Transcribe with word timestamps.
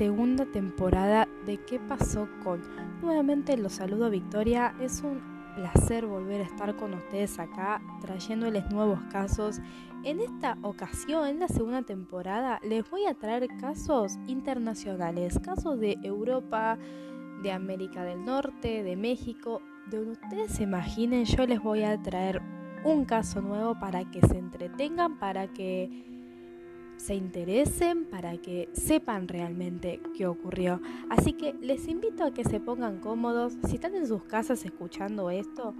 segunda 0.00 0.46
temporada 0.46 1.28
de 1.44 1.58
¿Qué 1.58 1.78
pasó 1.78 2.26
con? 2.42 2.62
Nuevamente 3.02 3.58
los 3.58 3.74
saludo 3.74 4.08
Victoria, 4.08 4.74
es 4.80 5.02
un 5.02 5.20
placer 5.54 6.06
volver 6.06 6.40
a 6.40 6.44
estar 6.44 6.74
con 6.74 6.94
ustedes 6.94 7.38
acá 7.38 7.82
trayéndoles 8.00 8.70
nuevos 8.70 8.98
casos. 9.12 9.60
En 10.02 10.20
esta 10.20 10.56
ocasión, 10.62 11.28
en 11.28 11.38
la 11.38 11.48
segunda 11.48 11.82
temporada, 11.82 12.60
les 12.62 12.88
voy 12.88 13.04
a 13.04 13.12
traer 13.12 13.46
casos 13.60 14.18
internacionales, 14.26 15.38
casos 15.38 15.78
de 15.78 15.98
Europa, 16.02 16.78
de 17.42 17.52
América 17.52 18.02
del 18.02 18.24
Norte, 18.24 18.82
de 18.82 18.96
México, 18.96 19.60
de 19.90 19.98
donde 19.98 20.12
ustedes 20.12 20.52
se 20.52 20.62
imaginen, 20.62 21.26
yo 21.26 21.46
les 21.46 21.62
voy 21.62 21.82
a 21.82 22.00
traer 22.00 22.40
un 22.84 23.04
caso 23.04 23.42
nuevo 23.42 23.78
para 23.78 24.10
que 24.10 24.22
se 24.22 24.38
entretengan, 24.38 25.18
para 25.18 25.48
que 25.48 26.09
se 27.00 27.14
interesen, 27.14 28.04
para 28.04 28.36
que 28.36 28.68
sepan 28.72 29.26
realmente 29.26 30.00
qué 30.16 30.26
ocurrió. 30.26 30.80
Así 31.08 31.32
que 31.32 31.54
les 31.54 31.88
invito 31.88 32.24
a 32.24 32.32
que 32.32 32.44
se 32.44 32.60
pongan 32.60 33.00
cómodos. 33.00 33.54
Si 33.66 33.76
están 33.76 33.94
en 33.94 34.06
sus 34.06 34.22
casas 34.24 34.64
escuchando 34.64 35.30
esto, 35.30 35.74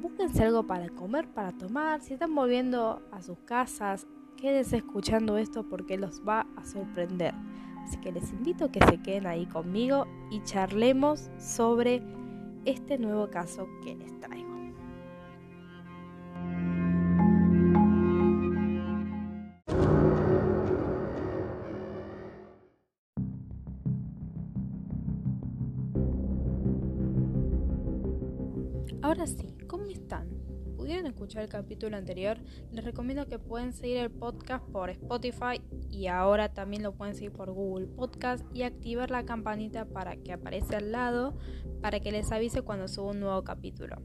búsquense 0.00 0.42
algo 0.42 0.66
para 0.66 0.88
comer, 0.88 1.28
para 1.28 1.52
tomar. 1.52 2.00
Si 2.00 2.14
están 2.14 2.34
volviendo 2.34 3.02
a 3.12 3.22
sus 3.22 3.38
casas, 3.40 4.06
quédense 4.36 4.78
escuchando 4.78 5.36
esto 5.36 5.68
porque 5.68 5.98
los 5.98 6.22
va 6.26 6.46
a 6.56 6.64
sorprender. 6.64 7.34
Así 7.84 7.98
que 7.98 8.12
les 8.12 8.32
invito 8.32 8.64
a 8.64 8.72
que 8.72 8.80
se 8.84 9.02
queden 9.02 9.26
ahí 9.26 9.46
conmigo 9.46 10.06
y 10.30 10.42
charlemos 10.42 11.30
sobre 11.38 12.02
este 12.64 12.96
nuevo 12.98 13.28
caso 13.28 13.68
que 13.84 13.94
les 13.94 14.18
traigo. 14.20 14.43
Ahora 29.14 29.28
sí, 29.28 29.56
¿cómo 29.68 29.84
están? 29.84 30.28
¿Pudieron 30.76 31.06
escuchar 31.06 31.44
el 31.44 31.48
capítulo 31.48 31.96
anterior? 31.96 32.36
Les 32.72 32.84
recomiendo 32.84 33.28
que 33.28 33.38
pueden 33.38 33.72
seguir 33.72 33.98
el 33.98 34.10
podcast 34.10 34.64
por 34.72 34.90
Spotify 34.90 35.62
y 35.88 36.08
ahora 36.08 36.52
también 36.52 36.82
lo 36.82 36.96
pueden 36.96 37.14
seguir 37.14 37.30
por 37.30 37.52
Google 37.52 37.86
Podcast 37.86 38.44
y 38.52 38.64
activar 38.64 39.12
la 39.12 39.24
campanita 39.24 39.84
para 39.84 40.16
que 40.16 40.32
aparezca 40.32 40.78
al 40.78 40.90
lado 40.90 41.38
para 41.80 42.00
que 42.00 42.10
les 42.10 42.32
avise 42.32 42.62
cuando 42.62 42.88
suba 42.88 43.12
un 43.12 43.20
nuevo 43.20 43.44
capítulo. 43.44 44.02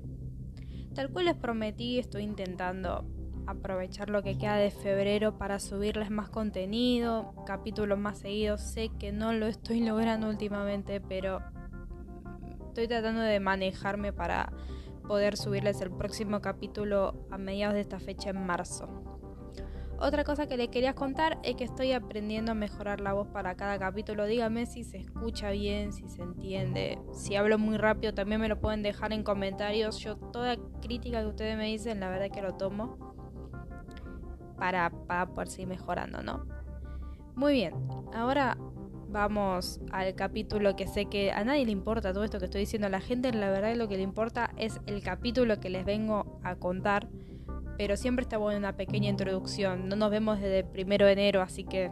Tal 0.93 1.09
cual 1.09 1.25
les 1.25 1.35
prometí, 1.35 1.97
estoy 1.97 2.21
intentando 2.21 3.03
aprovechar 3.47 4.11
lo 4.11 4.21
que 4.21 4.37
queda 4.37 4.57
de 4.57 4.69
febrero 4.69 5.39
para 5.39 5.57
subirles 5.57 6.11
más 6.11 6.29
contenido, 6.29 7.33
capítulos 7.47 7.97
más 7.97 8.19
seguidos. 8.19 8.61
Sé 8.61 8.91
que 8.99 9.11
no 9.11 9.33
lo 9.33 9.47
estoy 9.47 9.79
logrando 9.87 10.29
últimamente, 10.29 11.01
pero 11.01 11.41
estoy 12.67 12.87
tratando 12.87 13.21
de 13.21 13.39
manejarme 13.39 14.13
para 14.13 14.53
poder 15.09 15.37
subirles 15.37 15.81
el 15.81 15.89
próximo 15.89 16.39
capítulo 16.39 17.25
a 17.31 17.39
mediados 17.39 17.73
de 17.73 17.81
esta 17.81 17.99
fecha 17.99 18.29
en 18.29 18.45
marzo. 18.45 18.87
Otra 19.97 20.23
cosa 20.23 20.45
que 20.45 20.55
les 20.55 20.67
quería 20.67 20.93
contar 20.93 21.39
es 21.41 21.55
que 21.55 21.63
estoy 21.63 21.93
aprendiendo 21.93 22.51
a 22.51 22.53
mejorar 22.55 23.01
la 23.01 23.13
voz 23.13 23.27
para 23.27 23.55
cada 23.55 23.79
capítulo. 23.79 24.27
Dígame 24.27 24.67
si 24.67 24.83
se 24.83 24.97
escucha 24.97 25.49
bien, 25.49 25.93
si 25.93 26.07
se 26.07 26.21
entiende. 26.21 26.99
Si 27.11 27.35
hablo 27.35 27.57
muy 27.57 27.77
rápido 27.77 28.13
también 28.13 28.39
me 28.39 28.47
lo 28.47 28.61
pueden 28.61 28.83
dejar 28.83 29.11
en 29.11 29.23
comentarios. 29.23 29.97
Yo 29.97 30.15
toda 30.15 30.57
crítica 30.79 31.21
que 31.21 31.27
ustedes 31.27 31.57
me 31.57 31.65
dicen, 31.65 31.99
la 31.99 32.09
verdad 32.09 32.29
que 32.29 32.43
lo 32.43 32.53
tomo 32.53 33.15
para, 34.59 34.91
para 35.07 35.25
poder 35.33 35.47
seguir 35.47 35.69
mejorando, 35.69 36.21
¿no? 36.21 36.45
Muy 37.33 37.53
bien, 37.53 37.73
ahora 38.13 38.59
vamos 39.09 39.81
al 39.91 40.13
capítulo 40.15 40.75
que 40.75 40.87
sé 40.87 41.05
que 41.05 41.31
a 41.31 41.43
nadie 41.43 41.65
le 41.65 41.71
importa 41.71 42.13
todo 42.13 42.23
esto 42.23 42.39
que 42.39 42.45
estoy 42.45 42.61
diciendo 42.61 42.87
a 42.87 42.89
la 42.89 43.01
gente, 43.01 43.31
la 43.33 43.49
verdad 43.49 43.75
lo 43.75 43.87
que 43.87 43.97
le 43.97 44.03
importa 44.03 44.51
es 44.57 44.79
el 44.85 45.01
capítulo 45.01 45.59
que 45.59 45.69
les 45.69 45.85
vengo 45.85 46.39
a 46.43 46.55
contar, 46.55 47.07
pero 47.77 47.97
siempre 47.97 48.23
está 48.23 48.37
bueno 48.37 48.59
una 48.59 48.75
pequeña 48.75 49.09
introducción, 49.09 49.89
no 49.89 49.95
nos 49.95 50.11
vemos 50.11 50.39
desde 50.39 50.59
el 50.59 50.65
primero 50.65 51.05
de 51.05 51.13
enero, 51.13 51.41
así 51.41 51.63
que 51.63 51.91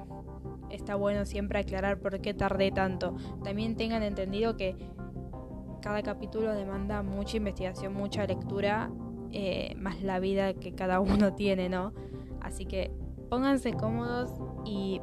está 0.70 0.96
bueno 0.96 1.26
siempre 1.26 1.60
aclarar 1.60 2.00
por 2.00 2.20
qué 2.22 2.34
tardé 2.34 2.72
tanto. 2.72 3.16
También 3.44 3.76
tengan 3.76 4.04
entendido 4.04 4.58
que 4.58 4.76
cada 5.82 6.04
capítulo 6.04 6.54
demanda 6.54 7.02
mucha 7.04 7.38
investigación, 7.38 7.94
mucha 7.94 8.26
lectura, 8.26 8.92
eh, 9.32 9.74
más 9.78 10.02
la 10.02 10.20
vida 10.20 10.54
que 10.54 10.74
cada 10.74 11.00
uno 11.02 11.34
tiene, 11.34 11.70
¿no? 11.70 11.94
Así 12.42 12.66
que 12.66 12.92
pónganse 13.30 13.74
cómodos 13.74 14.34
y 14.66 15.02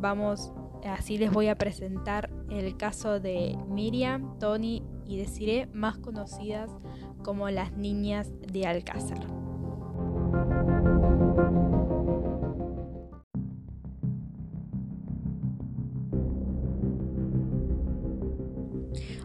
vamos 0.00 0.52
Así 0.84 1.18
les 1.18 1.32
voy 1.32 1.48
a 1.48 1.56
presentar 1.56 2.30
el 2.50 2.76
caso 2.76 3.18
de 3.18 3.56
Miriam, 3.68 4.38
Tony 4.38 4.82
y 5.06 5.16
Desiree, 5.16 5.66
más 5.72 5.98
conocidas 5.98 6.70
como 7.22 7.48
las 7.50 7.72
niñas 7.72 8.30
de 8.52 8.66
Alcázar. 8.66 9.18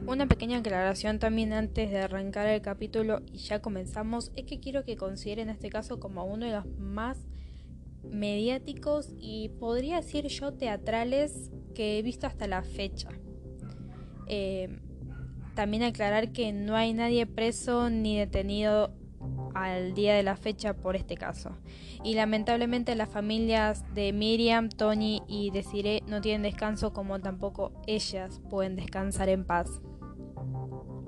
Una 0.08 0.28
pequeña 0.28 0.58
aclaración 0.58 1.20
también 1.20 1.54
antes 1.54 1.92
de 1.92 2.00
arrancar 2.00 2.48
el 2.48 2.62
capítulo 2.62 3.22
y 3.32 3.38
ya 3.38 3.62
comenzamos 3.62 4.32
es 4.36 4.46
que 4.46 4.60
quiero 4.60 4.84
que 4.84 4.98
consideren 4.98 5.50
este 5.50 5.70
caso 5.70 6.00
como 6.00 6.26
uno 6.26 6.46
de 6.46 6.52
los 6.54 6.66
más 6.80 7.28
mediáticos 8.04 9.14
y 9.20 9.50
podría 9.60 9.98
decir 9.98 10.28
yo 10.28 10.54
teatrales 10.54 11.52
que 11.74 11.98
he 11.98 12.02
visto 12.02 12.28
hasta 12.28 12.48
la 12.48 12.64
fecha. 12.64 13.10
Eh, 14.28 14.80
también 15.56 15.84
aclarar 15.84 16.32
que 16.32 16.54
no 16.54 16.76
hay 16.76 16.94
nadie 16.94 17.26
preso 17.26 17.90
ni 17.90 18.18
detenido 18.18 18.94
al 19.54 19.94
día 19.94 20.16
de 20.16 20.24
la 20.24 20.36
fecha 20.36 20.74
por 20.76 20.96
este 20.96 21.16
caso. 21.16 21.58
Y 22.04 22.14
lamentablemente 22.14 22.96
las 22.96 23.10
familias 23.10 23.84
de 23.94 24.14
Miriam, 24.14 24.70
Tony 24.70 25.22
y 25.28 25.52
Desiree 25.52 26.02
no 26.08 26.22
tienen 26.22 26.44
descanso 26.44 26.94
como 26.94 27.20
tampoco 27.20 27.74
ellas 27.88 28.42
pueden 28.50 28.76
descansar 28.76 29.30
en 29.30 29.46
paz. 29.46 29.82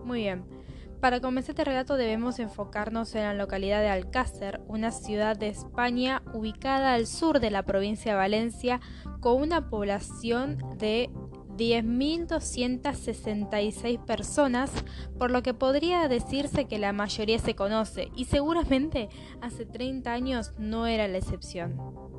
Muy 0.04 0.22
bien. 0.22 0.61
Para 1.02 1.20
comenzar 1.20 1.52
este 1.54 1.64
relato 1.64 1.98
debemos 1.98 2.38
enfocarnos 2.38 3.16
en 3.16 3.24
la 3.24 3.34
localidad 3.34 3.82
de 3.82 3.90
Alcácer, 3.90 4.62
una 4.68 4.92
ciudad 4.92 5.36
de 5.36 5.48
España 5.48 6.22
ubicada 6.32 6.94
al 6.94 7.08
sur 7.08 7.40
de 7.40 7.50
la 7.50 7.64
provincia 7.64 8.12
de 8.12 8.20
Valencia 8.20 8.80
con 9.20 9.42
una 9.42 9.68
población 9.68 10.60
de 10.78 11.10
10.266 11.58 14.06
personas, 14.06 14.72
por 15.18 15.32
lo 15.32 15.42
que 15.42 15.56
podría 15.56 16.08
decirse 16.08 16.66
que 16.66 16.78
la 16.78 16.94
mayoría 16.94 17.40
se 17.40 17.56
conoce 17.56 18.12
y 18.16 18.26
seguramente 18.26 19.10
hace 19.42 19.66
30 19.66 20.14
años 20.14 20.54
no 20.60 20.86
era 20.86 21.08
la 21.08 21.18
excepción 21.18 22.11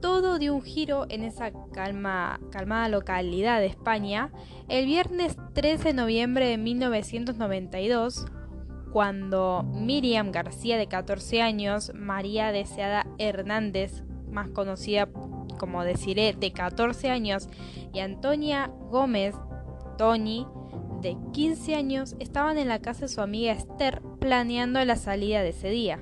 todo 0.00 0.38
dio 0.38 0.54
un 0.54 0.62
giro 0.62 1.06
en 1.08 1.24
esa 1.24 1.52
calma, 1.72 2.40
calmada 2.50 2.88
localidad 2.88 3.60
de 3.60 3.66
España 3.66 4.30
el 4.68 4.86
viernes 4.86 5.36
13 5.54 5.88
de 5.88 5.94
noviembre 5.94 6.46
de 6.46 6.58
1992, 6.58 8.26
cuando 8.92 9.64
Miriam 9.72 10.32
García 10.32 10.78
de 10.78 10.86
14 10.88 11.42
años, 11.42 11.92
María 11.94 12.52
Deseada 12.52 13.06
Hernández, 13.18 14.02
más 14.30 14.48
conocida 14.48 15.08
como 15.58 15.84
deciré, 15.84 16.32
de 16.32 16.52
14 16.52 17.10
años, 17.10 17.48
y 17.92 18.00
Antonia 18.00 18.70
Gómez, 18.90 19.34
Tony, 19.98 20.46
de 21.02 21.16
15 21.32 21.74
años, 21.74 22.16
estaban 22.18 22.58
en 22.58 22.68
la 22.68 22.80
casa 22.80 23.02
de 23.02 23.08
su 23.08 23.20
amiga 23.20 23.52
Esther 23.52 24.02
planeando 24.18 24.82
la 24.84 24.96
salida 24.96 25.42
de 25.42 25.50
ese 25.50 25.68
día. 25.68 26.00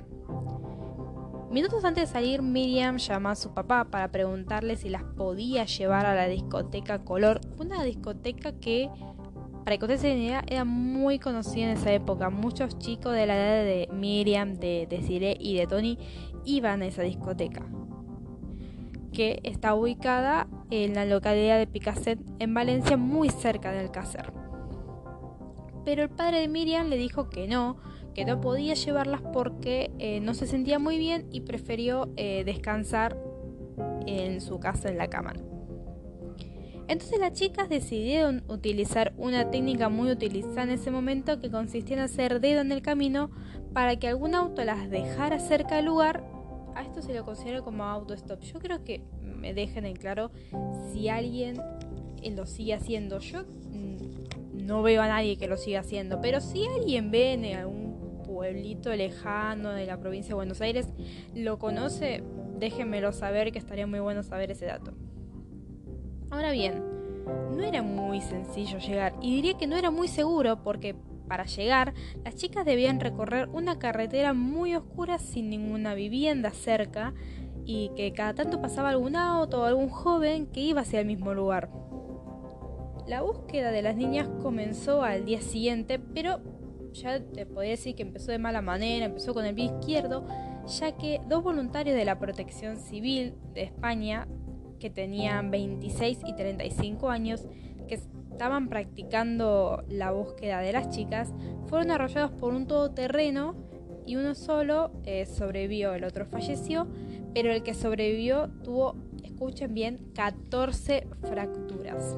Minutos 1.51 1.83
antes 1.83 2.09
de 2.09 2.13
salir, 2.13 2.43
Miriam 2.43 2.99
llamó 2.99 3.31
a 3.31 3.35
su 3.35 3.55
papá 3.55 3.85
para 3.85 4.09
preguntarle 4.09 4.77
si 4.77 4.91
las 4.91 5.03
podía 5.03 5.65
llevar 5.65 6.05
a 6.05 6.15
la 6.15 6.29
discoteca 6.29 6.99
Color, 6.99 7.41
una 7.59 7.83
discoteca 7.85 8.53
que, 8.53 8.91
para 9.65 9.79
que 9.79 9.85
ustedes 9.87 10.03
se 10.03 10.09
den 10.09 10.19
idea, 10.19 10.45
era 10.47 10.67
muy 10.67 11.19
conocida 11.19 11.71
en 11.71 11.79
esa 11.79 11.91
época. 11.91 12.29
Muchos 12.29 12.79
chicos 12.79 13.15
de 13.15 13.25
la 13.25 13.35
edad 13.35 13.65
de 13.65 13.89
Miriam, 13.95 14.57
de 14.57 14.87
Desiree 14.91 15.39
y 15.41 15.57
de 15.57 15.67
Tony 15.67 15.99
iban 16.45 16.83
a 16.83 16.87
esa 16.87 17.01
discoteca, 17.01 17.65
que 19.15 19.41
está 19.43 19.75
ubicada 19.75 20.49
en 20.71 20.95
la 20.95 21.07
localidad 21.07 21.57
de 21.57 21.67
Picasset, 21.67 22.21
en 22.41 22.53
Valencia, 22.53 22.99
muy 22.99 23.31
cerca 23.31 23.73
del 23.73 23.87
Alcácer. 23.87 24.35
Pero 25.87 26.03
el 26.03 26.11
padre 26.11 26.41
de 26.41 26.49
Miriam 26.49 26.89
le 26.89 26.99
dijo 26.99 27.31
que 27.31 27.49
no, 27.49 27.79
no 28.25 28.41
podía 28.41 28.75
llevarlas 28.75 29.21
porque 29.33 29.91
eh, 29.99 30.21
no 30.21 30.35
se 30.35 30.47
sentía 30.47 30.79
muy 30.79 30.99
bien 30.99 31.27
y 31.31 31.43
prefirió 31.43 32.11
eh, 32.17 32.45
descansar 32.45 33.17
en 34.07 34.41
su 34.41 34.59
casa 34.59 34.89
en 34.89 34.99
la 34.99 35.09
cama. 35.09 35.35
Entonces 36.89 37.21
las 37.21 37.35
chicas 37.35 37.69
decidieron 37.69 38.43
utilizar 38.49 39.13
una 39.19 39.51
técnica 39.51 39.91
muy 39.91 40.11
utilizada 40.11 40.63
en 40.63 40.71
ese 40.71 40.91
momento 40.91 41.39
que 41.39 41.51
consistía 41.51 41.97
en 41.97 42.03
hacer 42.03 42.41
dedo 42.41 42.63
en 42.63 42.73
el 42.73 42.81
camino 42.81 43.31
para 43.75 43.97
que 43.97 44.09
algún 44.09 44.35
auto 44.35 44.65
las 44.65 44.89
dejara 44.89 45.39
cerca 45.39 45.77
del 45.77 45.85
lugar. 45.85 46.25
A 46.75 46.83
esto 46.83 47.03
se 47.03 47.13
lo 47.13 47.27
considera 47.27 47.61
como 47.61 47.85
auto 47.85 48.15
stop. 48.15 48.41
Yo 48.41 48.59
creo 48.59 48.85
que 48.85 49.03
me 49.23 49.53
dejen 49.53 49.85
en 49.85 49.97
claro 49.97 50.31
si 50.91 51.11
alguien 51.11 51.61
eh, 52.23 52.31
lo 52.31 52.47
sigue 52.47 52.73
haciendo. 52.73 53.19
Yo 53.19 53.43
mm, 53.43 54.65
no 54.65 54.83
veo 54.83 55.03
a 55.03 55.09
nadie 55.09 55.37
que 55.37 55.47
lo 55.47 55.59
siga 55.59 55.81
haciendo, 55.81 56.23
pero 56.23 56.41
si 56.41 56.67
alguien 56.67 57.11
ve 57.11 57.35
en 57.35 57.45
algún 57.55 57.88
pueblito 58.39 58.95
lejano 58.95 59.71
de 59.71 59.85
la 59.85 59.99
provincia 59.99 60.29
de 60.29 60.35
Buenos 60.37 60.61
Aires, 60.61 60.87
lo 61.35 61.59
conoce, 61.59 62.23
déjenmelo 62.57 63.11
saber 63.11 63.51
que 63.51 63.59
estaría 63.59 63.89
muy 63.89 63.99
bueno 63.99 64.23
saber 64.23 64.53
ese 64.53 64.67
dato. 64.67 64.93
Ahora 66.31 66.53
bien, 66.53 66.81
no 67.57 67.65
era 67.65 67.83
muy 67.83 68.21
sencillo 68.21 68.79
llegar 68.79 69.15
y 69.21 69.35
diría 69.35 69.59
que 69.59 69.67
no 69.67 69.77
era 69.77 69.91
muy 69.91 70.07
seguro 70.07 70.63
porque 70.63 70.95
para 71.27 71.47
llegar 71.47 71.95
las 72.25 72.37
chicas 72.37 72.65
debían 72.65 73.01
recorrer 73.01 73.49
una 73.49 73.81
carretera 73.81 74.35
muy 74.35 74.77
oscura 74.77 75.19
sin 75.19 75.51
ninguna 75.51 75.95
vivienda 75.95 76.53
cerca 76.53 77.15
y 77.65 77.91
que 77.97 78.13
cada 78.13 78.35
tanto 78.35 78.61
pasaba 78.61 78.91
algún 78.91 79.17
auto 79.17 79.63
o 79.63 79.65
algún 79.65 79.89
joven 79.89 80.47
que 80.47 80.61
iba 80.61 80.83
hacia 80.83 81.01
el 81.01 81.07
mismo 81.07 81.35
lugar. 81.35 81.71
La 83.09 83.21
búsqueda 83.23 83.73
de 83.73 83.83
las 83.83 83.97
niñas 83.97 84.29
comenzó 84.43 85.03
al 85.03 85.25
día 85.25 85.41
siguiente, 85.41 85.99
pero 85.99 86.41
ya 86.93 87.21
te 87.21 87.47
podría 87.47 87.73
decir 87.73 87.95
que 87.95 88.03
empezó 88.03 88.31
de 88.31 88.39
mala 88.39 88.63
manera, 88.63 89.07
empezó 89.07 89.35
con 89.35 89.45
el 89.45 89.55
pie 89.55 89.67
izquierdo, 89.67 90.27
ya 90.67 90.93
que 90.97 91.21
dos 91.29 91.43
voluntarios 91.43 91.97
de 91.97 92.05
la 92.05 92.19
Protección 92.19 92.77
Civil 92.77 93.35
de 93.55 93.63
España 93.63 94.27
que 94.79 94.91
tenían 94.91 95.51
26 95.51 96.21
y 96.27 96.35
35 96.35 97.11
años, 97.11 97.47
que 97.89 97.95
estaban 97.95 98.69
practicando 98.69 99.83
la 99.89 100.13
búsqueda 100.13 100.61
de 100.61 100.73
las 100.73 100.91
chicas, 100.91 101.33
fueron 101.67 101.91
arrollados 101.91 102.31
por 102.33 102.55
un 102.55 102.67
todoterreno 102.67 103.57
y 104.07 104.17
uno 104.17 104.35
solo 104.35 104.91
eh, 105.05 105.27
sobrevivió, 105.27 105.93
el 105.95 106.05
otro 106.05 106.25
falleció, 106.25 106.87
pero 107.35 107.53
el 107.53 107.63
que 107.63 107.75
sobrevivió 107.75 108.49
tuvo, 108.65 108.97
escuchen 109.23 109.75
bien, 109.75 109.99
14 110.15 111.07
fracturas. 111.23 112.17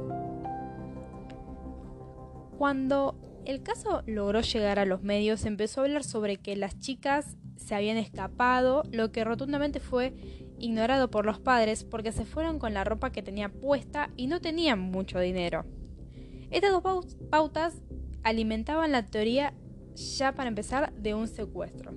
Cuando 2.58 3.16
el 3.50 3.62
caso 3.62 4.02
logró 4.06 4.40
llegar 4.40 4.78
a 4.78 4.84
los 4.84 5.02
medios, 5.02 5.44
empezó 5.44 5.80
a 5.80 5.84
hablar 5.84 6.04
sobre 6.04 6.36
que 6.36 6.56
las 6.56 6.78
chicas 6.78 7.36
se 7.56 7.74
habían 7.74 7.96
escapado, 7.96 8.84
lo 8.90 9.12
que 9.12 9.24
rotundamente 9.24 9.80
fue 9.80 10.14
ignorado 10.58 11.10
por 11.10 11.26
los 11.26 11.40
padres 11.40 11.84
porque 11.84 12.12
se 12.12 12.24
fueron 12.24 12.58
con 12.58 12.74
la 12.74 12.84
ropa 12.84 13.10
que 13.10 13.22
tenía 13.22 13.48
puesta 13.48 14.10
y 14.16 14.26
no 14.26 14.40
tenían 14.40 14.78
mucho 14.78 15.18
dinero. 15.18 15.64
Estas 16.50 16.70
dos 16.70 17.16
pautas 17.30 17.82
alimentaban 18.22 18.92
la 18.92 19.06
teoría 19.06 19.54
ya 19.94 20.34
para 20.34 20.48
empezar 20.48 20.92
de 20.94 21.14
un 21.14 21.28
secuestro. 21.28 21.92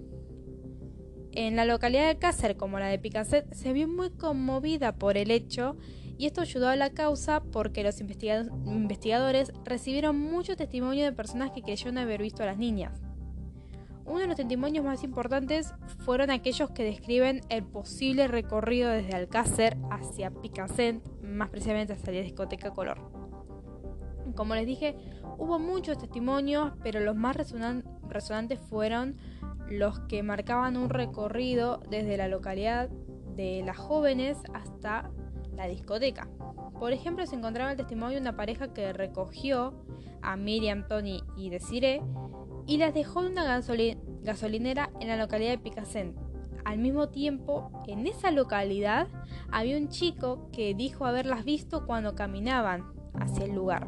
En 1.31 1.55
la 1.55 1.65
localidad 1.65 2.07
de 2.07 2.19
Cáceres, 2.19 2.57
como 2.57 2.79
la 2.79 2.87
de 2.87 2.99
Picaset, 2.99 3.51
se 3.53 3.73
vio 3.73 3.87
muy 3.87 4.11
conmovida 4.11 4.95
por 4.95 5.17
el 5.17 5.31
hecho 5.31 5.77
y 6.23 6.25
esto 6.25 6.39
ayudó 6.39 6.69
a 6.69 6.77
la 6.77 6.91
causa 6.91 7.43
porque 7.43 7.83
los 7.83 7.99
investigadores 7.99 9.51
recibieron 9.65 10.17
mucho 10.17 10.55
testimonio 10.55 11.03
de 11.03 11.11
personas 11.11 11.51
que 11.51 11.61
creyeron 11.61 11.97
haber 11.97 12.21
visto 12.21 12.43
a 12.43 12.45
las 12.45 12.57
niñas. 12.57 13.01
Uno 14.05 14.19
de 14.19 14.27
los 14.27 14.37
testimonios 14.37 14.85
más 14.85 15.03
importantes 15.03 15.73
fueron 16.05 16.31
aquellos 16.31 16.71
que 16.71 16.85
describen 16.85 17.41
el 17.49 17.65
posible 17.65 18.29
recorrido 18.29 18.89
desde 18.89 19.17
Alcácer 19.17 19.75
hacia 19.91 20.31
Picassent, 20.31 21.05
más 21.21 21.49
precisamente 21.49 21.91
hacia 21.91 22.13
la 22.13 22.21
discoteca 22.21 22.71
Color. 22.71 23.01
Como 24.33 24.55
les 24.55 24.65
dije, 24.65 24.95
hubo 25.37 25.59
muchos 25.59 25.97
testimonios, 25.97 26.71
pero 26.83 27.01
los 27.01 27.17
más 27.17 27.35
resonantes 27.35 28.59
fueron 28.69 29.17
los 29.69 29.99
que 30.07 30.23
marcaban 30.23 30.77
un 30.77 30.89
recorrido 30.89 31.81
desde 31.89 32.15
la 32.15 32.29
localidad 32.29 32.87
de 33.35 33.61
las 33.65 33.75
jóvenes 33.75 34.37
hasta 34.53 35.11
la 35.55 35.67
discoteca. 35.67 36.27
Por 36.79 36.93
ejemplo, 36.93 37.25
se 37.25 37.35
encontraba 37.35 37.71
el 37.71 37.77
testimonio 37.77 38.15
de 38.15 38.21
una 38.21 38.35
pareja 38.35 38.73
que 38.73 38.93
recogió 38.93 39.73
a 40.21 40.35
Miriam, 40.35 40.87
Tony 40.87 41.23
y 41.37 41.49
Desiree 41.49 42.01
y 42.65 42.77
las 42.77 42.93
dejó 42.93 43.21
en 43.21 43.33
una 43.33 43.61
gasolinera 44.23 44.89
en 44.99 45.07
la 45.07 45.17
localidad 45.17 45.51
de 45.51 45.57
Picassent. 45.57 46.17
Al 46.65 46.77
mismo 46.77 47.09
tiempo, 47.09 47.83
en 47.87 48.07
esa 48.07 48.31
localidad 48.31 49.07
había 49.51 49.77
un 49.77 49.89
chico 49.89 50.49
que 50.51 50.73
dijo 50.73 51.05
haberlas 51.05 51.43
visto 51.43 51.85
cuando 51.85 52.15
caminaban 52.15 52.93
hacia 53.15 53.45
el 53.45 53.53
lugar. 53.53 53.87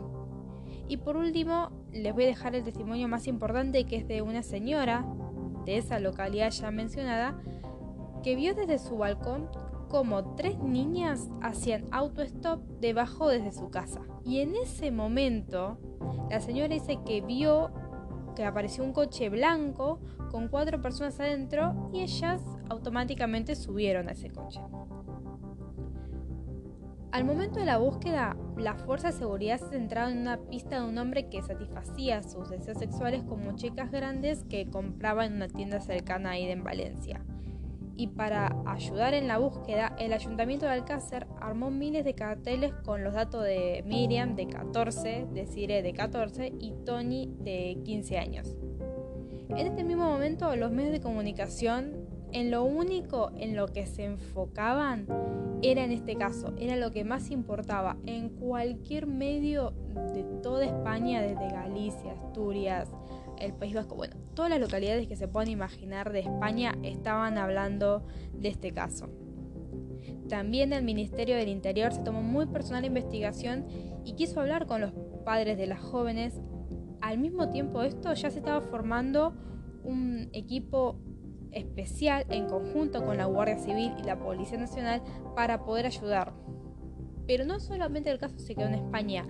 Y 0.87 0.97
por 0.97 1.15
último, 1.15 1.71
les 1.91 2.13
voy 2.13 2.25
a 2.25 2.27
dejar 2.27 2.53
el 2.53 2.63
testimonio 2.63 3.07
más 3.07 3.27
importante 3.27 3.85
que 3.85 3.95
es 3.95 4.07
de 4.07 4.21
una 4.21 4.43
señora 4.43 5.05
de 5.65 5.77
esa 5.77 5.99
localidad 5.99 6.51
ya 6.51 6.69
mencionada 6.69 7.39
que 8.23 8.35
vio 8.35 8.53
desde 8.53 8.77
su 8.77 8.97
balcón 8.97 9.49
como 9.95 10.35
tres 10.35 10.59
niñas 10.59 11.29
hacían 11.41 11.85
autostop 11.89 12.59
debajo 12.81 13.29
desde 13.29 13.53
su 13.53 13.69
casa. 13.69 14.01
Y 14.25 14.41
en 14.41 14.53
ese 14.53 14.91
momento, 14.91 15.77
la 16.29 16.41
señora 16.41 16.73
dice 16.73 16.99
que 17.05 17.21
vio 17.21 17.71
que 18.35 18.43
apareció 18.43 18.83
un 18.83 18.91
coche 18.91 19.29
blanco 19.29 20.01
con 20.31 20.49
cuatro 20.49 20.81
personas 20.81 21.17
adentro 21.21 21.89
y 21.93 22.01
ellas 22.01 22.41
automáticamente 22.69 23.55
subieron 23.55 24.09
a 24.09 24.11
ese 24.11 24.31
coche. 24.31 24.59
Al 27.13 27.23
momento 27.23 27.61
de 27.61 27.65
la 27.65 27.77
búsqueda, 27.77 28.35
la 28.57 28.75
fuerza 28.75 29.11
de 29.11 29.13
seguridad 29.13 29.59
se 29.59 29.69
centraba 29.69 30.11
en 30.11 30.17
una 30.17 30.41
pista 30.41 30.81
de 30.81 30.89
un 30.89 30.97
hombre 30.97 31.29
que 31.29 31.41
satisfacía 31.41 32.21
sus 32.21 32.49
deseos 32.49 32.79
sexuales 32.79 33.23
con 33.23 33.39
muchecas 33.39 33.91
grandes 33.91 34.43
que 34.43 34.69
compraba 34.69 35.25
en 35.25 35.35
una 35.35 35.47
tienda 35.47 35.79
cercana 35.79 36.31
a 36.31 36.37
en 36.37 36.65
Valencia 36.65 37.23
y 37.97 38.07
para 38.07 38.55
ayudar 38.65 39.13
en 39.13 39.27
la 39.27 39.37
búsqueda, 39.37 39.95
el 39.99 40.13
ayuntamiento 40.13 40.65
de 40.65 40.73
Alcácer 40.73 41.27
armó 41.39 41.71
miles 41.71 42.03
de 42.03 42.13
carteles 42.13 42.73
con 42.83 43.03
los 43.03 43.13
datos 43.13 43.43
de 43.43 43.83
Miriam 43.85 44.35
de 44.35 44.47
14, 44.47 45.27
de 45.33 45.47
Cire 45.47 45.81
de 45.81 45.93
14 45.93 46.53
y 46.59 46.73
Tony 46.85 47.33
de 47.39 47.77
15 47.83 48.17
años. 48.17 48.55
En 49.49 49.67
este 49.67 49.83
mismo 49.83 50.05
momento, 50.05 50.55
los 50.55 50.71
medios 50.71 50.91
de 50.91 50.99
comunicación, 50.99 52.07
en 52.31 52.51
lo 52.51 52.63
único 52.63 53.31
en 53.37 53.55
lo 53.55 53.67
que 53.67 53.85
se 53.85 54.03
enfocaban, 54.03 55.07
era 55.61 55.83
en 55.83 55.91
este 55.91 56.15
caso, 56.15 56.53
era 56.57 56.75
lo 56.75 56.91
que 56.91 57.05
más 57.05 57.31
importaba. 57.31 57.97
En 58.05 58.29
cualquier 58.29 59.07
medio 59.07 59.71
de 60.13 60.23
toda 60.43 60.65
España, 60.65 61.21
desde 61.21 61.49
Galicia, 61.49 62.11
Asturias, 62.11 62.91
el 63.39 63.53
País 63.53 63.73
Vasco, 63.73 63.95
bueno, 63.95 64.15
todas 64.33 64.49
las 64.49 64.59
localidades 64.59 65.07
que 65.07 65.15
se 65.15 65.27
puedan 65.27 65.49
imaginar 65.49 66.11
de 66.11 66.19
España 66.19 66.75
estaban 66.83 67.37
hablando 67.37 68.05
de 68.33 68.49
este 68.49 68.71
caso. 68.71 69.09
También 70.29 70.73
el 70.73 70.83
Ministerio 70.83 71.35
del 71.35 71.49
Interior 71.49 71.93
se 71.93 72.01
tomó 72.01 72.21
muy 72.21 72.47
personal 72.47 72.81
la 72.81 72.87
investigación 72.87 73.65
y 74.03 74.13
quiso 74.13 74.39
hablar 74.41 74.65
con 74.65 74.81
los 74.81 74.91
padres 75.23 75.57
de 75.57 75.67
las 75.67 75.79
jóvenes. 75.79 76.41
Al 77.01 77.17
mismo 77.17 77.49
tiempo 77.49 77.83
esto 77.83 78.13
ya 78.13 78.29
se 78.31 78.39
estaba 78.39 78.61
formando 78.61 79.33
un 79.83 80.29
equipo 80.33 80.99
especial 81.51 82.25
en 82.29 82.47
conjunto 82.47 83.03
con 83.05 83.17
la 83.17 83.25
Guardia 83.25 83.57
Civil 83.57 83.91
y 83.99 84.03
la 84.03 84.19
Policía 84.19 84.57
Nacional 84.57 85.01
para 85.35 85.63
poder 85.63 85.85
ayudar. 85.85 86.33
Pero 87.27 87.45
no 87.45 87.59
solamente 87.59 88.11
el 88.11 88.19
caso 88.19 88.37
se 88.39 88.55
quedó 88.55 88.67
en 88.67 88.75
España, 88.75 89.25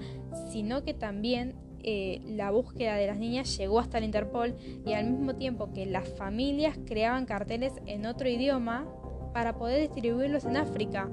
sino 0.51 0.83
que 0.83 0.93
también 0.93 1.55
eh, 1.87 2.19
la 2.25 2.49
búsqueda 2.49 2.95
de 2.95 3.05
las 3.05 3.19
niñas 3.19 3.55
llegó 3.59 3.79
hasta 3.79 3.99
el 3.99 4.05
Interpol 4.05 4.55
y 4.87 4.93
al 4.93 5.05
mismo 5.05 5.35
tiempo 5.35 5.71
que 5.71 5.85
las 5.85 6.09
familias 6.09 6.79
creaban 6.83 7.27
carteles 7.27 7.73
en 7.85 8.07
otro 8.07 8.27
idioma 8.27 8.87
para 9.33 9.55
poder 9.55 9.81
distribuirlos 9.81 10.45
en 10.45 10.57
África. 10.57 11.07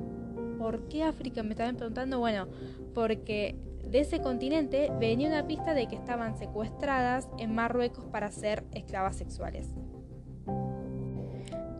¿Por 0.58 0.88
qué 0.88 1.02
África? 1.02 1.42
Me 1.42 1.50
estaban 1.50 1.76
preguntando. 1.76 2.20
Bueno, 2.20 2.48
porque 2.94 3.54
de 3.86 4.00
ese 4.00 4.22
continente 4.22 4.90
venía 4.98 5.28
una 5.28 5.46
pista 5.46 5.74
de 5.74 5.88
que 5.88 5.94
estaban 5.96 6.38
secuestradas 6.38 7.28
en 7.36 7.54
Marruecos 7.54 8.06
para 8.06 8.30
ser 8.30 8.64
esclavas 8.72 9.16
sexuales. 9.16 9.68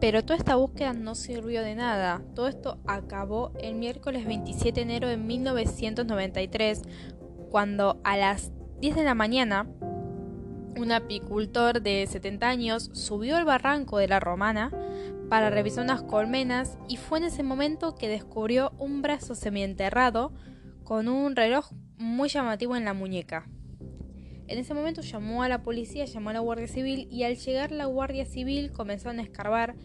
Pero 0.01 0.23
toda 0.23 0.37
esta 0.37 0.57
búsqueda 0.57 0.93
no 0.93 1.15
sirvió 1.15 1.63
de 1.63 1.77
nada. 1.77 2.21
Todo 2.35 2.49
esto 2.49 2.77
acabó 2.87 3.53
el 3.59 3.75
miércoles 3.75 4.27
27 4.27 4.75
de 4.75 4.83
enero 4.83 5.09
de 5.09 5.17
1993, 5.17 6.83
cuando 7.51 7.99
a 8.05 8.19
las 8.19 8.53
10 8.83 8.97
de 8.97 9.05
la 9.05 9.15
mañana, 9.15 9.69
un 10.77 10.91
apicultor 10.91 11.83
de 11.83 12.05
70 12.05 12.49
años 12.49 12.91
subió 12.95 13.37
al 13.37 13.45
barranco 13.45 13.99
de 13.99 14.09
la 14.09 14.19
Romana 14.19 14.73
para 15.29 15.51
revisar 15.51 15.85
unas 15.85 16.03
colmenas 16.03 16.77
y 16.89 16.97
fue 16.97 17.19
en 17.19 17.27
ese 17.27 17.45
momento 17.45 17.95
que 17.95 18.09
descubrió 18.09 18.73
un 18.81 19.01
brazo 19.01 19.37
semienterrado 19.37 20.33
con 20.83 21.07
un 21.07 21.37
reloj 21.37 21.71
muy 21.97 22.29
llamativo 22.29 22.75
en 22.75 22.85
la 22.85 22.93
muñeca. 22.93 23.49
En 24.49 24.59
ese 24.59 24.75
momento 24.75 25.01
llamó 25.01 25.45
a 25.45 25.49
la 25.49 25.63
policía, 25.63 26.05
llamó 26.05 26.31
a 26.31 26.33
la 26.33 26.41
Guardia 26.41 26.67
Civil 26.67 27.07
y 27.09 27.23
al 27.23 27.37
llegar 27.37 27.71
la 27.71 27.87
Guardia 27.87 28.25
Civil 28.27 28.73
comenzaron 28.73 29.21
a 29.21 29.23
escarbar 29.23 29.77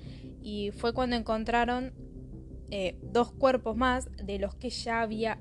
y 0.42 0.72
fue 0.72 0.96
cuando 0.96 1.16
encontraron 1.16 1.94
eh, 2.72 2.98
dos 3.04 3.32
cuerpos 3.32 3.78
más 3.78 4.10
de 4.26 4.40
los 4.40 4.56
que 4.56 4.72
ya 4.72 5.02
había... 5.02 5.40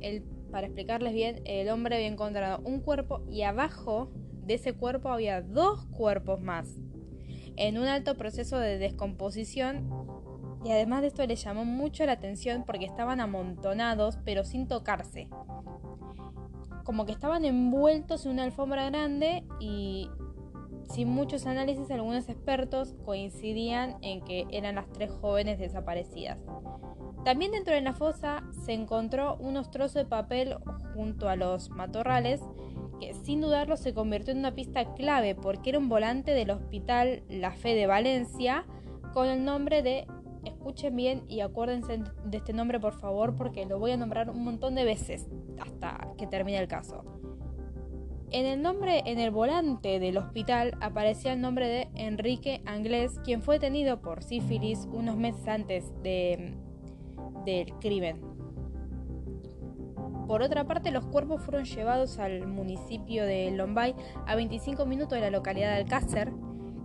El 0.00 0.24
para 0.52 0.66
explicarles 0.66 1.14
bien, 1.14 1.40
el 1.46 1.70
hombre 1.70 1.96
había 1.96 2.06
encontrado 2.06 2.60
un 2.64 2.80
cuerpo 2.80 3.24
y 3.28 3.42
abajo 3.42 4.12
de 4.44 4.54
ese 4.54 4.74
cuerpo 4.74 5.08
había 5.08 5.40
dos 5.40 5.86
cuerpos 5.86 6.40
más. 6.40 6.76
En 7.56 7.78
un 7.78 7.86
alto 7.86 8.16
proceso 8.16 8.58
de 8.58 8.78
descomposición 8.78 9.90
Y 10.64 10.70
además 10.70 11.00
de 11.00 11.08
esto 11.08 11.26
les 11.26 11.42
llamó 11.42 11.64
mucho 11.64 12.06
la 12.06 12.12
atención 12.12 12.62
porque 12.64 12.84
estaban 12.84 13.20
amontonados 13.20 14.18
pero 14.24 14.44
sin 14.44 14.68
tocarse. 14.68 15.28
Como 16.84 17.04
que 17.04 17.12
estaban 17.12 17.44
envueltos 17.44 18.26
en 18.26 18.32
una 18.32 18.44
alfombra 18.44 18.88
grande 18.88 19.44
y 19.58 20.08
sin 20.92 21.08
muchos 21.08 21.46
análisis 21.46 21.90
algunos 21.90 22.28
expertos 22.28 22.94
coincidían 23.04 23.96
en 24.02 24.20
que 24.20 24.46
eran 24.50 24.74
las 24.74 24.90
tres 24.92 25.10
jóvenes 25.10 25.58
desaparecidas. 25.58 26.38
También 27.24 27.52
dentro 27.52 27.72
de 27.74 27.80
la 27.80 27.94
fosa 27.94 28.42
se 28.64 28.72
encontró 28.72 29.36
unos 29.36 29.70
trozos 29.70 29.94
de 29.94 30.04
papel 30.04 30.56
junto 30.94 31.28
a 31.28 31.36
los 31.36 31.70
matorrales 31.70 32.40
que 33.00 33.14
sin 33.14 33.40
dudarlo 33.40 33.76
se 33.76 33.94
convirtió 33.94 34.32
en 34.32 34.40
una 34.40 34.54
pista 34.54 34.92
clave 34.94 35.34
porque 35.34 35.70
era 35.70 35.78
un 35.78 35.88
volante 35.88 36.32
del 36.32 36.50
hospital 36.50 37.22
La 37.28 37.52
Fe 37.52 37.74
de 37.74 37.86
Valencia 37.86 38.66
con 39.14 39.28
el 39.28 39.44
nombre 39.44 39.82
de, 39.82 40.06
escuchen 40.44 40.94
bien 40.94 41.22
y 41.28 41.40
acuérdense 41.40 42.02
de 42.24 42.36
este 42.36 42.52
nombre 42.52 42.80
por 42.80 42.94
favor 42.94 43.34
porque 43.36 43.64
lo 43.66 43.78
voy 43.78 43.92
a 43.92 43.96
nombrar 43.96 44.28
un 44.28 44.44
montón 44.44 44.74
de 44.74 44.84
veces 44.84 45.28
hasta 45.58 46.08
que 46.18 46.26
termine 46.26 46.58
el 46.58 46.68
caso. 46.68 47.04
En 48.32 48.46
el 48.46 48.62
nombre, 48.62 49.02
en 49.04 49.18
el 49.18 49.30
volante 49.30 50.00
del 50.00 50.16
hospital 50.16 50.74
aparecía 50.80 51.34
el 51.34 51.42
nombre 51.42 51.68
de 51.68 51.88
Enrique 51.96 52.62
Anglés, 52.64 53.20
quien 53.24 53.42
fue 53.42 53.56
detenido 53.56 54.00
por 54.00 54.22
sífilis 54.22 54.88
unos 54.90 55.16
meses 55.18 55.46
antes 55.46 55.92
de, 56.02 56.54
del 57.44 57.74
crimen. 57.74 58.22
Por 60.26 60.40
otra 60.40 60.64
parte, 60.66 60.90
los 60.90 61.04
cuerpos 61.04 61.42
fueron 61.42 61.66
llevados 61.66 62.18
al 62.18 62.46
municipio 62.46 63.26
de 63.26 63.50
Lombay, 63.50 63.94
a 64.26 64.34
25 64.34 64.86
minutos 64.86 65.12
de 65.12 65.20
la 65.20 65.30
localidad 65.30 65.74
de 65.74 65.82
Alcácer, 65.82 66.32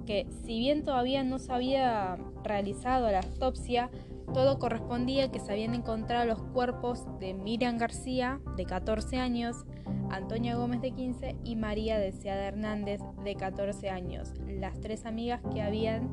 que 0.06 0.28
si 0.44 0.60
bien 0.60 0.84
todavía 0.84 1.24
no 1.24 1.40
se 1.40 1.54
había 1.54 2.18
realizado 2.44 3.10
la 3.10 3.20
autopsia, 3.20 3.90
todo 4.34 4.60
correspondía 4.60 5.32
que 5.32 5.40
se 5.40 5.54
habían 5.54 5.76
encontrado 5.76 6.26
los 6.26 6.44
cuerpos 6.44 7.06
de 7.22 7.34
Miriam 7.34 7.78
García, 7.78 8.42
de 8.58 8.66
14 8.66 9.16
años, 9.18 9.66
Antonia 10.10 10.56
Gómez, 10.56 10.82
de 10.82 10.92
15, 10.92 11.36
y 11.44 11.56
María 11.56 11.98
Deseada 12.00 12.48
Hernández, 12.48 13.02
de 13.24 13.36
14 13.36 13.90
años, 13.90 14.34
las 14.48 14.80
tres 14.80 15.06
amigas 15.06 15.42
que 15.54 15.62
habían 15.62 16.10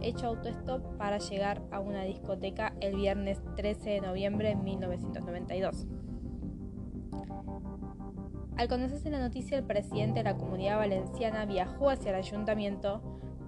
hecho 0.00 0.26
autostop 0.26 0.96
para 0.96 1.18
llegar 1.18 1.62
a 1.70 1.80
una 1.80 2.02
discoteca 2.02 2.74
el 2.80 2.96
viernes 2.96 3.40
13 3.56 3.90
de 3.90 4.00
noviembre 4.00 4.48
de 4.50 4.56
1992. 4.56 5.86
Al 8.56 8.68
conocerse 8.68 9.10
la 9.10 9.20
noticia, 9.20 9.56
el 9.56 9.64
presidente 9.64 10.20
de 10.20 10.24
la 10.24 10.36
comunidad 10.36 10.78
valenciana 10.78 11.46
viajó 11.46 11.90
hacia 11.90 12.10
el 12.10 12.16
ayuntamiento 12.16 13.00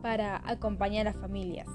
para 0.02 0.40
acompañar 0.48 1.08
a 1.08 1.12
las 1.12 1.20
familias. 1.20 1.66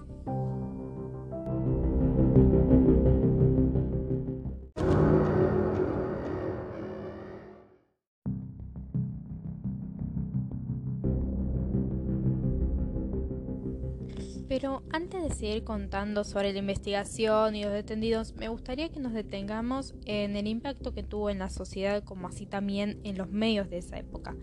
Pero 14.57 14.83
antes 14.89 15.21
de 15.21 15.35
seguir 15.35 15.65
contando 15.65 16.23
sobre 16.23 16.53
la 16.53 16.59
investigación 16.59 17.57
y 17.57 17.65
los 17.65 17.73
detenidos, 17.73 18.35
me 18.35 18.47
gustaría 18.47 18.87
que 18.87 19.01
nos 19.01 19.11
detengamos 19.11 19.93
en 20.05 20.37
el 20.37 20.47
impacto 20.47 20.93
que 20.93 21.03
tuvo 21.03 21.29
en 21.29 21.39
la 21.39 21.49
sociedad 21.49 22.05
como 22.05 22.29
así 22.29 22.45
también 22.45 23.01
en 23.03 23.17
los 23.17 23.29
medios 23.29 23.69
de 23.69 23.79
esa 23.79 23.97
época. 23.97 24.33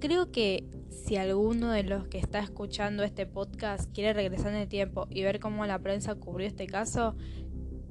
Creo 0.00 0.32
que 0.32 0.64
si 0.88 1.16
alguno 1.16 1.72
de 1.72 1.82
los 1.82 2.08
que 2.08 2.16
está 2.16 2.38
escuchando 2.38 3.02
este 3.02 3.26
podcast 3.26 3.92
quiere 3.92 4.14
regresar 4.14 4.54
en 4.54 4.62
el 4.62 4.68
tiempo 4.68 5.06
y 5.10 5.24
ver 5.24 5.40
cómo 5.40 5.66
la 5.66 5.78
prensa 5.78 6.14
cubrió 6.14 6.48
este 6.48 6.66
caso, 6.66 7.14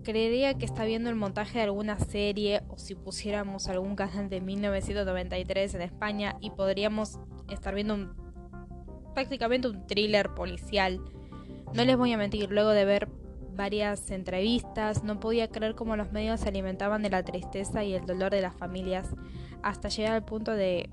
creería 0.02 0.56
que 0.56 0.66
está 0.66 0.86
viendo 0.86 1.12
el 1.12 1.16
montaje 1.18 1.60
de 1.60 1.66
alguna 1.66 2.00
serie 2.00 2.64
o 2.70 2.80
si 2.80 2.96
pusiéramos 2.96 3.68
algún 3.68 3.96
canal 3.96 4.28
de 4.28 4.42
1993 4.42 5.76
en 5.76 5.82
España 5.84 6.36
y 6.42 6.50
podríamos 6.50 7.20
estar 7.48 7.76
viendo 7.76 8.16
prácticamente 9.14 9.68
un 9.68 9.86
thriller 9.86 10.34
policial 10.34 11.00
no 11.74 11.86
les 11.86 11.98
voy 11.98 12.14
a 12.14 12.18
mentir, 12.18 12.52
luego 12.52 12.70
de 12.70 12.86
ver 12.86 13.08
varias 13.56 14.10
entrevistas, 14.12 15.04
no 15.04 15.20
podía 15.20 15.50
creer 15.50 15.76
cómo 15.76 15.96
los 15.96 16.12
medios 16.12 16.40
se 16.40 16.50
alimentaban 16.50 17.02
de 17.02 17.10
la 17.10 17.24
tristeza 17.24 17.84
y 17.84 17.94
el 17.94 18.06
dolor 18.06 18.32
de 18.32 18.42
las 18.42 18.56
familias, 18.56 19.14
hasta 19.62 19.90
llegar 19.90 20.14
al 20.14 20.24
punto 20.24 20.54
de, 20.54 20.90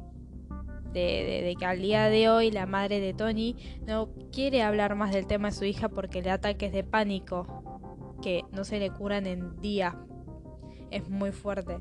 que 0.92 1.56
al 1.64 1.80
día 1.80 2.06
de 2.06 2.28
hoy 2.28 2.50
la 2.50 2.66
madre 2.66 3.00
de 3.00 3.14
Tony 3.14 3.54
no 3.86 4.08
quiere 4.32 4.62
hablar 4.62 4.96
más 4.96 5.12
del 5.12 5.26
tema 5.26 5.50
de 5.50 5.54
su 5.54 5.64
hija 5.64 5.88
porque 5.88 6.22
le 6.22 6.30
ataques 6.30 6.72
de 6.72 6.82
pánico 6.82 7.86
que 8.22 8.44
no 8.50 8.64
se 8.64 8.78
le 8.78 8.90
curan 8.90 9.26
en 9.26 9.60
día. 9.60 9.96
Es 10.90 11.08
muy 11.08 11.32
fuerte. 11.32 11.78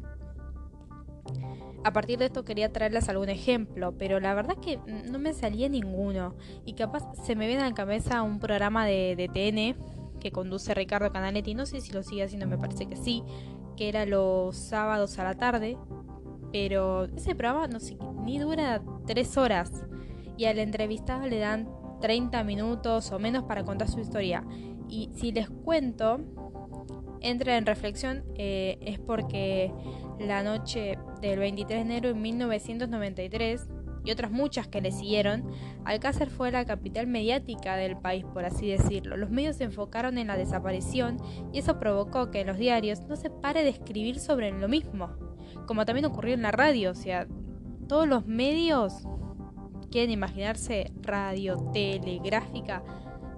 A 1.83 1.93
partir 1.93 2.17
de 2.17 2.25
esto 2.25 2.43
quería 2.43 2.73
traerles 2.73 3.09
algún 3.09 3.29
ejemplo, 3.29 3.93
pero 3.95 4.19
la 4.19 4.33
verdad 4.33 4.57
que 4.57 4.79
no 5.09 5.19
me 5.19 5.33
salía 5.33 5.69
ninguno. 5.69 6.35
Y 6.65 6.73
capaz 6.73 7.03
se 7.23 7.35
me 7.35 7.45
viene 7.45 7.61
a 7.61 7.69
la 7.69 7.75
cabeza 7.75 8.23
un 8.23 8.39
programa 8.39 8.85
de, 8.85 9.29
TN 9.31 10.19
que 10.19 10.31
conduce 10.31 10.73
Ricardo 10.73 11.11
Canaletti, 11.11 11.53
no 11.53 11.67
sé 11.67 11.81
si 11.81 11.93
lo 11.93 12.01
sigue 12.01 12.23
haciendo, 12.23 12.47
me 12.47 12.57
parece 12.57 12.87
que 12.87 12.95
sí, 12.95 13.23
que 13.77 13.87
era 13.87 14.07
los 14.07 14.55
sábados 14.55 15.19
a 15.19 15.23
la 15.23 15.35
tarde, 15.35 15.77
pero 16.51 17.05
ese 17.05 17.35
programa 17.35 17.67
no 17.67 17.79
sé, 17.79 17.97
ni 18.23 18.39
dura 18.39 18.81
tres 19.05 19.37
horas 19.37 19.85
y 20.37 20.45
al 20.45 20.57
entrevistado 20.57 21.27
le 21.27 21.37
dan 21.37 21.69
30 22.01 22.43
minutos 22.43 23.11
o 23.11 23.19
menos 23.19 23.43
para 23.43 23.63
contar 23.63 23.89
su 23.89 23.99
historia. 23.99 24.43
Y 24.89 25.11
si 25.13 25.31
les 25.31 25.49
cuento, 25.49 26.19
entra 27.21 27.57
en 27.57 27.65
reflexión, 27.65 28.23
eh, 28.35 28.77
es 28.81 28.99
porque 28.99 29.71
la 30.19 30.43
noche 30.43 30.97
del 31.21 31.39
23 31.39 31.77
de 31.77 31.81
enero 31.81 32.09
de 32.09 32.15
1993 32.15 33.67
y 34.05 34.11
otras 34.11 34.31
muchas 34.31 34.67
que 34.67 34.81
le 34.81 34.91
siguieron, 34.91 35.49
Alcácer 35.83 36.29
fue 36.29 36.51
la 36.51 36.65
capital 36.65 37.07
mediática 37.07 37.75
del 37.75 37.97
país, 37.97 38.23
por 38.23 38.45
así 38.45 38.67
decirlo. 38.67 39.17
Los 39.17 39.31
medios 39.31 39.57
se 39.57 39.63
enfocaron 39.63 40.17
en 40.17 40.27
la 40.27 40.37
desaparición 40.37 41.17
y 41.51 41.59
eso 41.59 41.79
provocó 41.79 42.29
que 42.29 42.41
en 42.41 42.47
los 42.47 42.57
diarios 42.57 43.01
no 43.07 43.15
se 43.15 43.29
pare 43.29 43.63
de 43.63 43.69
escribir 43.69 44.19
sobre 44.19 44.51
lo 44.51 44.67
mismo, 44.67 45.09
como 45.65 45.85
también 45.85 46.05
ocurrió 46.05 46.35
en 46.35 46.43
la 46.43 46.51
radio, 46.51 46.91
o 46.91 46.95
sea, 46.95 47.27
todos 47.87 48.07
los 48.07 48.27
medios 48.27 49.07
quieren 49.91 50.11
imaginarse 50.11 50.91
radio, 51.01 51.57
telegráfica, 51.73 52.83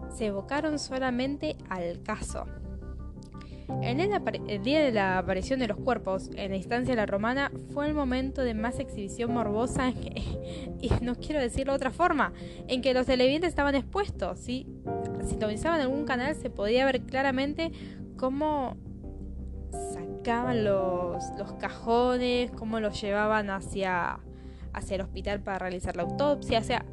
se 0.10 0.27
evocaron 0.27 0.79
solamente 0.79 1.55
al 1.69 2.01
caso. 2.01 2.46
El 3.81 4.63
día, 4.63 4.81
de 4.81 4.91
la 4.93 5.17
aparición 5.17 5.59
de 5.59 5.67
los 5.67 5.77
cuerpos 5.77 6.29
en 6.36 6.51
la 6.51 6.57
instancia 6.57 6.93
de 6.93 6.95
la 6.95 7.05
romana 7.05 7.51
fue 7.74 7.88
el 7.88 7.93
momento 7.93 8.41
de 8.41 8.53
más 8.53 8.79
exhibición 8.79 9.33
morbosa, 9.33 9.89
y 10.81 10.89
no 11.01 11.15
quiero 11.15 11.41
decirlo 11.41 11.74
de 11.74 11.77
otra 11.77 11.91
forma, 11.91 12.31
en 12.67 12.81
que 12.81 12.93
los 12.93 13.05
televidentes 13.05 13.50
estaban 13.50 13.75
expuestos. 13.75 14.39
¿sí? 14.39 14.67
Si 15.25 15.36
utilizaban 15.36 15.81
algún 15.81 16.05
canal 16.05 16.33
se 16.36 16.50
podía 16.50 16.86
ver 16.86 17.01
claramente 17.01 17.71
cómo 18.15 18.77
sacaban 19.93 20.63
los, 20.63 21.24
los 21.38 21.53
cajones, 21.53 22.51
cómo 22.51 22.79
los 22.79 23.00
llevaban 23.01 23.50
hacia, 23.50 24.19
hacia 24.71 24.95
el 24.95 25.01
hospital 25.01 25.41
para 25.41 25.59
realizar 25.59 25.97
la 25.97 26.03
autopsia. 26.03 26.59
O 26.59 26.63
sea, 26.63 26.86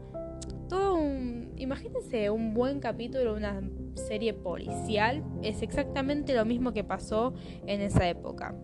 todo 0.68 0.96
un... 0.96 1.52
Imagínense 1.56 2.30
un 2.30 2.52
buen 2.52 2.80
capítulo, 2.80 3.34
una 3.34 3.62
serie 3.94 4.34
policial, 4.34 5.22
es 5.42 5.62
exactamente 5.62 6.34
lo 6.34 6.44
mismo 6.44 6.72
que 6.72 6.84
pasó 6.84 7.34
en 7.66 7.80
esa 7.80 8.08
época. 8.08 8.54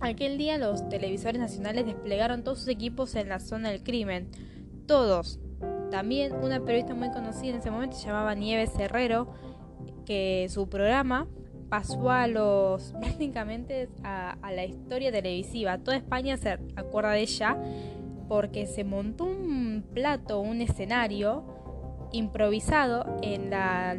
Aquel 0.00 0.36
día 0.36 0.58
los 0.58 0.88
televisores 0.88 1.40
nacionales 1.40 1.86
desplegaron 1.86 2.42
todos 2.42 2.58
sus 2.58 2.68
equipos 2.68 3.14
en 3.14 3.28
la 3.28 3.38
zona 3.38 3.70
del 3.70 3.84
crimen. 3.84 4.28
Todos. 4.86 5.38
También 5.92 6.32
una 6.34 6.58
periodista 6.64 6.94
muy 6.94 7.10
conocida 7.12 7.52
en 7.52 7.60
ese 7.60 7.70
momento 7.70 7.96
se 7.96 8.06
llamaba 8.06 8.34
Nieves 8.34 8.76
Herrero, 8.76 9.32
que 10.04 10.48
su 10.50 10.68
programa 10.68 11.28
pasó 11.68 12.10
a 12.10 12.26
los 12.26 12.92
prácticamente 13.00 13.88
a, 14.02 14.32
a, 14.42 14.50
la 14.50 14.64
historia 14.64 15.12
televisiva. 15.12 15.78
Toda 15.78 15.96
España 15.96 16.36
se 16.36 16.58
acuerda 16.74 17.12
de 17.12 17.20
ella 17.20 17.56
porque 18.28 18.66
se 18.66 18.82
montó 18.82 19.24
un 19.24 19.84
plato, 19.94 20.40
un 20.40 20.62
escenario 20.62 21.44
improvisado 22.12 23.18
en 23.22 23.50
la 23.50 23.96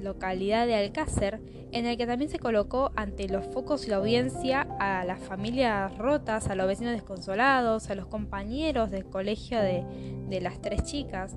localidad 0.00 0.66
de 0.66 0.74
Alcácer, 0.74 1.40
en 1.72 1.86
el 1.86 1.96
que 1.96 2.06
también 2.06 2.30
se 2.30 2.38
colocó 2.38 2.92
ante 2.96 3.28
los 3.28 3.44
focos 3.46 3.86
y 3.86 3.90
la 3.90 3.96
audiencia 3.96 4.66
a 4.78 5.04
las 5.04 5.20
familias 5.20 5.96
rotas, 5.98 6.48
a 6.48 6.54
los 6.54 6.66
vecinos 6.66 6.94
desconsolados, 6.94 7.90
a 7.90 7.94
los 7.94 8.06
compañeros 8.06 8.90
del 8.90 9.04
colegio 9.04 9.60
de, 9.60 9.84
de 10.28 10.40
las 10.40 10.60
tres 10.60 10.84
chicas. 10.84 11.36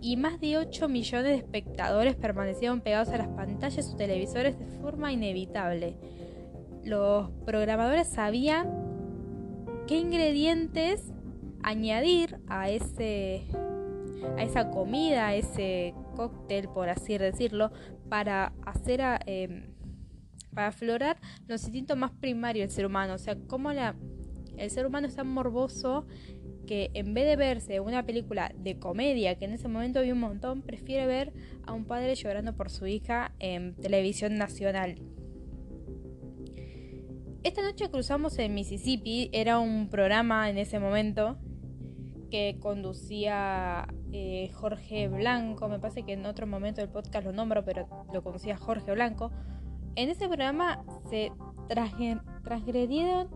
Y 0.00 0.16
más 0.16 0.40
de 0.40 0.58
8 0.58 0.88
millones 0.88 1.32
de 1.32 1.36
espectadores 1.36 2.14
permanecieron 2.14 2.80
pegados 2.80 3.08
a 3.08 3.18
las 3.18 3.28
pantallas 3.28 3.92
o 3.92 3.96
televisores 3.96 4.58
de 4.58 4.66
forma 4.80 5.12
inevitable. 5.12 5.96
Los 6.84 7.30
programadores 7.44 8.06
sabían 8.06 8.68
qué 9.88 9.98
ingredientes 9.98 11.12
añadir 11.62 12.38
a 12.46 12.70
ese 12.70 13.46
a 14.36 14.42
esa 14.42 14.70
comida, 14.70 15.28
a 15.28 15.34
ese 15.34 15.94
cóctel, 16.18 16.68
por 16.68 16.88
así 16.88 17.16
decirlo, 17.16 17.70
para 18.08 18.52
hacer 18.66 19.00
em, 19.26 19.72
para 20.52 20.68
aflorar 20.68 21.16
los 21.46 21.62
instintos 21.62 21.96
más 21.96 22.10
primarios 22.10 22.66
del 22.66 22.74
ser 22.74 22.86
humano. 22.86 23.14
O 23.14 23.18
sea, 23.18 23.36
cómo 23.46 23.72
la, 23.72 23.94
el 24.56 24.68
ser 24.70 24.84
humano 24.84 25.06
es 25.06 25.14
tan 25.14 25.28
morboso 25.28 26.08
que 26.66 26.90
en 26.94 27.14
vez 27.14 27.26
de 27.26 27.36
verse 27.36 27.78
una 27.78 28.04
película 28.04 28.52
de 28.56 28.80
comedia, 28.80 29.38
que 29.38 29.44
en 29.44 29.52
ese 29.52 29.68
momento 29.68 30.02
vi 30.02 30.10
un 30.10 30.18
montón, 30.18 30.62
prefiere 30.62 31.06
ver 31.06 31.32
a 31.64 31.72
un 31.72 31.84
padre 31.84 32.16
llorando 32.16 32.56
por 32.56 32.68
su 32.68 32.88
hija 32.88 33.32
en 33.38 33.76
televisión 33.76 34.34
nacional. 34.34 34.96
Esta 37.44 37.62
noche 37.62 37.88
cruzamos 37.88 38.36
en 38.40 38.54
Mississippi, 38.54 39.30
era 39.32 39.60
un 39.60 39.88
programa 39.88 40.50
en 40.50 40.58
ese 40.58 40.80
momento 40.80 41.38
que 42.30 42.58
conducía 42.60 43.86
eh, 44.12 44.50
Jorge 44.54 45.08
Blanco, 45.08 45.68
me 45.68 45.78
parece 45.78 46.04
que 46.04 46.12
en 46.12 46.26
otro 46.26 46.46
momento 46.46 46.80
del 46.80 46.90
podcast 46.90 47.26
lo 47.26 47.32
nombro, 47.32 47.64
pero 47.64 47.86
lo 48.12 48.22
conducía 48.22 48.56
Jorge 48.56 48.92
Blanco. 48.92 49.30
En 49.94 50.10
ese 50.10 50.28
programa 50.28 50.84
se 51.10 51.32
transgredieron 52.42 53.28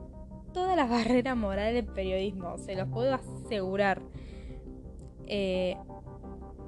todas 0.52 0.76
las 0.76 0.90
barreras 0.90 1.36
morales 1.36 1.74
del 1.74 1.92
periodismo, 1.92 2.58
se 2.58 2.74
los 2.74 2.88
puedo 2.88 3.14
asegurar. 3.14 4.02
Eh, 5.26 5.76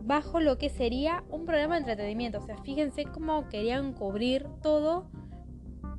bajo 0.05 0.41
lo 0.41 0.59
que 0.59 0.69
sería 0.69 1.25
un 1.31 1.47
programa 1.47 1.75
de 1.75 1.81
entretenimiento. 1.81 2.39
O 2.39 2.43
sea, 2.43 2.59
fíjense 2.59 3.05
cómo 3.05 3.49
querían 3.49 3.95
cubrir 3.95 4.47
todo, 4.63 5.07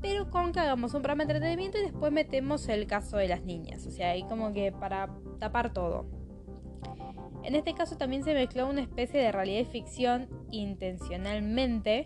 pero 0.05 0.29
con 0.29 0.51
que 0.51 0.59
hagamos 0.59 0.93
un 0.93 1.01
programa 1.01 1.25
de 1.25 1.33
entretenimiento 1.33 1.79
y 1.79 1.81
después 1.81 2.11
metemos 2.11 2.69
el 2.69 2.85
caso 2.85 3.17
de 3.17 3.27
las 3.27 3.41
niñas. 3.41 3.87
O 3.87 3.91
sea, 3.91 4.11
ahí 4.11 4.21
como 4.21 4.53
que 4.53 4.71
para 4.71 5.09
tapar 5.39 5.73
todo. 5.73 6.05
En 7.41 7.55
este 7.55 7.73
caso 7.73 7.97
también 7.97 8.23
se 8.23 8.35
mezcló 8.35 8.69
una 8.69 8.81
especie 8.81 9.19
de 9.19 9.31
realidad 9.31 9.61
y 9.61 9.65
ficción 9.65 10.29
intencionalmente 10.51 12.05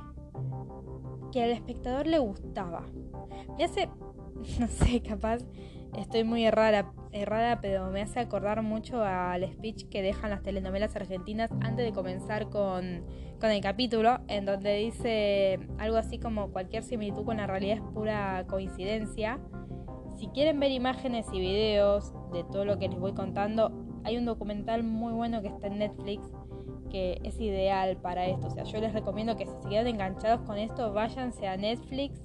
que 1.34 1.44
al 1.44 1.50
espectador 1.52 2.08
le 2.08 2.20
gustaba. 2.20 2.86
Me 3.58 3.66
hace 3.66 3.90
no 4.60 4.68
sé, 4.68 5.02
capaz 5.02 5.40
estoy 5.98 6.24
muy 6.24 6.46
errada, 6.46 6.94
errada, 7.12 7.60
pero 7.62 7.90
me 7.90 8.02
hace 8.02 8.20
acordar 8.20 8.62
mucho 8.62 9.04
al 9.04 9.44
speech 9.52 9.90
que 9.90 10.02
dejan 10.02 10.30
las 10.30 10.44
telenovelas 10.44 10.96
argentinas 10.96 11.52
antes 11.62 11.86
de 11.86 11.92
comenzar 11.92 12.50
con, 12.50 13.04
con 13.40 13.50
el 13.52 13.62
capítulo, 13.62 14.20
en 14.28 14.46
donde 14.46 14.76
dice 14.76 15.60
algo 15.78 15.98
así 15.98 16.20
como 16.20 16.52
cualquier 16.52 16.84
similitud 16.84 17.26
con 17.26 17.38
la 17.38 17.48
realidad 17.48 17.78
es 17.78 17.84
pura 17.94 18.46
coincidencia. 18.48 19.40
Si 20.18 20.28
quieren 20.28 20.60
ver 20.60 20.72
imágenes 20.72 21.26
y 21.32 21.40
videos 21.40 22.14
de 22.34 22.44
todo 22.44 22.66
lo 22.66 22.78
que 22.78 22.90
les 22.90 23.00
voy 23.00 23.14
contando, 23.14 23.72
hay 24.04 24.18
un 24.18 24.26
documental 24.26 24.84
muy 24.84 25.14
bueno 25.14 25.42
que 25.42 25.48
está 25.48 25.68
en 25.68 25.80
Netflix 25.80 26.30
que 26.90 27.20
es 27.24 27.40
ideal 27.40 27.98
para 27.98 28.26
esto. 28.26 28.48
O 28.48 28.50
sea, 28.50 28.64
yo 28.64 28.80
les 28.80 28.94
recomiendo 28.94 29.36
que 29.36 29.46
si 29.46 29.52
se 29.62 29.70
quedan 29.70 29.88
enganchados 29.88 30.42
con 30.42 30.58
esto, 30.58 30.92
váyanse 30.92 31.48
a 31.48 31.56
Netflix, 31.56 32.20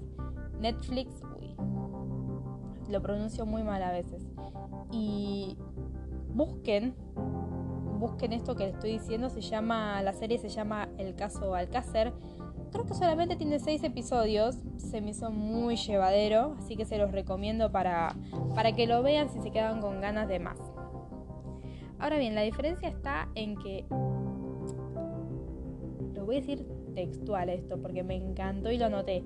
Netflix 0.59 1.23
lo 2.89 3.03
pronuncio 3.03 3.47
muy 3.47 3.63
mal 3.63 3.83
a 3.83 3.93
veces. 3.93 4.24
Y 4.91 5.57
busquen, 6.35 6.95
busquen 7.99 8.33
esto 8.33 8.55
que 8.57 8.67
les 8.67 8.75
estoy 8.75 8.93
diciendo, 8.93 9.31
se 9.31 9.41
llama, 9.41 10.03
la 10.03 10.13
serie 10.13 10.39
se 10.39 10.49
llama 10.49 10.89
El 10.99 11.15
caso 11.15 11.55
Alcácer. 11.55 12.13
Creo 12.73 12.85
que 12.85 12.95
solamente 12.95 13.37
tiene 13.37 13.61
seis 13.61 13.85
episodios, 13.85 14.57
se 14.77 15.01
me 15.01 15.11
hizo 15.11 15.31
muy 15.31 15.77
llevadero, 15.77 16.57
así 16.59 16.77
que 16.77 16.85
se 16.85 16.99
los 16.99 17.13
recomiendo 17.13 17.71
para, 17.71 18.17
para 18.55 18.73
que 18.73 18.87
lo 18.87 19.03
vean 19.03 19.29
si 19.29 19.41
se 19.41 19.51
quedan 19.51 19.81
con 19.81 20.01
ganas 20.01 20.29
de 20.29 20.41
más. 20.41 20.59
Ahora 21.99 22.19
bien, 22.19 22.35
la 22.35 22.43
diferencia 22.43 22.89
está 22.89 23.29
en 23.37 23.57
que, 23.57 23.87
lo 26.15 26.27
voy 26.27 26.37
a 26.37 26.41
decir 26.41 26.67
textual 26.95 27.49
esto, 27.49 27.81
porque 27.81 28.03
me 28.03 28.17
encantó 28.17 28.71
y 28.71 28.79
lo 28.79 28.89
noté, 28.91 29.23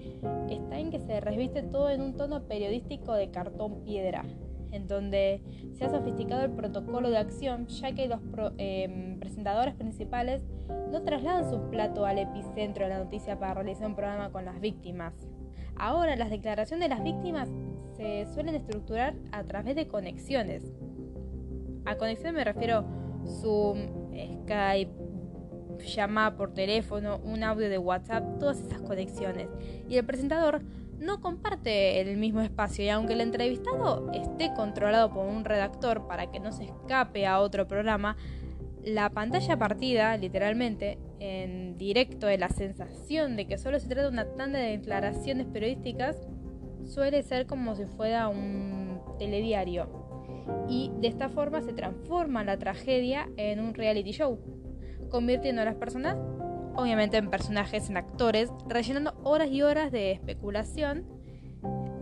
está 0.50 0.78
en 0.78 0.90
que 0.90 1.00
se 1.00 1.20
reviste 1.20 1.62
todo 1.62 1.90
en 1.90 2.02
un 2.02 2.16
tono 2.16 2.42
periodístico 2.44 3.14
de 3.14 3.30
cartón 3.30 3.82
piedra, 3.84 4.24
en 4.72 4.88
donde 4.88 5.42
se 5.74 5.84
ha 5.84 5.90
sofisticado 5.90 6.44
el 6.44 6.52
protocolo 6.52 7.10
de 7.10 7.18
acción, 7.18 7.66
ya 7.66 7.92
que 7.94 8.08
los 8.08 8.20
em, 8.58 9.18
presentadores 9.18 9.74
principales 9.74 10.42
no 10.90 11.02
trasladan 11.02 11.48
su 11.50 11.70
plato 11.70 12.04
al 12.04 12.18
epicentro 12.18 12.84
de 12.84 12.90
la 12.90 12.98
noticia 12.98 13.38
para 13.38 13.54
realizar 13.54 13.86
un 13.86 13.94
programa 13.96 14.30
con 14.30 14.44
las 14.44 14.60
víctimas. 14.60 15.14
Ahora 15.76 16.16
las 16.16 16.30
declaraciones 16.30 16.88
de 16.88 16.94
las 16.94 17.04
víctimas 17.04 17.48
se 17.96 18.26
suelen 18.32 18.54
estructurar 18.54 19.14
a 19.32 19.44
través 19.44 19.76
de 19.76 19.86
conexiones. 19.88 20.64
A 21.84 21.96
conexión 21.96 22.34
me 22.34 22.44
refiero 22.44 22.84
Zoom, 23.40 24.10
Skype, 24.44 24.92
llamada 25.84 26.36
por 26.36 26.54
teléfono, 26.54 27.20
un 27.24 27.42
audio 27.42 27.68
de 27.68 27.78
WhatsApp, 27.78 28.38
todas 28.38 28.60
esas 28.60 28.80
conexiones. 28.80 29.48
Y 29.88 29.96
el 29.96 30.04
presentador 30.04 30.62
no 30.98 31.20
comparte 31.20 32.00
el 32.00 32.16
mismo 32.16 32.40
espacio 32.40 32.84
y 32.84 32.88
aunque 32.88 33.12
el 33.12 33.20
entrevistado 33.20 34.10
esté 34.12 34.52
controlado 34.54 35.10
por 35.12 35.26
un 35.26 35.44
redactor 35.44 36.06
para 36.06 36.30
que 36.30 36.40
no 36.40 36.52
se 36.52 36.64
escape 36.64 37.26
a 37.26 37.40
otro 37.40 37.68
programa, 37.68 38.16
la 38.84 39.10
pantalla 39.10 39.58
partida, 39.58 40.16
literalmente, 40.16 40.98
en 41.20 41.76
directo 41.76 42.26
de 42.26 42.38
la 42.38 42.48
sensación 42.48 43.36
de 43.36 43.46
que 43.46 43.58
solo 43.58 43.78
se 43.80 43.88
trata 43.88 44.02
de 44.02 44.08
una 44.08 44.26
tanda 44.34 44.58
de 44.58 44.78
declaraciones 44.78 45.46
periodísticas, 45.46 46.16
suele 46.84 47.22
ser 47.22 47.46
como 47.46 47.74
si 47.74 47.84
fuera 47.84 48.28
un 48.28 49.00
telediario. 49.18 50.06
Y 50.68 50.90
de 51.00 51.08
esta 51.08 51.28
forma 51.28 51.60
se 51.60 51.72
transforma 51.72 52.44
la 52.44 52.58
tragedia 52.58 53.28
en 53.36 53.60
un 53.60 53.74
reality 53.74 54.12
show 54.12 54.38
convirtiendo 55.08 55.62
a 55.62 55.64
las 55.64 55.74
personas, 55.74 56.16
obviamente, 56.78 57.16
en 57.16 57.28
personajes, 57.28 57.90
en 57.90 57.96
actores, 57.96 58.52
rellenando 58.68 59.12
horas 59.24 59.50
y 59.50 59.62
horas 59.62 59.90
de 59.90 60.12
especulación, 60.12 61.04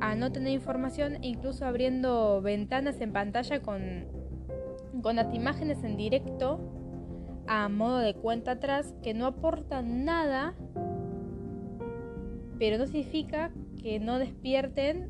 a 0.02 0.14
no 0.14 0.30
tener 0.30 0.52
información 0.52 1.14
e 1.24 1.28
incluso 1.28 1.64
abriendo 1.64 2.42
ventanas 2.42 3.00
en 3.00 3.10
pantalla 3.14 3.62
con, 3.62 4.06
con 5.02 5.16
las 5.16 5.34
imágenes 5.34 5.82
en 5.82 5.96
directo 5.96 6.60
a 7.46 7.70
modo 7.70 7.98
de 7.98 8.14
cuenta 8.14 8.52
atrás 8.52 8.94
que 9.02 9.14
no 9.14 9.24
aportan 9.24 10.04
nada, 10.04 10.54
pero 12.58 12.76
no 12.76 12.84
significa 12.84 13.52
que 13.80 13.98
no 13.98 14.18
despierten 14.18 15.08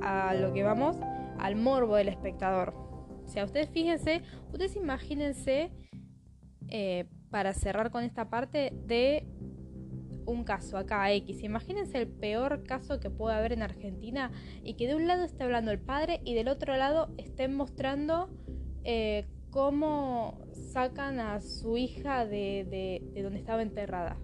a 0.00 0.32
lo 0.32 0.54
que 0.54 0.62
vamos, 0.62 0.96
al 1.38 1.56
morbo 1.56 1.96
del 1.96 2.08
espectador. 2.08 2.74
O 3.22 3.28
sea, 3.28 3.44
ustedes 3.44 3.68
fíjense, 3.68 4.22
ustedes 4.50 4.76
imagínense 4.76 5.70
eh, 6.68 7.04
para 7.32 7.54
cerrar 7.54 7.90
con 7.90 8.04
esta 8.04 8.28
parte 8.28 8.72
de 8.86 9.26
un 10.26 10.44
caso 10.44 10.76
acá 10.76 11.10
X. 11.12 11.42
Imagínense 11.42 11.98
el 11.98 12.06
peor 12.06 12.62
caso 12.62 13.00
que 13.00 13.10
puede 13.10 13.34
haber 13.34 13.52
en 13.52 13.62
Argentina 13.62 14.30
y 14.62 14.74
que 14.74 14.86
de 14.86 14.94
un 14.94 15.08
lado 15.08 15.24
esté 15.24 15.42
hablando 15.42 15.72
el 15.72 15.80
padre 15.80 16.20
y 16.24 16.34
del 16.34 16.46
otro 16.48 16.76
lado 16.76 17.08
estén 17.16 17.56
mostrando 17.56 18.28
eh, 18.84 19.26
cómo 19.50 20.42
sacan 20.52 21.20
a 21.20 21.40
su 21.40 21.78
hija 21.78 22.26
de, 22.26 23.00
de 23.14 23.22
donde 23.22 23.38
estaba 23.38 23.62
enterrada. 23.62 24.18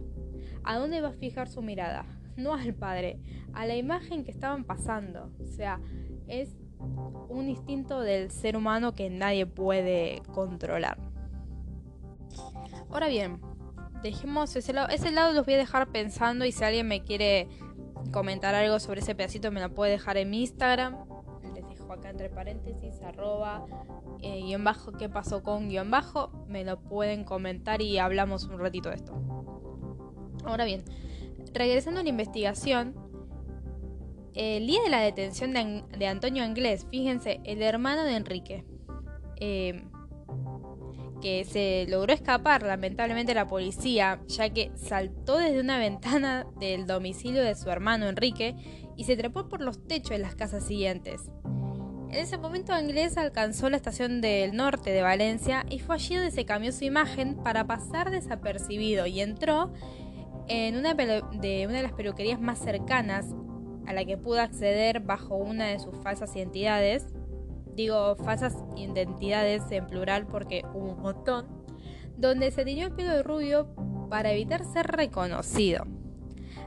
¿A 0.63 0.79
dónde 0.79 1.01
va 1.01 1.09
a 1.09 1.13
fijar 1.13 1.49
su 1.49 1.63
mirada? 1.63 2.05
No 2.39 2.55
al 2.55 2.73
padre, 2.73 3.19
a 3.53 3.67
la 3.67 3.75
imagen 3.75 4.23
que 4.23 4.31
estaban 4.31 4.63
pasando. 4.63 5.33
O 5.41 5.47
sea, 5.47 5.81
es 6.29 6.55
un 7.29 7.49
instinto 7.49 8.01
del 8.01 8.31
ser 8.31 8.57
humano 8.57 8.95
que 8.95 9.11
nadie 9.11 9.45
puede 9.45 10.23
controlar. 10.33 11.08
Ahora 12.91 13.09
bien, 13.09 13.41
dejemos 14.03 14.55
ese 14.57 14.73
lado. 14.73 14.89
Ese 14.89 15.11
lado 15.11 15.33
los 15.33 15.45
voy 15.45 15.55
a 15.55 15.59
dejar 15.59 15.89
pensando 15.89 16.45
y 16.45 16.53
si 16.53 16.65
alguien 16.65 16.89
me 16.89 17.03
quiere 17.03 17.49
comentar 18.13 18.55
algo 18.55 18.79
sobre 18.81 19.01
ese 19.01 19.15
pedacito 19.15 19.51
me 19.51 19.61
lo 19.61 19.75
puede 19.75 19.93
dejar 19.93 20.17
en 20.17 20.31
mi 20.31 20.41
Instagram. 20.41 20.97
Les 21.55 21.69
dejo 21.69 21.93
acá 21.93 22.11
entre 22.11 22.31
paréntesis, 22.31 23.03
arroba, 23.03 23.67
eh, 24.23 24.41
guion 24.43 24.65
bajo, 24.65 24.93
qué 24.93 25.09
pasó 25.09 25.43
con 25.43 25.69
guion 25.69 25.91
bajo. 25.91 26.31
Me 26.47 26.65
lo 26.65 26.81
pueden 26.81 27.25
comentar 27.25 27.83
y 27.83 27.99
hablamos 27.99 28.45
un 28.45 28.59
ratito 28.59 28.89
de 28.89 28.97
esto. 28.97 29.13
Ahora 30.45 30.65
bien, 30.65 30.85
regresando 31.53 32.01
a 32.01 32.03
la 32.03 32.09
investigación, 32.09 32.95
el 34.35 34.67
día 34.67 34.83
de 34.83 34.89
la 34.89 35.01
detención 35.01 35.53
de, 35.53 36.07
Antonio 36.07 36.45
Anglés, 36.45 36.87
fíjense, 36.89 37.41
el 37.45 37.61
hermano 37.61 38.05
de 38.05 38.17
Enrique. 38.17 38.65
Eh, 39.37 39.85
que 41.21 41.45
se 41.45 41.87
logró 41.89 42.13
escapar 42.13 42.63
lamentablemente 42.63 43.35
la 43.35 43.47
policía, 43.47 44.21
ya 44.29 44.51
que 44.51 44.71
saltó 44.77 45.39
desde 45.39 45.61
una 45.61 45.79
ventana 45.79 46.47
del 46.59 46.87
domicilio 46.87 47.43
de 47.43 47.55
su 47.55 47.71
hermano 47.71 48.09
Enrique 48.09 48.57
y 48.97 49.05
se 49.05 49.17
trepó 49.17 49.49
por 49.49 49.61
los 49.61 49.87
techos 49.87 50.11
de 50.11 50.19
las 50.19 50.35
casas 50.35 50.67
siguientes. 50.67 51.31
En 52.11 52.15
ese 52.15 52.39
momento 52.39 52.73
Anglés 52.73 53.19
alcanzó 53.19 53.69
la 53.69 53.77
estación 53.77 54.23
del 54.23 54.57
norte 54.57 54.91
de 54.91 55.03
Valencia 55.03 55.67
y 55.69 55.79
fue 55.79 55.97
allí 55.97 56.15
donde 56.15 56.31
se 56.31 56.47
cambió 56.47 56.73
su 56.73 56.85
imagen 56.85 57.37
para 57.37 57.67
pasar 57.67 58.11
desapercibido 58.11 59.07
y 59.07 59.21
entró 59.21 59.73
en 60.49 60.77
una 60.77 60.95
de 60.95 61.67
una 61.69 61.77
de 61.77 61.83
las 61.83 61.93
peluquerías 61.93 62.41
más 62.41 62.59
cercanas 62.59 63.27
a 63.87 63.93
la 63.93 64.07
que 64.07 64.17
pudo 64.17 64.41
acceder 64.41 65.01
bajo 65.01 65.37
una 65.37 65.67
de 65.67 65.79
sus 65.79 65.95
falsas 66.03 66.35
identidades 66.35 67.07
digo 67.79 68.17
falsas 68.17 68.57
identidades 68.77 69.63
en 69.71 69.87
plural 69.87 70.27
porque 70.27 70.65
hubo 70.75 70.95
un 70.95 71.01
montón, 71.01 71.47
donde 72.17 72.51
se 72.51 72.65
tiñó 72.65 72.89
el 72.89 72.93
pelo 72.93 73.13
de 73.13 73.23
rubio 73.23 73.69
para 74.11 74.33
evitar 74.33 74.65
ser 74.65 74.89
reconocido. 74.89 75.87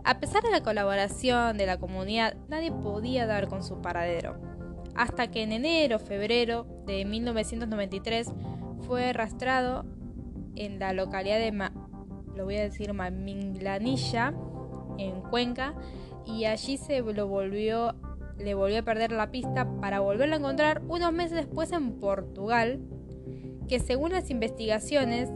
A 0.05 0.19
pesar 0.19 0.41
de 0.41 0.51
la 0.51 0.63
colaboración 0.63 1.57
de 1.57 1.65
la 1.65 1.77
comunidad, 1.77 2.37
nadie 2.47 2.71
podía 2.71 3.27
dar 3.27 3.49
con 3.49 3.61
su 3.61 3.81
paradero. 3.81 4.39
Hasta 4.95 5.29
que 5.29 5.43
en 5.43 5.51
enero, 5.51 5.99
febrero 5.99 6.65
de 6.85 7.03
1993 7.03 8.31
fue 8.87 9.09
arrastrado 9.09 9.85
en 10.55 10.79
la 10.79 10.93
localidad 10.93 11.39
de, 11.39 11.51
lo 12.35 12.45
voy 12.45 12.55
a 12.55 12.61
decir, 12.61 12.93
Minglanilla, 12.93 14.33
en 14.97 15.21
Cuenca, 15.21 15.75
y 16.25 16.45
allí 16.45 16.77
se 16.77 17.01
lo 17.01 17.27
volvió, 17.27 17.95
le 18.43 18.53
volvió 18.53 18.79
a 18.79 18.83
perder 18.83 19.11
la 19.11 19.31
pista 19.31 19.67
para 19.79 19.99
volverlo 19.99 20.35
a 20.35 20.39
encontrar 20.39 20.81
unos 20.87 21.13
meses 21.13 21.37
después 21.37 21.71
en 21.71 21.99
Portugal, 21.99 22.79
que 23.67 23.79
según 23.79 24.11
las 24.11 24.29
investigaciones, 24.29 25.29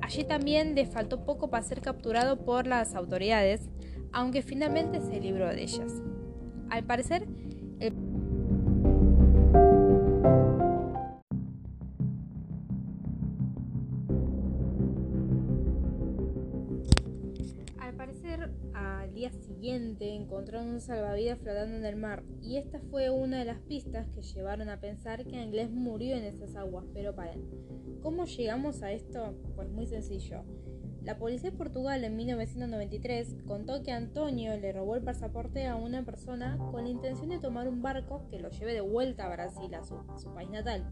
allí 0.00 0.24
también 0.24 0.74
le 0.74 0.86
faltó 0.86 1.24
poco 1.24 1.50
para 1.50 1.62
ser 1.62 1.80
capturado 1.80 2.44
por 2.44 2.66
las 2.66 2.94
autoridades, 2.94 3.68
aunque 4.12 4.42
finalmente 4.42 5.00
se 5.00 5.20
libró 5.20 5.48
de 5.48 5.62
ellas. 5.62 5.92
Al 6.70 6.84
parecer, 6.84 7.26
el 7.80 7.92
día 19.18 19.32
siguiente 19.32 20.14
encontraron 20.14 20.68
un 20.68 20.80
salvavidas 20.80 21.40
flotando 21.40 21.76
en 21.76 21.84
el 21.84 21.96
mar 21.96 22.22
y 22.40 22.56
esta 22.56 22.78
fue 22.78 23.10
una 23.10 23.40
de 23.40 23.46
las 23.46 23.58
pistas 23.58 24.06
que 24.10 24.22
llevaron 24.22 24.68
a 24.68 24.78
pensar 24.78 25.26
que 25.26 25.40
Anglés 25.40 25.72
murió 25.72 26.16
en 26.16 26.22
esas 26.22 26.54
aguas. 26.54 26.84
Pero 26.94 27.16
paren, 27.16 27.42
¿cómo 28.00 28.26
llegamos 28.26 28.80
a 28.84 28.92
esto? 28.92 29.34
Pues 29.56 29.70
muy 29.70 29.86
sencillo. 29.86 30.44
La 31.02 31.18
policía 31.18 31.50
de 31.50 31.56
Portugal 31.56 32.04
en 32.04 32.16
1993 32.16 33.38
contó 33.44 33.82
que 33.82 33.90
Antonio 33.90 34.56
le 34.56 34.72
robó 34.72 34.94
el 34.94 35.02
pasaporte 35.02 35.66
a 35.66 35.74
una 35.74 36.04
persona 36.04 36.56
con 36.70 36.84
la 36.84 36.90
intención 36.90 37.30
de 37.30 37.40
tomar 37.40 37.66
un 37.66 37.82
barco 37.82 38.24
que 38.30 38.38
lo 38.38 38.50
lleve 38.50 38.72
de 38.72 38.82
vuelta 38.82 39.26
a 39.26 39.30
Brasil, 39.30 39.74
a 39.74 39.82
su, 39.82 39.96
a 39.96 40.16
su 40.16 40.32
país 40.32 40.50
natal. 40.50 40.88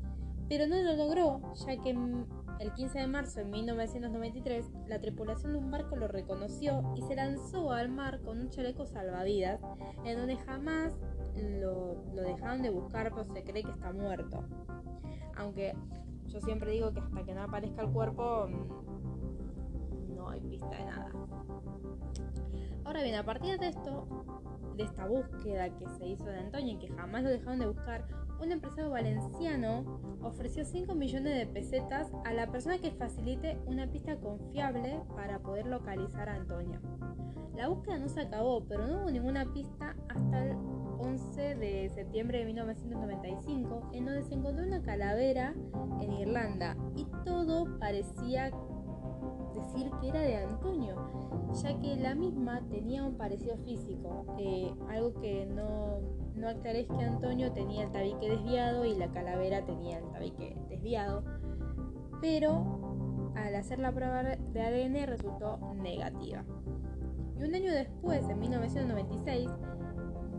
Pero 0.49 0.67
no 0.67 0.77
lo 0.77 0.95
logró, 0.95 1.41
ya 1.55 1.77
que 1.81 1.91
el 1.91 2.73
15 2.73 2.99
de 3.01 3.07
marzo 3.07 3.41
de 3.41 3.47
1993, 3.47 4.71
la 4.87 5.01
tripulación 5.01 5.53
de 5.53 5.59
un 5.59 5.71
barco 5.71 5.97
lo 5.97 6.09
reconoció 6.09 6.83
y 6.95 7.03
se 7.03 7.15
lanzó 7.15 7.73
al 7.73 7.89
mar 7.89 8.21
con 8.23 8.39
un 8.39 8.51
chaleco 8.51 8.87
salvavidas, 8.87 9.61
en 10.05 10.19
donde 10.19 10.37
jamás 10.37 10.95
lo, 11.61 11.97
dejaron 12.15 12.63
de 12.63 12.71
buscar, 12.71 13.11
pero 13.11 13.25
se 13.25 13.43
cree 13.43 13.63
que 13.63 13.71
está 13.71 13.93
muerto. 13.93 14.45
Aunque 15.37 15.75
yo 16.29 16.41
siempre 16.41 16.73
digo 16.73 16.93
que 16.93 17.01
hasta 17.01 17.25
que 17.25 17.35
no 17.35 17.43
aparezca 17.43 17.83
el 17.83 17.91
cuerpo, 17.91 18.49
mm, 18.49 20.15
no 20.15 20.29
hay 20.29 20.41
pista 20.41 20.71
de 20.71 20.85
nada. 20.85 21.11
Ahora 22.85 23.03
bien, 23.03 23.17
a 23.17 23.25
partir 23.25 23.59
de 23.59 23.69
esto, 23.69 24.07
de 24.77 24.85
esta 24.85 25.07
búsqueda 25.07 25.69
que 25.77 25.89
se 25.99 26.07
hizo 26.07 26.25
de 26.27 26.39
Antonio 26.39 26.75
y 26.75 26.79
que 26.79 26.89
jamás 26.89 27.23
lo 27.23 27.31
dejaron 27.31 27.59
de 27.59 27.67
buscar, 27.67 28.07
un 28.40 28.53
empresario 28.53 28.90
valenciano 28.90 30.01
ofreció 30.22 30.64
5 30.64 30.94
millones 30.94 31.38
de 31.38 31.46
pesetas 31.46 32.11
a 32.25 32.33
la 32.33 32.51
persona 32.51 32.79
que 32.79 32.90
facilite 32.90 33.59
una 33.66 33.90
pista 33.90 34.16
confiable 34.16 35.01
para 35.14 35.38
poder 35.40 35.66
localizar 35.66 36.29
a 36.29 36.35
Antonio. 36.35 36.81
La 37.57 37.68
búsqueda 37.68 37.99
no 37.99 38.09
se 38.09 38.20
acabó, 38.20 38.64
pero 38.66 38.87
no 38.87 39.01
hubo 39.01 39.11
ninguna 39.11 39.51
pista 39.53 39.96
hasta 40.09 40.44
el 40.44 40.57
11 40.99 41.55
de 41.57 41.90
septiembre 41.94 42.40
de 42.40 42.46
1995, 42.46 43.90
en 43.92 44.05
donde 44.05 44.22
se 44.25 44.35
encontró 44.35 44.66
una 44.66 44.83
calavera 44.83 45.55
en 46.01 46.12
Irlanda 46.12 46.77
y 46.96 47.07
todo 47.25 47.79
parecía 47.79 48.51
decir 49.66 49.90
que 50.00 50.09
era 50.09 50.20
de 50.20 50.37
Antonio, 50.37 50.94
ya 51.62 51.79
que 51.79 51.96
la 51.96 52.14
misma 52.14 52.62
tenía 52.70 53.05
un 53.05 53.16
parecido 53.16 53.57
físico, 53.59 54.24
algo 54.88 55.14
que 55.20 55.46
no, 55.46 56.00
no 56.35 56.48
aclaré 56.48 56.87
que 56.87 57.05
Antonio 57.05 57.52
tenía 57.52 57.85
el 57.85 57.92
tabique 57.92 58.29
desviado 58.29 58.85
y 58.85 58.94
la 58.94 59.11
calavera 59.11 59.64
tenía 59.64 59.98
el 59.98 60.09
tabique 60.11 60.57
desviado, 60.68 61.24
pero 62.20 63.33
al 63.35 63.55
hacer 63.55 63.79
la 63.79 63.92
prueba 63.92 64.22
de 64.22 64.62
ADN 64.62 65.07
resultó 65.07 65.59
negativa. 65.74 66.44
Y 67.38 67.42
un 67.42 67.55
año 67.55 67.72
después, 67.72 68.26
en 68.29 68.38
1996, 68.38 69.50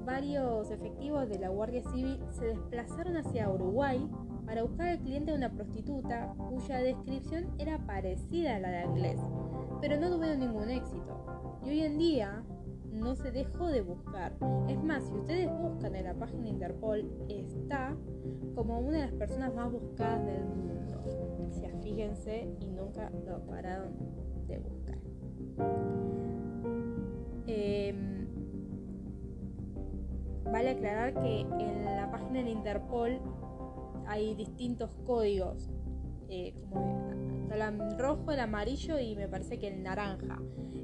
varios 0.05 0.71
efectivos 0.71 1.29
de 1.29 1.37
la 1.37 1.49
Guardia 1.49 1.83
Civil 1.91 2.19
se 2.31 2.47
desplazaron 2.47 3.17
hacia 3.17 3.49
Uruguay 3.49 4.09
para 4.47 4.63
buscar 4.63 4.88
al 4.88 4.99
cliente 4.99 5.31
de 5.31 5.38
una 5.38 5.51
prostituta 5.51 6.33
cuya 6.49 6.77
descripción 6.79 7.51
era 7.60 7.86
parecida 7.86 8.55
a 8.55 8.60
la 8.60 8.69
de 8.69 8.77
Anglés, 8.77 9.19
pero 9.81 9.99
no 9.99 10.10
tuvieron 10.10 10.39
ningún 10.39 10.69
éxito. 10.69 11.60
Y 11.65 11.69
hoy 11.69 11.81
en 11.81 11.97
día 11.97 12.43
no 12.93 13.15
se 13.15 13.31
dejó 13.31 13.67
de 13.67 13.81
buscar. 13.81 14.38
Es 14.69 14.81
más, 14.81 15.03
si 15.03 15.13
ustedes 15.13 15.49
buscan 15.51 15.93
en 15.95 16.05
la 16.05 16.13
página 16.13 16.43
de 16.43 16.49
Interpol, 16.49 17.12
está 17.27 17.93
como 18.55 18.79
una 18.79 18.99
de 18.99 19.05
las 19.07 19.13
personas 19.13 19.53
más 19.53 19.69
buscadas 19.69 20.25
del 20.25 20.45
mundo. 20.45 20.73
O 21.45 21.51
sea, 21.51 21.69
fíjense 21.81 22.49
y 22.62 22.67
nunca 22.67 23.10
lo 23.25 23.45
pararon 23.45 23.93
de 24.47 24.60
buscar. 24.60 24.97
Em, 27.47 28.27
vale 30.45 30.69
aclarar 30.69 31.13
que 31.15 31.41
en 31.41 31.86
la 31.86 32.10
página 32.12 32.43
de 32.43 32.49
Interpol 32.49 33.19
hay 34.08 34.36
distintos 34.36 34.91
códigos, 35.06 35.70
eh, 36.30 36.54
como 36.70 37.08
el 37.52 37.98
rojo, 37.98 38.32
el 38.32 38.39
amarillo 38.39 39.00
y 39.00 39.15
me 39.15 39.28
parece 39.28 39.58
que 39.58 39.67
el 39.67 39.84
naranja. 39.84 40.39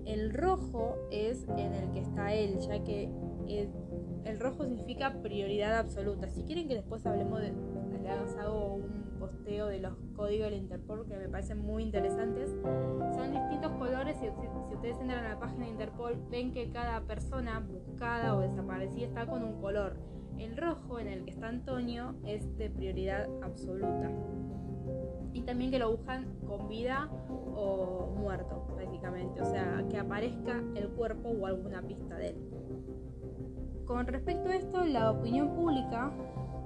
El 0.06 0.34
rojo 0.34 0.98
es 1.12 1.46
en 1.58 1.74
el 1.74 1.92
que 1.92 2.00
está 2.00 2.34
él, 2.34 2.60
ya 2.60 2.84
que 2.84 3.10
el, 3.48 4.40
rojo 4.40 4.66
significa 4.66 5.22
prioridad 5.22 5.78
absoluta. 5.78 6.30
Si 6.30 6.44
quieren 6.44 6.68
que 6.68 6.76
después 6.76 7.06
hablemos 7.06 7.42
de, 7.42 7.54
hago 8.40 8.76
un 8.76 9.03
posteo 9.24 9.68
de 9.68 9.80
los 9.80 9.94
códigos 10.18 10.50
del 10.50 10.60
Interpol 10.60 11.06
que 11.08 11.16
me 11.16 11.30
parecen 11.30 11.60
muy 11.60 11.84
interesantes. 11.84 12.50
Son 13.16 13.32
distintos 13.32 13.72
colores 13.74 14.18
y 14.18 14.26
si 14.26 14.76
ustedes 14.76 15.00
entran 15.00 15.26
a 15.26 15.30
la 15.30 15.40
página 15.40 15.66
de 15.66 15.72
Interpol 15.72 16.18
ven 16.30 16.52
que 16.52 16.70
cada 16.72 17.00
persona 17.02 17.60
buscada 17.60 18.36
o 18.36 18.42
desaparecida 18.42 19.06
está 19.06 19.26
con 19.26 19.44
un 19.44 19.62
color. 19.62 19.96
El 20.38 20.58
rojo 20.58 21.00
en 21.00 21.08
el 21.08 21.24
que 21.24 21.32
está 21.32 21.48
Antonio 21.48 22.16
es 22.26 22.58
de 22.58 22.70
prioridad 22.70 23.30
absoluta. 23.42 24.12
Y 25.32 25.42
también 25.44 25.72
que 25.72 25.80
lo 25.80 25.92
buscan 25.92 26.26
con 26.46 26.68
vida 26.68 27.10
o 27.56 28.14
muerto, 28.18 28.68
prácticamente. 28.76 29.42
O 29.42 29.46
sea, 29.46 29.86
que 29.90 29.98
aparezca 29.98 30.62
el 30.76 30.90
cuerpo 30.90 31.30
o 31.30 31.46
alguna 31.46 31.82
pista 31.82 32.18
de 32.18 32.30
él. 32.30 32.36
Con 33.86 34.06
respecto 34.06 34.50
a 34.50 34.56
esto, 34.56 34.84
la 34.86 35.12
opinión 35.12 35.56
pública 35.56 36.12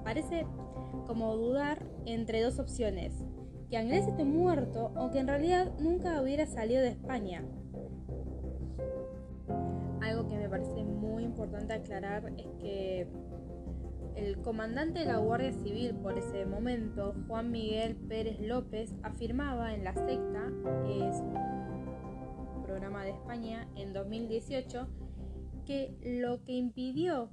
parece 0.02 0.46
como 1.08 1.34
dudar 1.36 1.86
entre 2.04 2.42
dos 2.42 2.58
opciones. 2.58 3.14
Que 3.70 3.78
Anglés 3.78 4.06
esté 4.06 4.24
muerto 4.24 4.92
o 4.94 5.10
que 5.10 5.18
en 5.18 5.26
realidad 5.26 5.72
nunca 5.80 6.22
hubiera 6.22 6.46
salido 6.46 6.82
de 6.82 6.88
España. 6.88 7.44
Algo 10.02 10.28
que 10.28 10.36
me 10.36 10.48
parece 10.48 10.84
muy 10.84 11.24
importante 11.24 11.72
aclarar 11.72 12.32
es 12.36 12.46
que 12.60 13.08
el 14.16 14.38
comandante 14.42 15.00
de 15.00 15.06
la 15.06 15.16
Guardia 15.16 15.52
Civil 15.52 15.94
por 15.94 16.18
ese 16.18 16.44
momento, 16.44 17.14
Juan 17.26 17.50
Miguel 17.50 17.96
Pérez 17.96 18.38
López, 18.40 18.94
afirmaba 19.02 19.74
en 19.74 19.84
La 19.84 19.94
Secta, 19.94 20.52
es 20.88 21.16
un 22.54 22.62
programa 22.64 23.04
de 23.04 23.10
España, 23.10 23.66
en 23.76 23.92
2018, 23.92 24.88
que 25.64 25.96
lo 26.02 26.44
que 26.44 26.52
impidió 26.52 27.30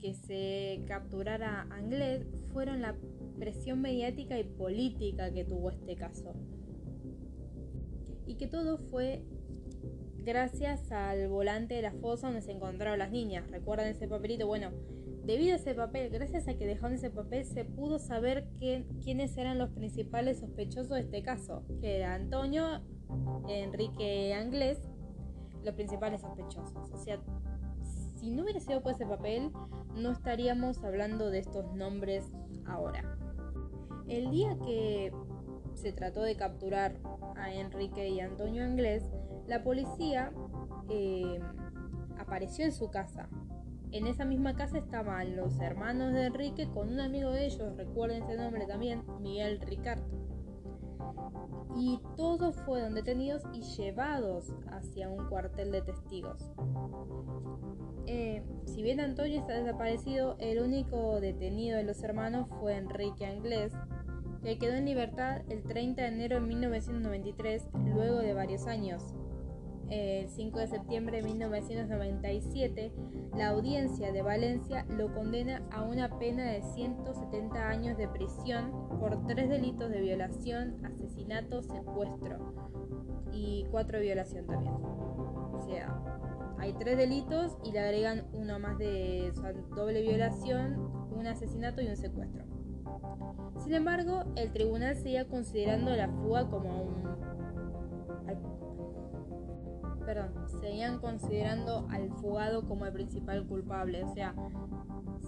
que 0.00 0.14
se 0.14 0.82
capturara 0.86 1.66
a 1.70 1.74
Anglés 1.74 2.26
fueron 2.52 2.82
la 2.82 2.96
presión 3.38 3.80
mediática 3.80 4.38
y 4.38 4.44
política 4.44 5.32
que 5.32 5.44
tuvo 5.44 5.70
este 5.70 5.96
caso. 5.96 6.34
Y 8.26 8.34
que 8.36 8.46
todo 8.46 8.78
fue 8.78 9.22
gracias 10.18 10.92
al 10.92 11.28
volante 11.28 11.74
de 11.74 11.82
la 11.82 11.92
fosa 11.92 12.28
donde 12.28 12.42
se 12.42 12.52
encontraron 12.52 12.98
las 12.98 13.10
niñas. 13.10 13.50
¿Recuerdan 13.50 13.88
ese 13.88 14.06
papelito? 14.06 14.46
Bueno, 14.46 14.70
Debido 15.24 15.52
a 15.52 15.56
ese 15.56 15.74
papel, 15.74 16.10
gracias 16.10 16.48
a 16.48 16.54
que 16.54 16.66
dejaron 16.66 16.94
ese 16.94 17.10
papel, 17.10 17.44
se 17.44 17.64
pudo 17.64 17.98
saber 17.98 18.48
quiénes 18.58 19.36
eran 19.36 19.58
los 19.58 19.70
principales 19.70 20.40
sospechosos 20.40 20.90
de 20.90 21.00
este 21.00 21.22
caso, 21.22 21.62
que 21.80 21.98
era 21.98 22.14
Antonio, 22.14 22.80
Enrique 23.46 24.32
Anglés, 24.34 24.78
los 25.62 25.74
principales 25.74 26.22
sospechosos. 26.22 26.90
O 26.90 26.96
sea, 26.96 27.20
si 28.20 28.30
no 28.30 28.42
hubiera 28.42 28.60
sido 28.60 28.82
por 28.82 28.92
ese 28.92 29.06
papel, 29.06 29.50
no 29.96 30.10
estaríamos 30.10 30.84
hablando 30.84 31.30
de 31.30 31.38
estos 31.38 31.72
nombres 31.74 32.30
ahora. 32.66 33.16
El 34.08 34.30
día 34.30 34.56
que 34.64 35.12
se 35.74 35.92
trató 35.92 36.22
de 36.22 36.36
capturar 36.36 36.98
a 37.36 37.52
Enrique 37.52 38.08
y 38.08 38.20
Antonio 38.20 38.62
Anglés, 38.62 39.10
la 39.46 39.62
policía 39.62 40.32
eh, 40.90 41.40
apareció 42.18 42.66
en 42.66 42.72
su 42.72 42.90
casa 42.90 43.28
en 43.92 44.06
esa 44.06 44.24
misma 44.24 44.54
casa 44.54 44.78
estaban 44.78 45.36
los 45.36 45.58
hermanos 45.58 46.12
de 46.12 46.26
Enrique 46.26 46.68
con 46.72 46.92
un 46.92 47.00
amigo 47.00 47.30
de 47.30 47.46
ellos, 47.46 47.76
recuerden 47.76 48.22
ese 48.22 48.36
nombre 48.36 48.66
también, 48.66 49.02
Miguel 49.20 49.60
Ricardo. 49.60 50.29
Y 51.76 52.00
todos 52.16 52.56
fueron 52.56 52.94
detenidos 52.94 53.42
y 53.52 53.62
llevados 53.62 54.52
hacia 54.70 55.08
un 55.08 55.28
cuartel 55.28 55.72
de 55.72 55.82
testigos. 55.82 56.50
Eh, 58.06 58.42
si 58.64 58.82
bien 58.82 59.00
Antonio 59.00 59.38
está 59.38 59.54
desaparecido, 59.54 60.36
el 60.38 60.60
único 60.60 61.20
detenido 61.20 61.76
de 61.76 61.84
los 61.84 62.02
hermanos 62.02 62.48
fue 62.60 62.76
Enrique 62.76 63.26
Anglés, 63.26 63.72
que 64.42 64.58
quedó 64.58 64.74
en 64.74 64.86
libertad 64.86 65.42
el 65.48 65.62
30 65.62 66.02
de 66.02 66.08
enero 66.08 66.40
de 66.40 66.46
1993, 66.46 67.68
luego 67.94 68.18
de 68.18 68.34
varios 68.34 68.66
años. 68.66 69.14
El 69.90 70.28
5 70.28 70.58
de 70.60 70.66
septiembre 70.68 71.16
de 71.16 71.24
1997, 71.24 72.92
la 73.36 73.48
audiencia 73.48 74.12
de 74.12 74.22
Valencia 74.22 74.86
lo 74.88 75.12
condena 75.12 75.62
a 75.72 75.82
una 75.82 76.16
pena 76.16 76.44
de 76.44 76.62
170 76.62 77.68
años 77.68 77.98
de 77.98 78.06
prisión 78.06 78.70
por 79.00 79.26
tres 79.26 79.48
delitos 79.48 79.90
de 79.90 80.00
violación, 80.00 80.76
asesinato, 80.84 81.62
secuestro 81.62 82.54
y 83.32 83.66
cuatro 83.72 83.98
de 83.98 84.04
violación 84.04 84.46
también. 84.46 84.74
O 84.74 85.60
sea, 85.66 86.00
hay 86.58 86.72
tres 86.74 86.96
delitos 86.96 87.58
y 87.64 87.72
le 87.72 87.80
agregan 87.80 88.26
uno 88.32 88.60
más 88.60 88.78
de 88.78 89.32
doble 89.74 90.02
violación, 90.02 90.76
un 91.10 91.26
asesinato 91.26 91.82
y 91.82 91.88
un 91.88 91.96
secuestro. 91.96 92.44
Sin 93.56 93.74
embargo, 93.74 94.22
el 94.36 94.52
tribunal 94.52 94.94
seguía 94.94 95.26
considerando 95.26 95.90
la 95.96 96.08
fuga 96.08 96.48
como 96.48 96.82
un... 96.82 97.10
Perdón, 100.10 100.32
seguían 100.60 100.98
considerando 100.98 101.86
al 101.88 102.10
fugado 102.14 102.66
como 102.66 102.84
el 102.84 102.92
principal 102.92 103.46
culpable. 103.46 104.02
O 104.02 104.12
sea, 104.12 104.34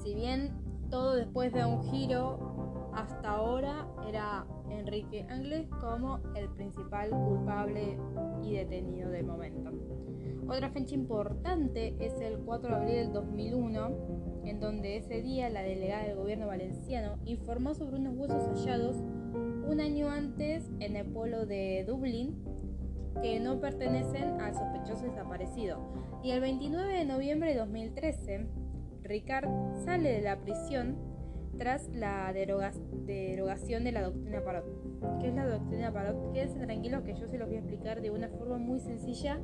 si 0.03 0.12
bien 0.12 0.51
todo 0.90 1.14
después 1.14 1.53
de 1.53 1.64
un 1.64 1.85
giro, 1.85 2.90
hasta 2.92 3.31
ahora 3.31 3.87
era 4.09 4.45
Enrique 4.71 5.25
Anglés 5.31 5.68
como 5.81 6.18
el 6.35 6.49
principal 6.49 7.11
culpable 7.11 7.97
y 8.42 8.55
detenido 8.55 9.11
del 9.11 9.25
momento. 9.25 9.71
Otra 10.49 10.68
fecha 10.71 10.97
importante 10.97 11.95
es 12.01 12.21
el 12.21 12.38
4 12.38 12.68
de 12.68 12.75
abril 12.75 12.97
del 12.97 13.12
2001 13.12 14.42
en 14.47 14.59
donde 14.59 14.97
ese 14.97 15.23
día 15.23 15.49
la 15.49 15.62
delegada 15.62 16.07
del 16.07 16.16
gobierno 16.16 16.49
valenciano 16.49 17.18
informó 17.25 17.75
sobre 17.75 17.99
unos 17.99 18.16
huesos 18.16 18.49
hallados 18.49 18.97
un 18.97 19.81
año 19.81 20.11
antes 20.11 20.68
en 20.81 20.97
el 20.97 21.07
pueblo 21.07 21.47
de 21.47 21.85
Dublín 21.87 22.42
que 23.20 23.40
no 23.40 23.61
pertenecen 23.61 24.40
al 24.40 24.55
sospechoso 24.55 25.05
desaparecido. 25.05 25.79
Y 26.22 26.31
el 26.31 26.40
29 26.40 26.92
de 26.92 27.05
noviembre 27.05 27.51
de 27.51 27.59
2013, 27.59 28.46
Ricard 29.03 29.48
sale 29.85 30.11
de 30.11 30.22
la 30.22 30.40
prisión 30.40 30.96
tras 31.59 31.88
la 31.88 32.33
derogación 32.33 33.85
de 33.85 33.92
la 33.92 34.03
doctrina 34.03 34.42
Parot. 34.42 35.20
¿Qué 35.20 35.29
es 35.29 35.35
la 35.35 35.46
doctrina 35.46 35.92
Parot? 35.92 36.33
Quédense 36.33 36.59
tranquilos 36.61 37.03
que 37.03 37.14
yo 37.14 37.27
se 37.29 37.38
los 37.38 37.48
voy 37.48 37.57
a 37.57 37.61
explicar 37.61 38.01
de 38.01 38.11
una 38.11 38.29
forma 38.29 38.59
muy 38.59 38.81
sencilla 38.81 39.40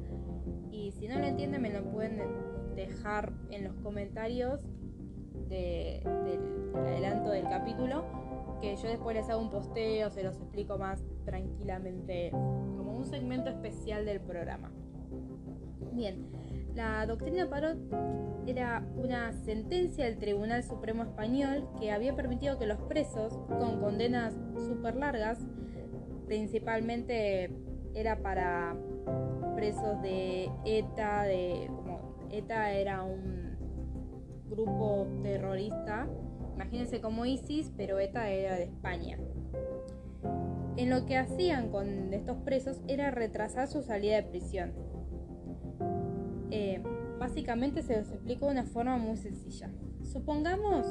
y 0.71 0.93
si 0.93 1.09
no 1.09 1.19
lo 1.19 1.27
entienden 1.27 1.63
me 1.63 1.71
lo 1.71 1.85
pueden 1.91 2.23
dejar 2.75 3.33
en 3.51 3.65
los 3.65 3.75
comentarios 3.77 4.61
del 5.49 6.03
adelanto 6.75 7.31
del 7.31 7.45
capítulo, 7.45 8.05
que 8.61 8.77
yo 8.77 8.89
después 8.89 9.17
les 9.17 9.29
hago 9.29 9.41
un 9.41 9.51
posteo, 9.51 10.11
se 10.11 10.23
los 10.23 10.37
explico 10.37 10.79
más 10.79 11.03
tranquilamente, 11.25 12.31
como 12.31 12.97
un 12.97 13.07
segmento 13.07 13.51
especial 13.51 14.05
del 14.05 14.21
programa. 14.21 14.73
Bien, 15.93 16.27
la 16.75 17.07
doctrina 17.07 17.49
Parot 17.49 17.79
era 18.47 18.87
una 18.97 19.33
sentencia 19.33 20.05
del 20.05 20.19
Tribunal 20.19 20.63
Supremo 20.63 21.03
Español 21.03 21.69
que 21.79 21.91
había 21.91 22.15
permitido 22.15 22.59
que 22.59 22.67
los 22.67 22.79
presos 22.83 23.37
con 23.49 23.81
condenas 23.81 24.35
súper 24.55 24.97
largas, 24.97 25.39
principalmente 26.27 27.51
era 27.95 28.23
para 28.23 28.77
presos 29.57 30.01
de 30.03 30.51
ETA, 30.65 31.25
de 31.25 31.67
como 31.67 32.29
ETA 32.31 32.73
era 32.73 33.03
un 33.03 33.57
grupo 34.49 35.07
terrorista. 35.23 36.07
Imagínense 36.59 37.01
como 37.01 37.25
ISIS, 37.25 37.71
pero 37.77 38.01
ETA 38.01 38.31
era 38.31 38.57
de 38.57 38.65
España. 38.65 39.17
En 40.77 40.91
lo 40.91 41.07
que 41.07 41.17
hacían 41.17 41.71
con 41.71 42.13
estos 42.13 42.39
presos 42.39 42.81
era 42.89 43.13
retrasar 43.13 43.69
su 43.69 43.81
salida 43.85 44.17
de 44.17 44.25
prisión. 44.25 44.73
Eh, 46.51 46.83
básicamente 47.21 47.83
se 47.83 47.97
los 47.97 48.11
explico 48.11 48.47
de 48.47 48.53
una 48.53 48.65
forma 48.65 48.97
muy 48.97 49.17
sencilla. 49.17 49.71
Supongamos 50.03 50.85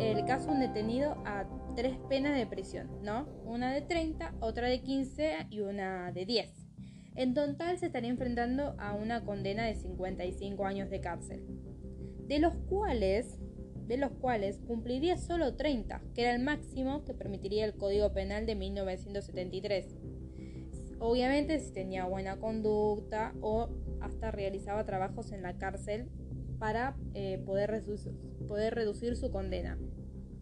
el 0.00 0.24
caso 0.24 0.46
de 0.46 0.52
un 0.52 0.60
detenido 0.60 1.18
a 1.26 1.44
tres 1.76 1.98
penas 2.08 2.34
de 2.34 2.46
prisión, 2.46 2.88
¿no? 3.02 3.26
Una 3.44 3.74
de 3.74 3.82
30, 3.82 4.36
otra 4.40 4.68
de 4.68 4.80
15 4.80 5.48
y 5.50 5.60
una 5.60 6.10
de 6.10 6.24
10. 6.24 6.68
En 7.16 7.34
total 7.34 7.76
se 7.76 7.84
estaría 7.84 8.08
enfrentando 8.08 8.74
a 8.78 8.94
una 8.94 9.26
condena 9.26 9.66
de 9.66 9.74
55 9.74 10.64
años 10.64 10.88
de 10.88 11.02
cárcel 11.02 11.44
de 12.26 12.38
los 12.40 12.54
cuales 12.68 13.38
de 13.86 13.96
los 13.96 14.12
cuales 14.12 14.60
cumpliría 14.66 15.16
solo 15.16 15.54
30, 15.54 16.02
que 16.14 16.22
era 16.22 16.34
el 16.34 16.42
máximo 16.42 17.04
que 17.04 17.14
permitiría 17.14 17.64
el 17.64 17.74
Código 17.74 18.12
Penal 18.12 18.46
de 18.46 18.54
1973. 18.54 19.96
Obviamente 20.98 21.58
si 21.60 21.72
tenía 21.72 22.04
buena 22.06 22.38
conducta 22.38 23.34
o 23.40 23.68
hasta 24.00 24.30
realizaba 24.30 24.84
trabajos 24.84 25.32
en 25.32 25.42
la 25.42 25.58
cárcel 25.58 26.08
para 26.58 26.96
eh, 27.14 27.38
poder, 27.44 27.70
reducir, 27.70 28.12
poder 28.48 28.74
reducir 28.74 29.16
su 29.16 29.30
condena. 29.30 29.78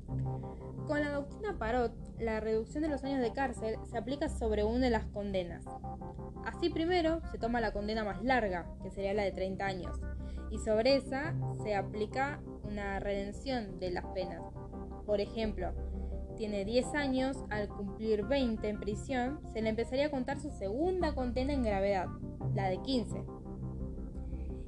Con 0.07 1.01
la 1.01 1.13
doctrina 1.13 1.59
Parot, 1.59 1.93
la 2.19 2.41
reducción 2.41 2.83
de 2.83 2.89
los 2.89 3.05
años 3.05 3.21
de 3.21 3.33
cárcel 3.33 3.77
se 3.91 3.99
aplica 3.99 4.29
sobre 4.29 4.65
una 4.65 4.87
de 4.87 4.91
las 4.91 5.07
condenas. 5.07 5.65
Así 6.45 6.69
primero 6.69 7.21
se 7.31 7.39
toma 7.39 7.61
la 7.61 7.73
condena 7.73 8.05
más 8.05 8.23
larga, 8.23 8.67
que 8.83 8.91
sería 8.91 9.15
la 9.15 9.23
de 9.23 9.33
30 9.33 9.65
años, 9.65 10.01
y 10.51 10.59
sobre 10.59 10.97
esa 10.97 11.35
se 11.63 11.75
aplica 11.75 12.41
una 12.65 13.01
redención 13.01 13.79
de 13.79 13.91
las 13.93 14.05
penas. 14.09 14.43
Por 15.07 15.21
ejemplo, 15.21 15.73
tiene 16.37 16.65
10 16.65 16.95
años, 16.95 17.45
al 17.51 17.69
cumplir 17.69 18.25
20 18.25 18.69
en 18.69 18.81
prisión, 18.81 19.41
se 19.53 19.63
le 19.63 19.71
empezaría 19.71 20.07
a 20.07 20.11
contar 20.11 20.39
su 20.39 20.51
segunda 20.51 21.15
condena 21.15 21.53
en 21.53 21.63
gravedad, 21.63 22.09
la 22.55 22.69
de 22.69 22.83
15. 22.83 23.25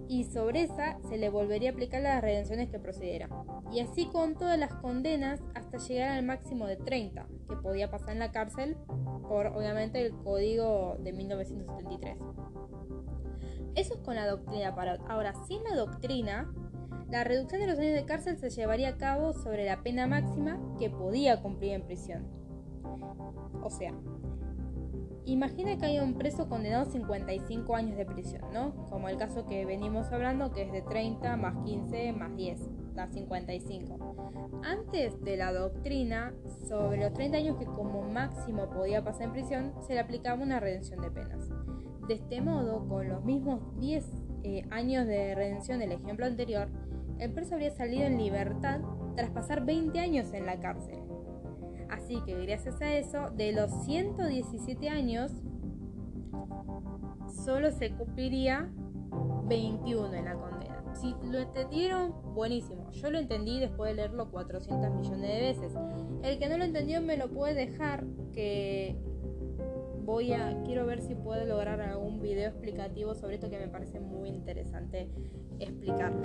Y 0.08 0.24
sobre 0.24 0.62
esa 0.62 0.98
se 1.08 1.18
le 1.18 1.30
volvería 1.30 1.70
a 1.70 1.72
aplicar 1.72 2.02
las 2.02 2.22
redenciones 2.22 2.70
que 2.70 2.78
procediera. 2.78 3.28
Y 3.72 3.80
así 3.80 4.06
con 4.06 4.34
todas 4.34 4.58
las 4.58 4.72
condenas 4.74 5.40
hasta 5.54 5.78
llegar 5.78 6.10
al 6.10 6.24
máximo 6.24 6.66
de 6.66 6.76
30, 6.76 7.26
que 7.48 7.56
podía 7.56 7.90
pasar 7.90 8.10
en 8.10 8.20
la 8.20 8.32
cárcel 8.32 8.76
por 9.28 9.48
obviamente 9.48 10.00
el 10.04 10.12
código 10.12 10.96
de 11.00 11.12
1973. 11.12 12.16
Eso 13.74 13.94
es 13.94 14.00
con 14.00 14.14
la 14.14 14.26
doctrina 14.26 14.74
Parot. 14.74 15.00
Ahora, 15.08 15.34
sin 15.46 15.62
la 15.64 15.74
doctrina, 15.74 16.50
la 17.10 17.24
reducción 17.24 17.60
de 17.60 17.66
los 17.66 17.78
años 17.78 17.94
de 17.94 18.04
cárcel 18.04 18.38
se 18.38 18.50
llevaría 18.50 18.90
a 18.90 18.96
cabo 18.96 19.32
sobre 19.32 19.66
la 19.66 19.82
pena 19.82 20.06
máxima 20.06 20.58
que 20.78 20.88
podía 20.88 21.42
cumplir 21.42 21.72
en 21.72 21.82
prisión. 21.82 22.26
O 23.62 23.70
sea, 23.70 23.92
imagina 25.26 25.76
que 25.76 25.86
hay 25.86 25.98
un 25.98 26.14
preso 26.14 26.48
condenado 26.48 26.82
a 26.82 26.90
55 26.90 27.74
años 27.76 27.96
de 27.96 28.06
prisión, 28.06 28.42
¿no? 28.52 28.74
Como 28.88 29.08
el 29.08 29.16
caso 29.16 29.46
que 29.46 29.64
venimos 29.66 30.12
hablando, 30.12 30.52
que 30.52 30.62
es 30.62 30.72
de 30.72 30.82
30 30.82 31.36
más 31.36 31.64
15 31.64 32.12
más 32.12 32.34
10, 32.36 32.60
da 32.94 33.08
55. 33.08 34.60
Antes 34.62 35.20
de 35.22 35.36
la 35.36 35.52
doctrina, 35.52 36.32
sobre 36.68 36.98
los 36.98 37.12
30 37.12 37.36
años 37.36 37.56
que 37.56 37.66
como 37.66 38.02
máximo 38.02 38.70
podía 38.70 39.04
pasar 39.04 39.24
en 39.24 39.32
prisión, 39.32 39.74
se 39.86 39.94
le 39.94 40.00
aplicaba 40.00 40.42
una 40.42 40.60
redención 40.60 41.00
de 41.00 41.10
penas. 41.10 41.50
De 42.08 42.14
este 42.14 42.40
modo, 42.40 42.86
con 42.88 43.08
los 43.08 43.24
mismos 43.24 43.60
10 43.80 44.04
eh, 44.44 44.64
años 44.70 45.06
de 45.06 45.34
redención 45.34 45.80
del 45.80 45.92
ejemplo 45.92 46.24
anterior, 46.24 46.68
el 47.18 47.32
preso 47.32 47.54
habría 47.54 47.70
salido 47.70 48.04
en 48.04 48.18
libertad 48.18 48.80
tras 49.16 49.30
pasar 49.30 49.64
20 49.64 49.98
años 49.98 50.32
en 50.34 50.46
la 50.46 50.60
cárcel. 50.60 51.05
Así 51.90 52.20
que 52.24 52.34
gracias 52.46 52.80
a 52.80 52.94
eso, 52.94 53.30
de 53.30 53.52
los 53.52 53.70
117 53.84 54.88
años, 54.88 55.32
solo 57.44 57.70
se 57.70 57.90
cumpliría 57.92 58.70
21 59.48 60.14
en 60.14 60.24
la 60.24 60.34
condena. 60.34 60.82
Si 60.94 61.14
lo 61.30 61.38
entendieron, 61.38 62.14
buenísimo. 62.34 62.90
Yo 62.90 63.10
lo 63.10 63.18
entendí 63.18 63.60
después 63.60 63.90
de 63.90 63.96
leerlo 63.96 64.30
400 64.30 64.90
millones 64.94 65.20
de 65.20 65.40
veces. 65.40 65.72
El 66.22 66.38
que 66.38 66.48
no 66.48 66.58
lo 66.58 66.64
entendió 66.64 67.02
me 67.02 67.16
lo 67.16 67.28
puede 67.28 67.54
dejar 67.54 68.04
que 68.32 68.96
voy 70.04 70.32
a 70.32 70.62
quiero 70.64 70.86
ver 70.86 71.02
si 71.02 71.14
puedo 71.14 71.44
lograr 71.44 71.80
algún 71.80 72.20
video 72.20 72.48
explicativo 72.48 73.14
sobre 73.14 73.34
esto 73.34 73.50
que 73.50 73.58
me 73.58 73.68
parece 73.68 74.00
muy 74.00 74.30
interesante 74.30 75.10
explicarlo. 75.58 76.22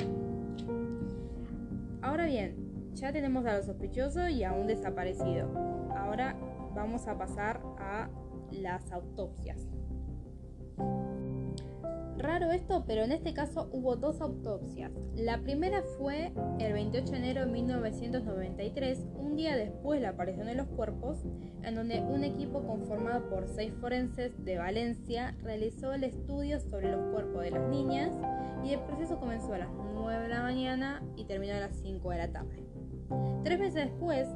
Ahora 2.01 2.25
bien, 2.25 2.70
ya 2.93 3.11
tenemos 3.11 3.45
a 3.45 3.57
los 3.57 3.65
sospechosos 3.65 4.29
y 4.29 4.43
a 4.43 4.53
un 4.53 4.67
desaparecido. 4.67 5.47
Ahora 5.95 6.35
vamos 6.73 7.07
a 7.07 7.17
pasar 7.17 7.61
a 7.77 8.09
las 8.51 8.91
autopsias. 8.91 9.67
Raro 12.17 12.51
esto, 12.51 12.83
pero 12.85 13.01
en 13.03 13.11
este 13.11 13.33
caso 13.33 13.67
hubo 13.71 13.95
dos 13.95 14.21
autopsias. 14.21 14.91
La 15.15 15.41
primera 15.41 15.81
fue 15.97 16.31
el 16.59 16.73
28 16.73 17.11
de 17.11 17.17
enero 17.17 17.45
de 17.45 17.51
1993, 17.51 19.07
un 19.17 19.35
día 19.35 19.55
después 19.55 19.99
de 19.99 20.03
la 20.03 20.09
aparición 20.09 20.45
de 20.45 20.53
los 20.53 20.67
cuerpos, 20.67 21.17
en 21.63 21.73
donde 21.73 22.01
un 22.01 22.23
equipo 22.23 22.63
conformado 22.63 23.27
por 23.27 23.47
seis 23.47 23.73
forenses 23.81 24.33
de 24.45 24.59
Valencia 24.59 25.35
realizó 25.41 25.93
el 25.93 26.03
estudio 26.03 26.59
sobre 26.59 26.91
los 26.91 27.11
cuerpos 27.11 27.41
de 27.41 27.51
las 27.51 27.67
niñas 27.69 28.11
y 28.63 28.73
el 28.73 28.81
proceso 28.81 29.19
comenzó 29.19 29.53
a 29.53 29.59
las 29.59 29.69
9 29.95 30.23
de 30.23 30.29
la 30.29 30.43
mañana 30.43 31.03
y 31.15 31.25
terminó 31.25 31.55
a 31.55 31.59
las 31.59 31.75
5 31.77 32.07
de 32.11 32.17
la 32.17 32.31
tarde. 32.31 32.70
Tres 33.43 33.59
meses 33.59 33.85
después, 33.85 34.27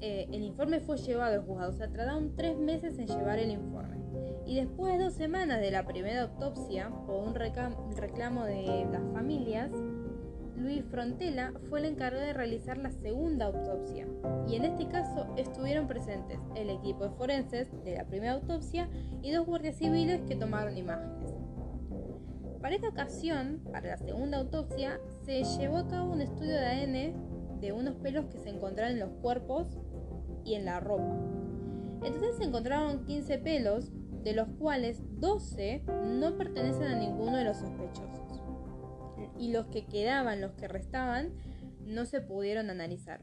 eh, 0.00 0.28
el 0.32 0.42
informe 0.42 0.80
fue 0.80 0.96
llevado 0.96 1.34
al 1.34 1.46
juzgado, 1.46 1.70
o 1.70 1.72
sea, 1.74 1.88
tardaron 1.88 2.34
tres 2.36 2.58
meses 2.58 2.98
en 2.98 3.06
llevar 3.06 3.38
el 3.38 3.50
informe. 3.50 3.98
Y 4.46 4.56
después 4.56 4.92
de 4.96 5.04
dos 5.04 5.14
semanas 5.14 5.60
de 5.60 5.70
la 5.70 5.86
primera 5.86 6.22
autopsia, 6.22 6.90
por 7.06 7.16
un 7.16 7.34
reclamo 7.34 8.44
de 8.44 8.86
las 8.90 9.02
familias, 9.12 9.70
Luis 10.60 10.84
Frontela 10.90 11.54
fue 11.68 11.80
el 11.80 11.86
encargado 11.86 12.24
de 12.24 12.34
realizar 12.34 12.76
la 12.76 12.90
segunda 12.90 13.46
autopsia. 13.46 14.06
Y 14.46 14.56
en 14.56 14.64
este 14.64 14.88
caso 14.88 15.26
estuvieron 15.36 15.86
presentes 15.86 16.38
el 16.54 16.68
equipo 16.68 17.04
de 17.04 17.10
forenses 17.10 17.68
de 17.84 17.96
la 17.96 18.04
primera 18.04 18.32
autopsia 18.32 18.88
y 19.22 19.32
dos 19.32 19.46
guardias 19.46 19.76
civiles 19.76 20.20
que 20.28 20.36
tomaron 20.36 20.76
imágenes. 20.76 21.32
Para 22.60 22.74
esta 22.74 22.88
ocasión, 22.88 23.60
para 23.72 23.88
la 23.88 23.96
segunda 23.96 24.36
autopsia, 24.36 25.00
se 25.24 25.44
llevó 25.44 25.78
a 25.78 25.88
cabo 25.88 26.12
un 26.12 26.20
estudio 26.20 26.52
de 26.52 26.66
ADN 26.66 27.29
de 27.60 27.72
unos 27.72 27.96
pelos 27.96 28.26
que 28.26 28.38
se 28.38 28.50
encontraron 28.50 28.94
en 28.94 29.00
los 29.00 29.12
cuerpos 29.20 29.78
y 30.44 30.54
en 30.54 30.64
la 30.64 30.80
ropa. 30.80 31.16
Entonces 32.02 32.36
se 32.36 32.44
encontraron 32.44 33.04
15 33.04 33.38
pelos 33.38 33.90
de 34.22 34.32
los 34.32 34.48
cuales 34.58 35.02
12 35.20 35.84
no 36.18 36.36
pertenecen 36.36 36.84
a 36.84 36.98
ninguno 36.98 37.36
de 37.36 37.44
los 37.44 37.58
sospechosos. 37.58 38.42
Y 39.38 39.52
los 39.52 39.66
que 39.66 39.86
quedaban, 39.86 40.40
los 40.40 40.52
que 40.52 40.68
restaban, 40.68 41.32
no 41.86 42.04
se 42.04 42.20
pudieron 42.20 42.70
analizar. 42.70 43.22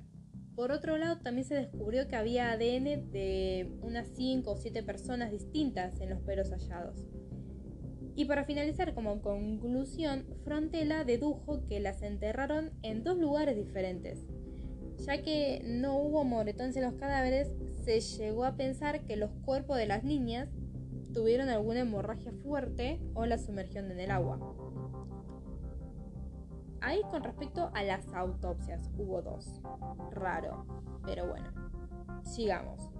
Por 0.55 0.71
otro 0.71 0.97
lado, 0.97 1.19
también 1.19 1.45
se 1.45 1.53
descubrió 1.53 2.07
que 2.07 2.15
había 2.15 2.51
ADN 2.51 3.11
de 3.11 3.71
unas 3.81 4.07
5 4.15 4.51
o 4.51 4.57
7 4.57 4.81
personas 4.81 5.31
distintas 5.31 6.01
en 6.01 6.09
los 6.09 6.21
pelos 6.21 6.49
hallados. 6.49 7.05
Y 8.17 8.25
para 8.25 8.45
finalizar, 8.45 8.95
como 8.95 9.21
conclusión, 9.21 10.25
Frontela 10.43 11.03
dedujo 11.03 11.67
que 11.67 11.79
las 11.79 12.01
enterraron 12.01 12.71
en 12.81 13.03
dos 13.03 13.19
lugares 13.19 13.55
diferentes. 13.55 14.25
Ya 15.05 15.21
que 15.21 15.61
no 15.63 15.99
hubo 15.99 16.23
moretones 16.23 16.75
en 16.77 16.85
los 16.85 16.95
cadáveres, 16.95 17.53
se 17.85 17.99
llegó 17.99 18.43
a 18.43 18.57
pensar 18.57 19.05
que 19.05 19.17
los 19.17 19.29
cuerpos 19.45 19.77
de 19.77 19.85
las 19.85 20.03
niñas 20.03 20.49
tuvieron 21.13 21.49
alguna 21.49 21.81
hemorragia 21.81 22.31
fuerte 22.41 22.99
o 23.13 23.27
la 23.27 23.37
sumergión 23.37 23.91
en 23.91 23.99
el 23.99 24.09
agua. 24.09 24.39
Ahí 26.81 27.01
con 27.11 27.23
respecto 27.23 27.69
a 27.75 27.83
las 27.83 28.11
autopsias, 28.15 28.89
hubo 28.97 29.21
dos. 29.21 29.61
Raro, 30.09 30.65
pero 31.05 31.27
bueno. 31.27 31.51
Sigamos. 32.23 32.96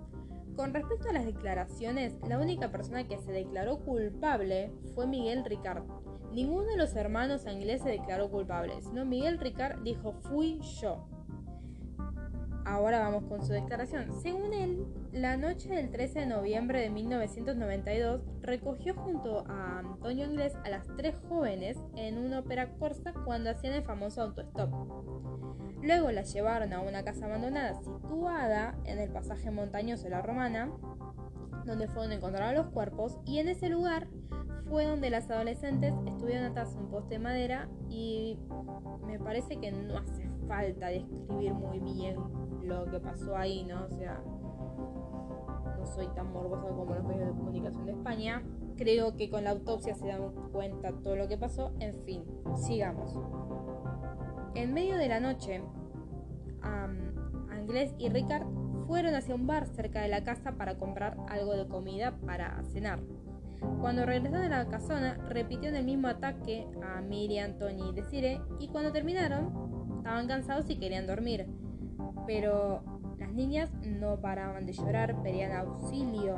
Con 0.58 0.74
respecto 0.74 1.08
a 1.08 1.14
las 1.14 1.28
declaraciones, 1.28 2.16
la 2.28 2.40
única 2.40 2.72
persona 2.72 3.08
que 3.08 3.20
se 3.20 3.32
declaró 3.32 3.78
culpable 3.78 4.74
fue 4.96 5.06
Miguel 5.06 5.46
Ricard. 5.46 5.84
Ninguno 6.32 6.64
de 6.64 6.78
los 6.78 6.96
hermanos 6.96 7.46
ingleses 7.46 7.84
se 7.84 7.90
declaró 7.92 8.32
culpable, 8.32 8.74
sino 8.82 9.06
Miguel 9.06 9.38
Ricard 9.38 9.84
dijo 9.84 10.14
fui 10.14 10.60
yo. 10.82 11.08
Ahora 12.68 13.00
vamos 13.00 13.24
con 13.30 13.46
su 13.46 13.54
declaración. 13.54 14.12
Según 14.22 14.54
él, 14.54 14.86
la 15.14 15.38
noche 15.38 15.70
del 15.70 15.90
13 15.90 16.20
de 16.20 16.26
noviembre 16.26 16.82
de 16.82 16.90
1992 16.90 18.22
recogió 18.42 18.94
junto 18.94 19.46
a 19.48 19.80
Antonio 19.80 20.26
Inglés 20.26 20.54
a 20.66 20.70
las 20.70 20.86
tres 20.98 21.16
jóvenes 21.30 21.78
en 21.96 22.18
una 22.18 22.40
ópera 22.40 22.74
corsa 22.74 23.14
cuando 23.24 23.52
hacían 23.52 23.74
el 23.74 23.84
famoso 23.84 24.22
autostop. 24.22 24.70
Luego 25.82 26.12
las 26.12 26.34
llevaron 26.34 26.74
a 26.74 26.82
una 26.82 27.06
casa 27.06 27.28
abandonada 27.28 27.74
situada 27.76 28.78
en 28.84 29.00
el 29.00 29.10
pasaje 29.12 29.50
montañoso 29.50 30.04
de 30.04 30.10
la 30.10 30.22
Romana, 30.22 30.70
donde 31.66 31.88
fueron 31.88 32.12
encontrados 32.12 32.54
los 32.54 32.68
cuerpos, 32.74 33.18
y 33.26 33.40
en 33.40 33.48
ese 33.48 33.70
lugar 33.70 34.10
fue 34.68 34.84
donde 34.84 35.10
las 35.10 35.32
adolescentes 35.32 35.94
estuvieron 36.06 36.52
atadas 36.52 36.76
a 36.76 36.80
un 36.80 36.90
poste 36.90 37.16
de 37.16 37.20
madera 37.20 37.70
y 37.90 38.38
me 39.06 39.20
parece 39.20 39.56
que 39.56 39.72
no 39.72 39.98
hace 40.00 40.30
falta 40.50 40.88
describir 40.88 41.54
muy 41.54 41.80
bien 41.80 42.18
lo 42.64 42.90
que 42.90 43.00
pasó 43.00 43.36
ahí, 43.36 43.64
¿no? 43.66 43.86
O 43.86 43.90
sea, 43.90 44.22
no 45.78 45.86
soy 45.86 46.08
tan 46.16 46.32
morbosa 46.32 46.68
como 46.70 46.94
los 46.94 47.04
medios 47.04 47.28
de 47.28 47.34
comunicación 47.34 47.86
de 47.86 47.92
España. 47.92 48.44
Creo 48.78 49.16
que 49.16 49.30
con 49.30 49.44
la 49.44 49.52
autopsia 49.52 49.96
se 49.96 50.08
dan 50.08 50.32
cuenta 50.52 50.92
todo 51.04 51.16
lo 51.16 51.28
que 51.28 51.38
pasó. 51.38 51.72
En 51.80 51.94
fin, 52.04 52.24
sigamos. 52.56 53.18
En 54.56 54.74
medio 54.74 54.98
de 54.98 55.08
la 55.08 55.20
noche, 55.20 55.62
Anglés 57.50 57.94
y 57.98 58.10
Ricard 58.10 58.48
fueron 58.88 59.14
hacia 59.14 59.36
un 59.36 59.46
bar 59.46 59.68
cerca 59.68 60.02
de 60.02 60.08
la 60.08 60.24
casa 60.24 60.54
para 60.54 60.78
comprar 60.78 61.18
algo 61.30 61.56
de 61.56 61.68
comida 61.68 62.18
para 62.26 62.64
cenar. 62.64 63.00
Cuando 63.82 64.06
regresaron 64.06 64.54
a 64.54 64.64
la 64.64 64.70
casona, 64.70 65.16
repitieron 65.30 65.76
el 65.76 65.86
mismo 65.86 66.08
ataque 66.08 66.68
a 66.84 67.02
Miriam, 67.02 67.58
Tony 67.58 67.90
y 67.90 67.94
Desire, 67.94 68.40
y 68.60 68.68
cuando 68.70 68.92
terminaron, 68.92 69.98
estaban 69.98 70.28
cansados 70.28 70.70
y 70.70 70.78
querían 70.80 71.08
dormir 71.08 71.48
pero 72.28 72.84
las 73.18 73.32
niñas 73.34 73.72
no 73.84 74.22
paraban 74.22 74.66
de 74.66 74.74
llorar, 74.74 75.24
pedían 75.24 75.54
auxilio 75.54 76.36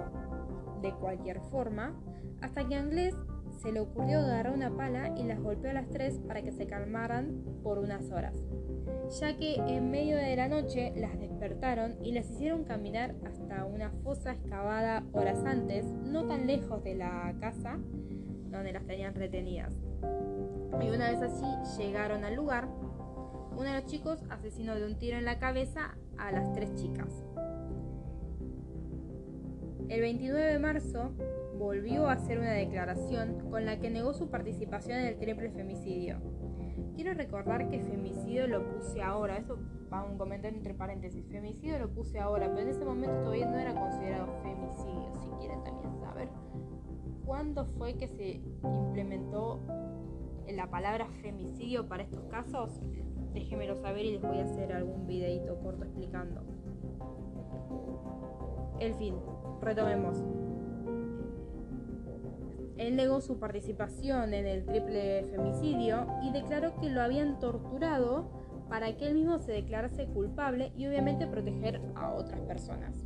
de 0.82 0.93
cualquier 0.93 1.41
forma, 1.41 1.99
hasta 2.41 2.65
que 2.65 2.75
a 2.75 2.80
Anglés 2.80 3.15
se 3.62 3.71
le 3.73 3.82
ocurrió 3.82 4.19
agarrar 4.19 4.54
una 4.54 4.71
pala 4.71 5.13
y 5.17 5.23
las 5.23 5.41
golpeó 5.41 5.71
a 5.71 5.73
las 5.73 5.89
tres 5.89 6.19
para 6.25 6.41
que 6.41 6.52
se 6.52 6.65
calmaran 6.65 7.43
por 7.63 7.80
unas 7.80 8.10
horas, 8.12 8.36
ya 9.19 9.36
que 9.36 9.56
en 9.56 9.91
medio 9.91 10.15
de 10.15 10.36
la 10.36 10.47
noche 10.47 10.93
las 10.95 11.19
despertaron 11.19 11.97
y 12.02 12.13
las 12.13 12.30
hicieron 12.30 12.63
caminar 12.63 13.15
hasta 13.25 13.65
una 13.65 13.89
fosa 14.04 14.34
excavada 14.34 15.04
horas 15.12 15.43
antes, 15.43 15.86
no 15.86 16.25
tan 16.25 16.47
lejos 16.47 16.84
de 16.84 16.95
la 16.95 17.36
casa 17.41 17.78
donde 18.49 18.71
las 18.71 18.86
tenían 18.86 19.13
retenidas. 19.15 19.75
Y 20.82 20.89
una 20.89 21.12
vez 21.12 21.21
así 21.21 21.82
llegaron 21.82 22.23
al 22.23 22.36
lugar, 22.36 22.69
uno 23.59 23.67
de 23.67 23.81
los 23.81 23.85
chicos 23.87 24.23
asesinó 24.29 24.73
de 24.75 24.85
un 24.85 24.97
tiro 24.97 25.17
en 25.17 25.25
la 25.25 25.37
cabeza 25.37 25.97
a 26.17 26.31
las 26.31 26.53
tres 26.53 26.73
chicas. 26.75 27.25
El 29.89 29.99
29 29.99 30.53
de 30.53 30.59
marzo 30.59 31.11
volvió 31.57 32.07
a 32.07 32.13
hacer 32.13 32.39
una 32.39 32.53
declaración 32.53 33.49
con 33.49 33.65
la 33.65 33.77
que 33.79 33.89
negó 33.89 34.13
su 34.13 34.29
participación 34.29 34.99
en 34.99 35.07
el 35.07 35.17
triple 35.17 35.49
femicidio. 35.49 36.21
Quiero 36.95 37.13
recordar 37.13 37.67
que 37.69 37.81
femicidio 37.81 38.47
lo 38.47 38.65
puse 38.65 39.01
ahora, 39.01 39.35
eso 39.35 39.59
va 39.91 40.05
un 40.05 40.17
comentario 40.17 40.57
entre 40.57 40.73
paréntesis, 40.73 41.27
femicidio 41.27 41.79
lo 41.79 41.89
puse 41.89 42.17
ahora, 42.17 42.47
pero 42.47 42.61
en 42.61 42.69
ese 42.69 42.85
momento 42.85 43.23
todavía 43.23 43.49
no 43.49 43.57
era 43.57 43.73
considerado 43.73 44.27
femicidio, 44.41 45.11
si 45.21 45.29
quieren 45.37 45.61
también 45.65 45.99
saber. 45.99 46.29
¿Cuándo 47.25 47.65
fue 47.65 47.97
que 47.97 48.07
se 48.07 48.41
implementó 48.63 49.59
la 50.47 50.69
palabra 50.69 51.09
femicidio 51.21 51.89
para 51.89 52.03
estos 52.03 52.23
casos? 52.25 52.79
Déjenmelo 53.33 53.75
saber 53.75 54.05
y 54.05 54.11
les 54.13 54.21
voy 54.21 54.39
a 54.39 54.43
hacer 54.43 54.73
algún 54.73 55.07
videito 55.07 55.57
corto 55.59 55.83
explicando. 55.83 56.41
El 58.79 58.93
fin, 58.95 59.15
retomemos. 59.61 60.23
Él 62.77 62.95
negó 62.95 63.19
su 63.19 63.39
participación 63.39 64.33
en 64.33 64.45
el 64.45 64.65
triple 64.65 65.25
femicidio 65.31 66.07
y 66.23 66.31
declaró 66.31 66.75
que 66.79 66.89
lo 66.89 67.01
habían 67.01 67.39
torturado 67.39 68.29
para 68.69 68.95
que 68.95 69.07
él 69.07 69.15
mismo 69.15 69.39
se 69.39 69.51
declarase 69.51 70.05
culpable 70.05 70.71
y 70.77 70.87
obviamente 70.87 71.27
proteger 71.27 71.81
a 71.95 72.13
otras 72.13 72.39
personas. 72.41 73.03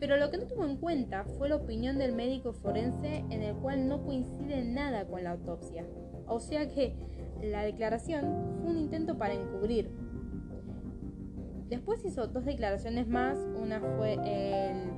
Pero 0.00 0.16
lo 0.16 0.30
que 0.30 0.38
no 0.38 0.46
tuvo 0.46 0.64
en 0.64 0.78
cuenta 0.78 1.24
fue 1.24 1.50
la 1.50 1.56
opinión 1.56 1.98
del 1.98 2.14
médico 2.14 2.52
forense 2.52 3.18
en 3.30 3.42
el 3.42 3.54
cual 3.56 3.86
no 3.86 4.02
coincide 4.02 4.64
nada 4.64 5.06
con 5.06 5.22
la 5.22 5.32
autopsia. 5.32 5.86
O 6.26 6.40
sea 6.40 6.68
que 6.68 6.96
la 7.42 7.62
declaración 7.62 8.58
fue 8.60 8.70
un 8.70 8.78
intento 8.90 9.16
para 9.16 9.34
encubrir. 9.34 9.88
Después 11.68 12.04
hizo 12.04 12.26
dos 12.26 12.44
declaraciones 12.44 13.06
más, 13.06 13.38
una 13.56 13.80
fue 13.80 14.14
el 14.14 14.90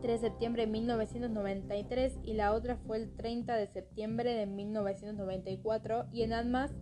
3 0.00 0.22
de 0.22 0.28
septiembre 0.28 0.64
de 0.64 0.72
1993 0.72 2.18
y 2.22 2.32
la 2.32 2.54
otra 2.54 2.76
fue 2.76 2.96
el 2.96 3.14
30 3.14 3.56
de 3.56 3.66
septiembre 3.66 4.32
de 4.32 4.46
1994 4.46 6.06
y 6.12 6.22
en 6.22 6.32
ambas, 6.32 6.72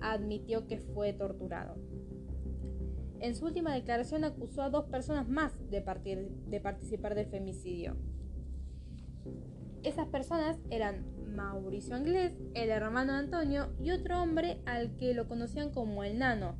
admitió 0.00 0.68
que 0.68 0.78
fue 0.78 1.12
torturado. 1.12 1.74
En 3.18 3.34
su 3.34 3.46
última 3.46 3.74
declaración 3.74 4.22
acusó 4.22 4.62
a 4.62 4.70
dos 4.70 4.84
personas 4.84 5.28
más 5.28 5.58
de 5.70 5.80
participar 6.60 7.16
del 7.16 7.26
femicidio. 7.26 7.96
Esas 9.82 10.06
personas 10.06 10.56
eran 10.70 11.17
Mauricio 11.38 11.94
Anglés, 11.94 12.32
el 12.54 12.68
hermano 12.68 13.12
de 13.12 13.20
Antonio 13.20 13.68
y 13.80 13.92
otro 13.92 14.20
hombre 14.20 14.60
al 14.66 14.96
que 14.96 15.14
lo 15.14 15.28
conocían 15.28 15.70
como 15.70 16.02
el 16.02 16.18
Nano, 16.18 16.56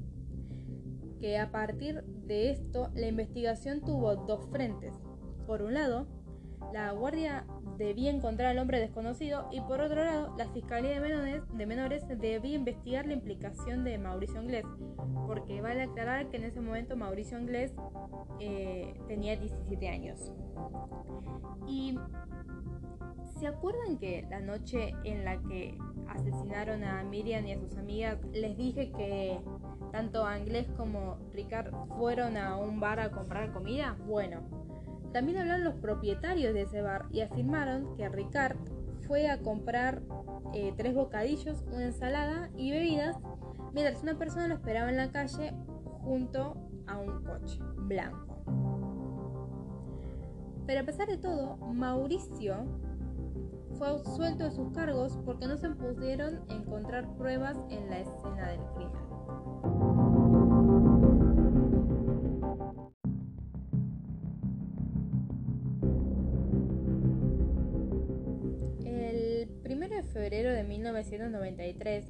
que 1.20 1.37
a 1.37 1.51
partir 1.51 2.05
de 2.05 2.51
esto 2.51 2.89
la 2.95 3.09
investigación 3.09 3.81
tuvo 3.81 4.14
dos 4.14 4.49
frentes. 4.53 4.95
Por 5.49 5.62
un 5.62 5.74
lado, 5.74 6.07
la 6.72 6.93
guardia 6.93 7.45
debía 7.76 8.12
encontrar 8.12 8.53
al 8.53 8.59
hombre 8.61 8.79
desconocido 8.79 9.49
y 9.51 9.61
por 9.62 9.81
otro 9.81 10.05
lado, 10.05 10.37
la 10.39 10.47
Fiscalía 10.51 10.93
de 10.93 11.01
Menores, 11.01 11.43
de 11.53 11.66
menores 11.66 12.07
debía 12.07 12.55
investigar 12.55 13.05
la 13.05 13.14
implicación 13.14 13.83
de 13.83 13.99
Mauricio 13.99 14.41
Inglés, 14.41 14.64
porque 15.26 15.61
vale 15.61 15.83
aclarar 15.83 16.29
que 16.29 16.37
en 16.37 16.45
ese 16.45 16.61
momento 16.61 16.97
Mauricio 16.97 17.37
Inglés 17.37 17.74
eh, 18.39 18.95
tenía 19.09 19.35
17 19.37 19.89
años. 19.89 20.33
Y 21.66 21.99
¿se 23.39 23.47
acuerdan 23.47 23.99
que 23.99 24.26
la 24.31 24.41
noche 24.41 24.95
en 25.05 25.24
la 25.24 25.41
que 25.43 25.76
asesinaron 26.09 26.85
a 26.85 27.03
Miriam 27.05 27.47
y 27.47 27.53
a 27.53 27.59
sus 27.59 27.76
amigas 27.76 28.18
les 28.33 28.57
dije 28.57 28.91
que 28.93 29.41
tanto 29.93 30.26
Inglés 30.37 30.68
como 30.76 31.18
Ricard 31.33 31.72
fueron 31.97 32.37
a 32.37 32.57
un 32.57 32.81
bar 32.81 33.01
a 33.01 33.11
comprar 33.11 33.53
comida? 33.53 33.97
Bueno, 34.07 34.41
también 35.12 35.39
hablaron 35.39 35.64
los 35.64 35.74
propietarios 35.74 36.55
de 36.55 36.62
ese 36.62 36.83
bar 36.83 37.07
y 37.11 37.20
afirmaron 37.20 37.97
que 37.97 38.09
Ricard 38.09 38.57
fue 39.07 39.31
a 39.31 39.39
comprar 39.39 40.03
eh, 40.53 40.74
tres 40.76 40.95
bocadillos, 40.95 41.64
una 41.72 41.85
ensalada 41.85 42.51
y 42.57 42.70
bebidas, 42.70 43.16
mientras 43.72 44.03
una 44.03 44.18
persona 44.18 44.49
lo 44.49 44.55
esperaba 44.55 44.91
en 44.91 44.97
la 44.97 45.11
calle 45.11 45.55
junto 46.03 46.57
a 46.87 46.99
un 46.99 47.22
coche 47.22 47.59
blanco. 47.76 48.43
Pero 50.66 50.81
a 50.81 50.85
pesar 50.85 51.09
de 51.09 51.16
todo, 51.16 51.57
Mauricio 51.57 52.88
fue 53.79 53.89
absuelto 53.89 54.45
de 54.45 54.51
sus 54.51 54.72
cargos 54.72 55.18
porque 55.24 55.47
no 55.47 55.57
se 55.57 55.70
pudieron 55.70 56.41
encontrar 56.51 57.09
pruebas 57.16 57.57
en 57.70 57.89
la 57.89 58.01
escena 58.01 58.49
del 58.49 58.61
crimen. 58.74 59.09
febrero 70.03 70.53
de 70.53 70.64
1993, 70.64 72.07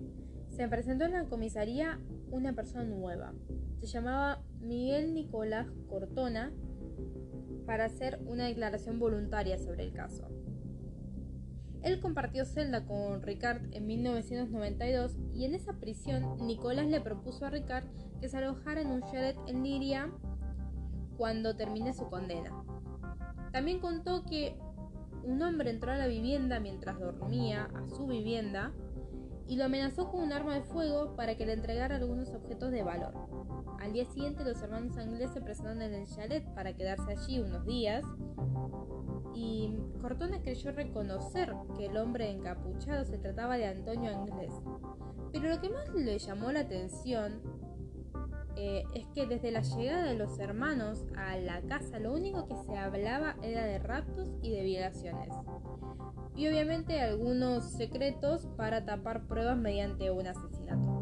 se 0.49 0.69
presentó 0.69 1.05
en 1.05 1.12
la 1.12 1.25
comisaría 1.25 2.01
una 2.31 2.55
persona 2.55 2.85
nueva. 2.85 3.33
Se 3.81 3.87
llamaba 3.87 4.43
Miguel 4.61 5.14
Nicolás 5.14 5.66
Cortona 5.89 6.53
para 7.66 7.85
hacer 7.85 8.19
una 8.27 8.47
declaración 8.47 8.99
voluntaria 8.99 9.59
sobre 9.59 9.85
el 9.85 9.93
caso. 9.93 10.29
Él 11.89 12.01
compartió 12.01 12.45
celda 12.45 12.84
con 12.84 13.22
Ricard 13.22 13.62
en 13.72 13.86
1992 13.86 15.16
y 15.32 15.47
en 15.47 15.55
esa 15.55 15.72
prisión 15.72 16.36
Nicolás 16.47 16.86
le 16.86 17.01
propuso 17.01 17.47
a 17.47 17.51
Ricard 17.51 17.86
que 18.20 18.28
se 18.28 18.36
alojara 18.36 18.82
en 18.82 18.89
un 18.89 19.01
chalet 19.07 19.39
en 19.47 19.62
Liria 19.62 20.11
cuando 21.16 21.57
termine 21.57 21.95
su 21.95 22.07
condena. 22.11 22.53
También 23.53 23.80
contó 23.80 24.22
que 24.26 24.55
un 25.24 25.41
hombre 25.41 25.70
entró 25.70 25.91
a 25.91 25.97
la 25.97 26.09
vivienda 26.09 26.61
mientras 26.61 27.01
dormía 27.01 27.70
a 27.74 27.89
su 27.89 28.07
vivienda 28.07 28.70
y 29.47 29.57
lo 29.57 29.64
amenazó 29.64 30.11
con 30.11 30.20
un 30.20 30.34
arma 30.34 30.57
de 30.57 30.64
fuego 30.64 31.16
para 31.16 31.39
que 31.39 31.47
le 31.47 31.55
entregara 31.55 31.97
algunos 31.97 32.28
objetos 32.34 32.70
de 32.70 32.82
valor. 32.82 33.14
Al 33.80 33.95
día 33.95 34.05
siguiente 34.05 34.45
los 34.45 34.61
hermanos 34.61 34.99
Anglés 34.99 35.30
se 35.32 35.41
presentaron 35.41 35.80
en 35.80 35.95
el 35.95 36.07
chalet 36.07 36.45
para 36.55 36.76
quedarse 36.76 37.12
allí 37.12 37.41
unos 37.41 37.64
días 37.64 38.05
y 39.35 39.76
Cortona 40.01 40.41
creyó 40.43 40.72
reconocer 40.72 41.55
que 41.76 41.87
el 41.87 41.97
hombre 41.97 42.31
encapuchado 42.31 43.05
se 43.05 43.18
trataba 43.18 43.57
de 43.57 43.66
Antonio 43.66 44.11
Anglés. 44.11 44.53
Pero 45.33 45.49
lo 45.49 45.61
que 45.61 45.70
más 45.70 45.89
le 45.95 46.18
llamó 46.18 46.53
la 46.53 46.61
atención 46.61 47.43
eh, 48.57 48.85
es 48.95 49.07
que 49.14 49.26
desde 49.26 49.53
la 49.53 49.61
llegada 49.61 50.05
de 50.05 50.14
los 50.14 50.39
hermanos 50.39 51.07
a 51.16 51.37
la 51.37 51.61
casa 51.62 52.01
lo 52.01 52.12
único 52.12 52.47
que 52.47 52.57
se 52.57 52.76
hablaba 52.76 53.37
era 53.43 53.64
de 53.64 53.79
raptos 53.79 54.31
y 54.43 54.51
de 54.51 54.64
violaciones. 54.64 55.33
Y 56.35 56.49
obviamente 56.49 57.01
algunos 57.01 57.70
secretos 57.72 58.47
para 58.57 58.85
tapar 58.85 59.26
pruebas 59.26 59.57
mediante 59.57 60.11
un 60.11 60.26
asesinato. 60.26 60.99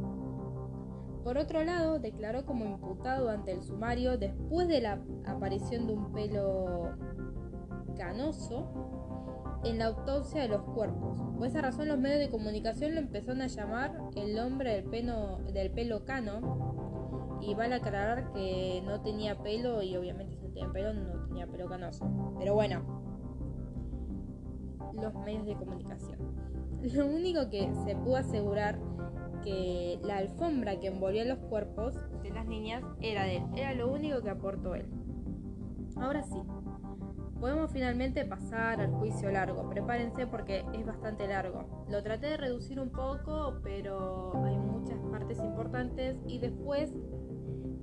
Por 1.25 1.39
otro 1.39 1.65
lado, 1.65 1.99
declaró 1.99 2.47
como 2.47 2.65
imputado 2.65 3.31
ante 3.31 3.53
el 3.53 3.63
sumario 3.63 4.17
después 4.17 4.69
de 4.69 4.81
la 4.81 5.01
aparición 5.25 5.87
de 5.87 5.95
un 5.95 6.13
pelo 6.13 6.95
canoso 7.97 9.61
en 9.65 9.79
la 9.79 9.87
autopsia 9.87 10.43
de 10.43 10.49
los 10.49 10.63
cuerpos. 10.63 11.21
Por 11.37 11.47
esa 11.47 11.61
razón 11.61 11.89
los 11.89 11.99
medios 11.99 12.21
de 12.21 12.31
comunicación 12.31 12.95
lo 12.95 13.01
empezaron 13.01 13.43
a 13.43 13.47
llamar 13.47 13.99
el 14.15 14.39
hombre 14.39 14.75
del 14.75 14.85
pelo, 14.85 15.39
del 15.53 15.71
pelo 15.71 16.05
cano 16.05 17.39
y 17.41 17.55
vale 17.55 17.75
aclarar 17.77 18.33
que 18.33 18.83
no 18.85 19.01
tenía 19.03 19.43
pelo 19.43 19.83
y 19.83 19.97
obviamente 19.97 20.37
si 20.37 20.43
no 20.43 20.49
tenía 20.49 20.73
pelo 20.73 20.95
no 20.95 21.27
tenía 21.27 21.47
pelo 21.47 21.69
canoso. 21.69 22.09
Pero 22.39 22.55
bueno, 22.55 22.83
los 24.95 25.15
medios 25.25 25.47
de 25.47 25.57
comunicación. 25.57 26.19
Lo 26.95 27.07
único 27.07 27.49
que 27.51 27.73
se 27.85 27.97
pudo 27.97 28.17
asegurar 28.17 28.79
que 29.43 29.99
la 30.03 30.19
alfombra 30.19 30.79
que 30.81 30.89
envolvía 30.89 31.25
los 31.25 31.39
cuerpos 31.39 31.95
de 32.23 32.31
las 32.31 32.47
niñas 32.47 32.83
era 33.01 33.25
de 33.25 33.37
él. 33.37 33.45
Era 33.57 33.75
lo 33.75 33.93
único 33.93 34.21
que 34.23 34.31
aportó 34.31 34.75
él. 34.75 34.87
Ahora 35.97 36.23
sí, 36.23 36.43
podemos 37.41 37.71
finalmente 37.71 38.25
pasar 38.25 38.81
al 38.81 38.93
juicio 38.93 39.31
largo. 39.31 39.69
Prepárense 39.69 40.27
porque 40.27 40.65
es 40.75 40.87
bastante 40.87 41.27
largo. 41.27 41.87
Lo 41.91 42.03
traté 42.03 42.27
de 42.27 42.37
reducir 42.37 42.81
un 42.81 42.91
poco, 42.91 43.61
pero 43.63 44.33
hay 44.45 44.57
muchas 44.57 44.99
partes 45.11 45.39
importantes 45.39 46.17
y 46.27 46.39
después 46.39 46.93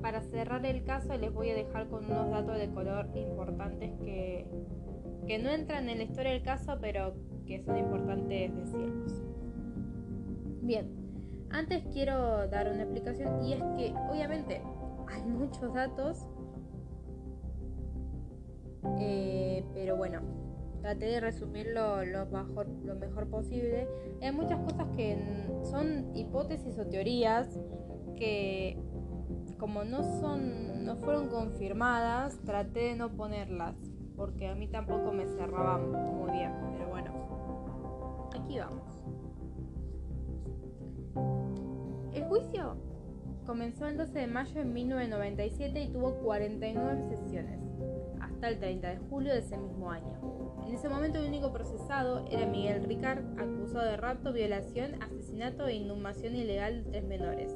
para 0.01 0.21
cerrar 0.21 0.65
el 0.65 0.83
caso 0.83 1.17
les 1.17 1.31
voy 1.31 1.49
a 1.49 1.55
dejar 1.55 1.87
con 1.87 2.05
unos 2.05 2.29
datos 2.29 2.57
de 2.57 2.69
color 2.71 3.09
importantes 3.15 3.91
que, 4.03 4.45
que 5.25 5.39
no 5.39 5.49
entran 5.49 5.87
en 5.87 5.99
la 5.99 6.03
historia 6.03 6.33
del 6.33 6.43
caso, 6.43 6.77
pero 6.81 7.15
que 7.45 7.63
son 7.63 7.77
importantes 7.77 8.53
decirlos. 8.53 9.21
Bien, 10.61 10.89
antes 11.51 11.83
quiero 11.93 12.47
dar 12.47 12.69
una 12.69 12.83
explicación 12.83 13.45
y 13.45 13.53
es 13.53 13.63
que 13.77 13.93
obviamente 14.09 14.61
hay 15.07 15.21
muchos 15.23 15.73
datos, 15.73 16.27
eh, 18.99 19.63
pero 19.73 19.95
bueno, 19.95 20.21
traté 20.81 21.05
de 21.05 21.19
resumirlo 21.19 22.05
lo 22.05 22.25
mejor, 22.27 22.67
lo 22.83 22.95
mejor 22.95 23.29
posible. 23.29 23.87
Hay 24.21 24.31
muchas 24.31 24.59
cosas 24.59 24.87
que 24.95 25.17
son 25.63 26.15
hipótesis 26.15 26.77
o 26.77 26.85
teorías 26.85 27.47
que 28.15 28.77
como 29.57 29.85
no 29.85 30.03
son, 30.19 30.85
no 30.85 30.97
fueron 30.97 31.29
confirmadas, 31.29 32.37
traté 32.43 32.81
de 32.81 32.95
no 32.95 33.15
ponerlas, 33.15 33.75
porque 34.17 34.47
a 34.47 34.55
mí 34.55 34.67
tampoco 34.67 35.13
me 35.13 35.25
cerraba 35.25 35.77
muy 35.77 36.31
bien, 36.31 36.51
pero 36.73 36.89
bueno, 36.89 38.27
aquí 38.35 38.59
vamos. 38.59 38.83
El 42.13 42.25
juicio 42.25 42.75
comenzó 43.45 43.87
el 43.87 43.97
12 43.97 44.19
de 44.19 44.27
mayo 44.27 44.53
de 44.53 44.65
1997 44.65 45.81
y 45.81 45.87
tuvo 45.93 46.15
49 46.15 47.03
sesiones, 47.09 47.59
hasta 48.43 48.55
el 48.55 48.59
30 48.59 48.87
de 48.89 48.97
julio 49.09 49.31
de 49.31 49.39
ese 49.39 49.57
mismo 49.57 49.89
año. 49.89 50.19
En 50.67 50.73
ese 50.73 50.89
momento 50.89 51.17
el 51.17 51.27
único 51.27 51.53
procesado 51.53 52.25
era 52.29 52.45
Miguel 52.45 52.83
Ricard, 52.83 53.23
acusado 53.39 53.85
de 53.85 53.95
rapto, 53.95 54.33
violación, 54.33 55.01
asesinato 55.01 55.65
e 55.67 55.75
inhumación 55.75 56.35
ilegal 56.35 56.83
de 56.83 56.91
tres 56.91 57.05
menores. 57.05 57.55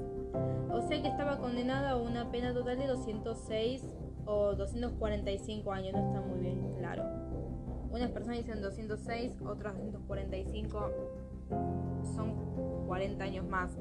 O 0.72 0.82
sea 0.88 1.02
que 1.02 1.10
estaba 1.10 1.40
condenado 1.40 1.88
a 1.88 1.98
una 1.98 2.32
pena 2.32 2.54
total 2.54 2.78
de 2.78 2.88
206 2.88 3.84
o 4.26 4.56
245 4.56 5.72
años, 5.74 5.92
no 5.92 6.08
está 6.08 6.22
muy 6.22 6.40
bien 6.40 6.74
claro. 6.78 7.04
Unas 7.92 8.10
personas 8.12 8.38
dicen 8.38 8.62
206, 8.62 9.42
otras 9.42 9.76
245, 9.76 10.92
son 12.16 12.86
40 12.88 13.24
años 13.26 13.46
más. 13.46 13.78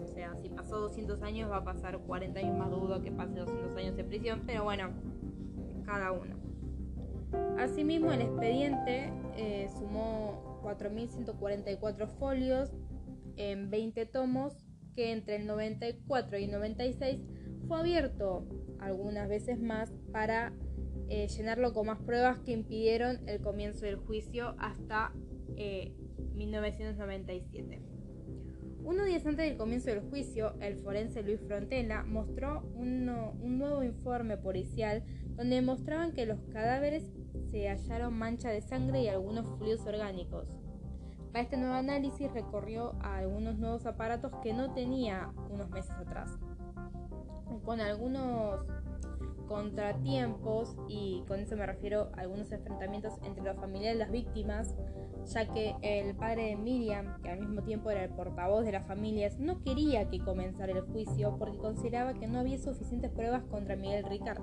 O 0.00 0.06
sea, 0.06 0.36
si 0.36 0.48
pasó 0.50 0.78
200 0.78 1.20
años 1.22 1.50
va 1.50 1.56
a 1.56 1.64
pasar 1.64 1.98
40 1.98 2.38
años 2.38 2.56
más, 2.56 2.70
dudo 2.70 3.00
que 3.02 3.10
pase 3.10 3.40
200 3.40 3.76
años 3.76 3.96
de 3.96 4.04
prisión, 4.04 4.42
pero 4.46 4.62
bueno, 4.62 4.90
cada. 5.92 6.36
Asimismo, 7.58 8.12
el 8.12 8.22
expediente 8.22 9.12
eh, 9.36 9.68
sumó 9.78 10.60
4.144 10.62 12.08
folios 12.18 12.72
en 13.36 13.70
20 13.70 14.06
tomos 14.06 14.54
que 14.94 15.12
entre 15.12 15.36
el 15.36 15.46
94 15.46 16.38
y 16.38 16.46
96 16.46 17.20
fue 17.66 17.78
abierto 17.78 18.46
algunas 18.78 19.28
veces 19.28 19.60
más 19.60 19.92
para 20.12 20.52
eh, 21.08 21.28
llenarlo 21.28 21.72
con 21.72 21.86
más 21.86 21.98
pruebas 22.00 22.38
que 22.40 22.52
impidieron 22.52 23.20
el 23.28 23.40
comienzo 23.40 23.86
del 23.86 23.96
juicio 23.96 24.54
hasta 24.58 25.12
1997. 26.34 27.74
Eh, 27.74 27.80
Unos 28.84 29.06
días 29.06 29.24
antes 29.26 29.46
del 29.46 29.56
comienzo 29.56 29.90
del 29.90 30.00
juicio, 30.00 30.54
el 30.60 30.76
forense 30.76 31.22
Luis 31.22 31.40
Frontela 31.40 32.02
mostró 32.02 32.62
un 32.74 33.06
nuevo 33.06 33.82
informe 33.84 34.36
policial 34.36 35.04
donde 35.36 35.56
demostraban 35.56 36.12
que 36.12 36.26
los 36.26 36.40
cadáveres 36.52 37.04
se 37.50 37.68
hallaron 37.68 38.14
manchas 38.14 38.52
de 38.52 38.62
sangre 38.62 39.02
y 39.02 39.08
algunos 39.08 39.46
fluidos 39.58 39.86
orgánicos. 39.86 40.48
Para 41.32 41.44
este 41.44 41.56
nuevo 41.56 41.74
análisis 41.74 42.30
recorrió 42.32 42.94
a 43.00 43.18
algunos 43.18 43.58
nuevos 43.58 43.86
aparatos 43.86 44.32
que 44.42 44.52
no 44.52 44.74
tenía 44.74 45.32
unos 45.50 45.70
meses 45.70 45.92
atrás. 45.92 46.38
Con 47.64 47.80
algunos 47.80 48.66
contratiempos, 49.52 50.74
y 50.88 51.22
con 51.28 51.40
eso 51.40 51.56
me 51.56 51.66
refiero 51.66 52.10
a 52.16 52.22
algunos 52.22 52.50
enfrentamientos 52.50 53.12
entre 53.22 53.44
los 53.44 53.56
familiares 53.56 53.98
de 53.98 54.04
las 54.04 54.10
víctimas, 54.10 54.74
ya 55.26 55.46
que 55.52 55.76
el 55.82 56.16
padre 56.16 56.46
de 56.46 56.56
Miriam, 56.56 57.20
que 57.20 57.30
al 57.30 57.40
mismo 57.40 57.62
tiempo 57.62 57.90
era 57.90 58.04
el 58.04 58.10
portavoz 58.10 58.64
de 58.64 58.72
las 58.72 58.86
familias, 58.86 59.38
no 59.38 59.62
quería 59.62 60.08
que 60.08 60.20
comenzara 60.20 60.72
el 60.72 60.80
juicio 60.80 61.36
porque 61.38 61.58
consideraba 61.58 62.14
que 62.14 62.26
no 62.26 62.38
había 62.40 62.58
suficientes 62.58 63.10
pruebas 63.10 63.44
contra 63.44 63.76
Miguel 63.76 64.04
Ricard, 64.04 64.40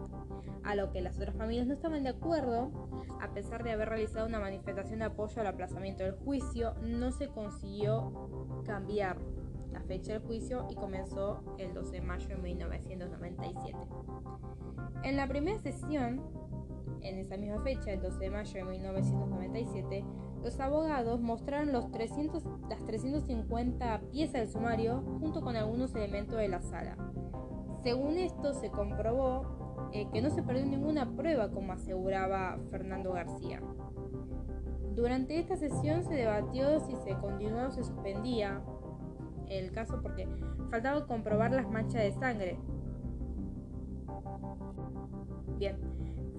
a 0.64 0.76
lo 0.76 0.92
que 0.92 1.02
las 1.02 1.18
otras 1.18 1.36
familias 1.36 1.66
no 1.66 1.74
estaban 1.74 2.04
de 2.04 2.10
acuerdo, 2.10 2.72
a 3.20 3.34
pesar 3.34 3.64
de 3.64 3.72
haber 3.72 3.90
realizado 3.90 4.28
una 4.28 4.40
manifestación 4.40 5.00
de 5.00 5.06
apoyo 5.06 5.42
al 5.42 5.48
aplazamiento 5.48 6.04
del 6.04 6.14
juicio, 6.14 6.76
no 6.84 7.12
se 7.12 7.30
consiguió 7.30 8.62
cambiar 8.64 9.18
la 9.72 9.82
fecha 9.82 10.14
del 10.14 10.22
juicio 10.22 10.68
y 10.70 10.76
comenzó 10.76 11.42
el 11.58 11.74
12 11.74 11.92
de 11.92 12.02
mayo 12.02 12.28
de 12.28 12.38
1997. 12.38 13.78
En 15.04 15.16
la 15.16 15.28
primera 15.28 15.60
sesión, 15.60 16.22
en 17.02 17.18
esa 17.18 17.38
misma 17.38 17.62
fecha, 17.62 17.92
el 17.92 18.02
12 18.02 18.20
de 18.20 18.30
mayo 18.30 18.54
de 18.54 18.64
1997, 18.64 20.06
los 20.44 20.60
abogados 20.60 21.20
mostraron 21.22 21.72
los 21.72 21.92
300, 21.92 22.44
las 22.70 22.86
350 22.86 24.02
piezas 24.12 24.34
del 24.34 24.50
sumario 24.50 25.04
junto 25.20 25.42
con 25.42 25.56
algunos 25.56 25.94
elementos 25.96 26.38
de 26.38 26.48
la 26.48 26.62
sala. 26.62 26.98
Según 27.84 28.18
esto, 28.18 28.54
se 28.54 28.70
comprobó 28.70 29.90
eh, 29.94 30.08
que 30.12 30.22
no 30.22 30.30
se 30.30 30.44
perdió 30.44 30.66
ninguna 30.66 31.16
prueba, 31.16 31.50
como 31.50 31.74
aseguraba 31.74 32.58
Fernando 32.70 33.14
García. 33.14 33.62
Durante 34.96 35.40
esta 35.40 35.56
sesión 35.56 36.04
se 36.04 36.14
debatió 36.14 36.80
si 36.82 36.96
se 36.98 37.16
continuó 37.20 37.68
o 37.68 37.72
se 37.72 37.84
suspendía 37.84 38.62
el 39.50 39.72
caso 39.72 40.02
porque 40.02 40.28
faltaba 40.70 41.06
comprobar 41.06 41.52
las 41.52 41.70
manchas 41.70 42.04
de 42.04 42.12
sangre. 42.14 42.60
Bien, 45.58 45.78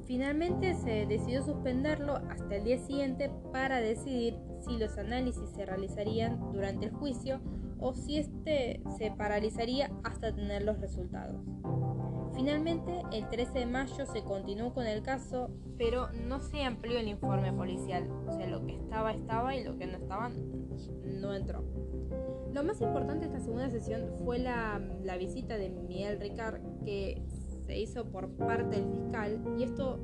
finalmente 0.06 0.74
se 0.74 1.06
decidió 1.06 1.42
suspenderlo 1.42 2.16
hasta 2.30 2.56
el 2.56 2.64
día 2.64 2.78
siguiente 2.78 3.30
para 3.52 3.80
decidir 3.80 4.38
si 4.60 4.78
los 4.78 4.96
análisis 4.98 5.50
se 5.50 5.66
realizarían 5.66 6.52
durante 6.52 6.86
el 6.86 6.92
juicio 6.92 7.40
o 7.78 7.94
si 7.94 8.18
este 8.18 8.82
se 8.98 9.10
paralizaría 9.10 9.90
hasta 10.04 10.34
tener 10.34 10.62
los 10.62 10.80
resultados. 10.80 11.42
Finalmente, 12.34 13.02
el 13.12 13.28
13 13.28 13.58
de 13.60 13.66
mayo 13.66 14.06
se 14.06 14.22
continuó 14.22 14.72
con 14.72 14.86
el 14.86 15.02
caso, 15.02 15.50
pero 15.76 16.10
no 16.12 16.40
se 16.40 16.62
amplió 16.62 16.98
el 16.98 17.08
informe 17.08 17.52
policial. 17.52 18.08
O 18.26 18.32
sea, 18.32 18.46
lo 18.46 18.64
que 18.64 18.76
estaba 18.76 19.12
estaba 19.12 19.54
y 19.56 19.64
lo 19.64 19.76
que 19.76 19.86
no 19.86 19.98
estaba 19.98 20.30
no 21.04 21.34
entró. 21.34 21.64
Lo 22.52 22.64
más 22.64 22.80
importante 22.80 23.26
de 23.26 23.32
esta 23.32 23.40
segunda 23.40 23.70
sesión 23.70 24.02
fue 24.24 24.38
la, 24.38 24.80
visita 25.18 25.56
de 25.56 25.70
Miguel 25.70 26.18
Ricard, 26.18 26.60
que 26.84 27.22
se 27.66 27.78
hizo 27.78 28.06
por 28.06 28.28
parte 28.30 28.80
del 28.80 28.90
fiscal, 28.90 29.40
y 29.56 29.62
esto 29.62 30.00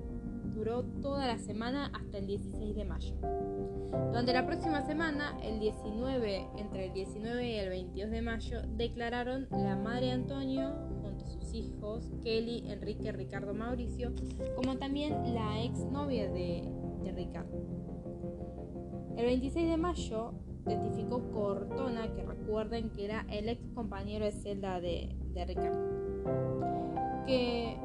duró 0.54 0.84
toda 1.02 1.26
la 1.26 1.38
semana 1.38 1.90
hasta 1.92 2.18
el 2.18 2.26
16 2.28 2.76
de 2.76 2.84
mayo. 2.84 3.14
Durante 4.08 4.32
la 4.32 4.46
próxima 4.46 4.82
semana, 4.82 5.36
el 5.42 5.58
19, 5.58 6.46
entre 6.56 6.86
el 6.86 6.92
19 6.92 7.50
y 7.50 7.54
el 7.56 7.68
22 7.68 8.10
de 8.10 8.22
mayo, 8.22 8.62
declararon 8.76 9.48
la 9.50 9.76
madre 9.76 10.12
Antonio 10.12 10.70
junto 11.02 11.24
a 11.24 11.28
sus 11.28 11.52
hijos, 11.52 12.12
Kelly, 12.22 12.70
Enrique, 12.70 13.10
Ricardo, 13.10 13.54
Mauricio, 13.54 14.12
como 14.54 14.76
también 14.76 15.34
la 15.34 15.64
ex 15.64 15.80
novia 15.80 16.30
de, 16.30 16.62
de 17.02 17.12
Ricardo. 17.12 17.58
El 19.16 19.26
26 19.26 19.70
de 19.70 19.76
mayo 19.76 20.34
testificó 20.66 21.22
Cortona, 21.32 22.12
que 22.14 22.24
recuerden 22.24 22.90
que 22.90 23.04
era 23.06 23.24
el 23.30 23.48
ex 23.48 23.62
compañero 23.74 24.24
de 24.24 24.32
celda 24.32 24.80
de, 24.80 25.16
de 25.32 25.44
Ricardo. 25.44 25.78
Que 27.26 27.76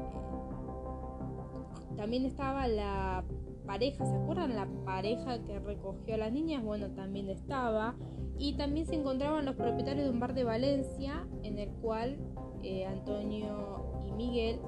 también 1.96 2.24
estaba 2.24 2.66
la 2.68 3.24
pareja, 3.66 4.04
¿se 4.04 4.14
acuerdan? 4.14 4.56
La 4.56 4.68
pareja 4.84 5.42
que 5.44 5.58
recogió 5.60 6.14
a 6.14 6.18
las 6.18 6.32
niñas, 6.32 6.62
bueno, 6.64 6.90
también 6.90 7.28
estaba. 7.28 7.94
Y 8.38 8.56
también 8.56 8.86
se 8.86 8.96
encontraban 8.96 9.44
los 9.44 9.54
propietarios 9.54 10.06
de 10.06 10.10
un 10.10 10.18
bar 10.18 10.34
de 10.34 10.44
Valencia, 10.44 11.26
en 11.44 11.58
el 11.58 11.68
cual 11.80 12.16
eh, 12.62 12.86
Antonio 12.86 14.02
y 14.04 14.12
Miguel 14.12 14.60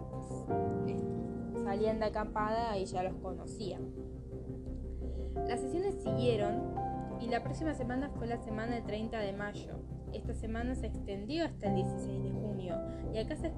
salían 1.65 1.99
de 1.99 2.07
acampada 2.07 2.79
y 2.79 2.85
ya 2.85 3.03
los 3.03 3.15
conocían. 3.15 3.83
Las 5.49 5.61
sesiones 5.61 5.97
siguieron 6.03 6.84
y 7.25 7.29
la 7.29 7.43
próxima 7.43 7.73
semana 7.75 8.11
fue 8.11 8.27
la 8.27 8.37
semana 8.39 8.75
del 8.75 8.85
30 8.85 9.19
de 9.19 9.33
mayo. 9.33 9.79
Esta 10.13 10.35
semana 10.35 10.75
se 10.75 10.87
extendió 10.87 11.45
hasta 11.45 11.69
el 11.69 11.77
16 11.77 12.23
de 12.23 12.31
junio 12.31 12.77
y 13.15 13.19
acá 13.19 13.35
se, 13.37 13.51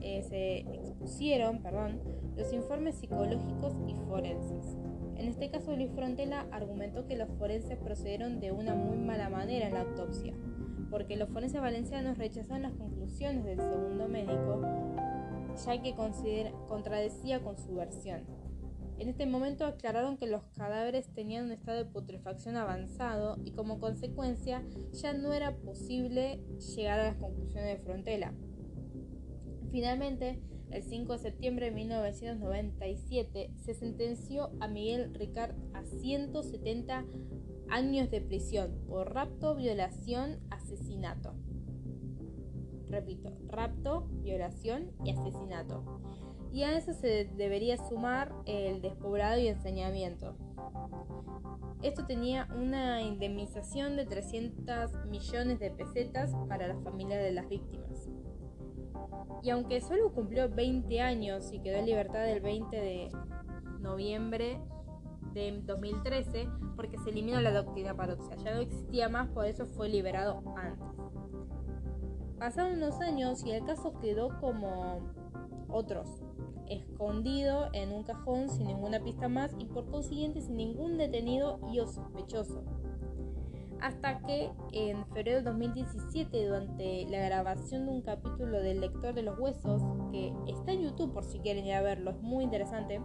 eh, 0.00 0.22
se 0.22 0.58
expusieron 0.58 1.62
perdón, 1.62 2.00
los 2.36 2.52
informes 2.52 2.96
psicológicos 2.96 3.74
y 3.86 3.94
forenses. 4.06 4.78
En 5.16 5.28
este 5.28 5.50
caso, 5.50 5.76
Luis 5.76 5.90
Frontela 5.94 6.46
argumentó 6.50 7.06
que 7.06 7.16
los 7.16 7.28
forenses 7.38 7.76
procedieron 7.78 8.40
de 8.40 8.50
una 8.50 8.74
muy 8.74 8.96
mala 8.96 9.28
manera 9.28 9.68
en 9.68 9.74
la 9.74 9.82
autopsia, 9.82 10.34
porque 10.90 11.16
los 11.16 11.28
forenses 11.28 11.60
valencianos 11.60 12.18
rechazaron 12.18 12.62
las 12.62 12.72
conclusiones 12.72 13.44
del 13.44 13.58
segundo 13.58 14.08
médico, 14.08 14.62
ya 15.64 15.82
que 15.82 15.94
contradecía 16.66 17.40
con 17.40 17.58
su 17.58 17.74
versión. 17.74 18.41
En 18.98 19.08
este 19.08 19.26
momento 19.26 19.64
aclararon 19.64 20.16
que 20.16 20.26
los 20.26 20.42
cadáveres 20.56 21.08
tenían 21.12 21.46
un 21.46 21.52
estado 21.52 21.78
de 21.78 21.90
putrefacción 21.90 22.56
avanzado 22.56 23.36
y 23.44 23.52
como 23.52 23.80
consecuencia 23.80 24.62
ya 24.92 25.12
no 25.12 25.32
era 25.32 25.56
posible 25.56 26.40
llegar 26.74 27.00
a 27.00 27.06
las 27.08 27.16
conclusiones 27.16 27.78
de 27.78 27.84
Frontela. 27.84 28.32
Finalmente, 29.70 30.40
el 30.70 30.82
5 30.82 31.12
de 31.12 31.18
septiembre 31.18 31.66
de 31.66 31.72
1997 31.72 33.50
se 33.56 33.74
sentenció 33.74 34.50
a 34.60 34.68
Miguel 34.68 35.12
Ricard 35.14 35.54
a 35.74 35.84
170 35.84 37.04
años 37.68 38.10
de 38.10 38.20
prisión 38.20 38.84
por 38.86 39.14
rapto, 39.14 39.54
violación, 39.54 40.40
asesinato. 40.50 41.34
Repito, 42.92 43.32
rapto, 43.48 44.06
violación 44.22 44.92
y 45.02 45.10
asesinato 45.10 45.82
y 46.52 46.64
a 46.64 46.76
eso 46.76 46.92
se 46.92 47.30
debería 47.36 47.78
sumar 47.78 48.32
el 48.44 48.82
despoblado 48.82 49.40
y 49.40 49.48
ensañamiento. 49.48 50.36
Esto 51.82 52.04
tenía 52.04 52.46
una 52.54 53.00
indemnización 53.00 53.96
de 53.96 54.04
300 54.04 55.06
millones 55.06 55.58
de 55.58 55.70
pesetas 55.70 56.30
para 56.48 56.68
la 56.68 56.76
familia 56.80 57.16
de 57.16 57.32
las 57.32 57.48
víctimas. 57.48 58.08
Y 59.42 59.50
aunque 59.50 59.80
solo 59.80 60.12
cumplió 60.12 60.48
20 60.48 61.00
años 61.00 61.50
y 61.52 61.58
quedó 61.60 61.78
en 61.78 61.86
libertad 61.86 62.28
el 62.28 62.40
20 62.40 62.76
de 62.76 63.08
noviembre 63.80 64.60
de 65.32 65.62
2013, 65.64 66.48
porque 66.76 66.98
se 66.98 67.10
eliminó 67.10 67.40
la 67.40 67.50
doctrina 67.50 67.96
paroxia, 67.96 68.36
ya 68.36 68.54
no 68.54 68.60
existía 68.60 69.08
más, 69.08 69.28
por 69.30 69.46
eso 69.46 69.66
fue 69.66 69.88
liberado 69.88 70.42
antes. 70.56 71.01
Pasaron 72.42 72.72
unos 72.72 73.00
años 73.00 73.44
y 73.46 73.52
el 73.52 73.64
caso 73.64 73.92
quedó 74.00 74.40
como 74.40 74.98
otros, 75.68 76.24
escondido 76.66 77.68
en 77.72 77.92
un 77.92 78.02
cajón 78.02 78.48
sin 78.48 78.66
ninguna 78.66 78.98
pista 78.98 79.28
más 79.28 79.54
y 79.60 79.66
por 79.66 79.88
consiguiente 79.88 80.40
sin 80.40 80.56
ningún 80.56 80.98
detenido 80.98 81.60
y 81.72 81.78
o 81.78 81.86
sospechoso. 81.86 82.64
Hasta 83.80 84.18
que 84.22 84.50
en 84.72 85.06
febrero 85.06 85.36
de 85.36 85.42
2017, 85.42 86.48
durante 86.48 87.06
la 87.08 87.20
grabación 87.26 87.86
de 87.86 87.92
un 87.92 88.02
capítulo 88.02 88.60
del 88.60 88.80
Lector 88.80 89.14
de 89.14 89.22
los 89.22 89.38
Huesos, 89.38 89.80
que 90.10 90.34
está 90.48 90.72
en 90.72 90.82
YouTube 90.82 91.12
por 91.12 91.22
si 91.22 91.38
quieren 91.38 91.64
ir 91.64 91.74
a 91.74 91.82
verlo, 91.82 92.10
es 92.10 92.20
muy 92.22 92.42
interesante, 92.42 93.00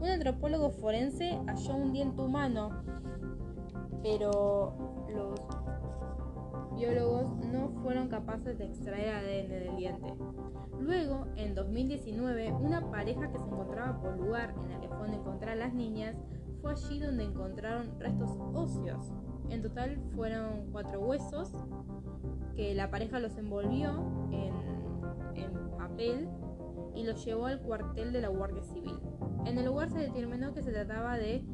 un 0.00 0.08
antropólogo 0.08 0.70
forense 0.70 1.38
halló 1.46 1.76
un 1.76 1.92
diente 1.92 2.20
humano, 2.20 2.82
pero 4.02 5.06
los 5.08 5.38
biólogos 6.74 7.36
no 7.46 7.70
fueron 7.82 8.08
capaces 8.08 8.58
de 8.58 8.66
extraer 8.66 9.14
ADN 9.14 9.48
del 9.48 9.76
diente. 9.76 10.14
Luego, 10.78 11.26
en 11.36 11.54
2019, 11.54 12.52
una 12.52 12.90
pareja 12.90 13.30
que 13.30 13.38
se 13.38 13.44
encontraba 13.44 14.00
por 14.00 14.16
lugar 14.18 14.54
en 14.64 14.70
el 14.72 14.80
que 14.80 14.88
fueron 14.88 15.14
encontrar 15.14 15.56
las 15.56 15.74
niñas 15.74 16.16
fue 16.60 16.72
allí 16.72 16.98
donde 16.98 17.24
encontraron 17.24 17.98
restos 17.98 18.30
óseos. 18.54 19.12
En 19.50 19.62
total 19.62 19.98
fueron 20.14 20.70
cuatro 20.72 21.00
huesos 21.00 21.52
que 22.54 22.74
la 22.74 22.90
pareja 22.90 23.18
los 23.18 23.36
envolvió 23.36 24.28
en, 24.30 24.54
en 25.34 25.70
papel 25.76 26.28
y 26.94 27.04
los 27.04 27.24
llevó 27.24 27.46
al 27.46 27.60
cuartel 27.60 28.12
de 28.12 28.20
la 28.20 28.28
Guardia 28.28 28.62
Civil. 28.62 28.98
En 29.46 29.58
el 29.58 29.66
lugar 29.66 29.90
se 29.90 29.98
determinó 29.98 30.52
que 30.52 30.62
se 30.62 30.72
trataba 30.72 31.16
de 31.16 31.44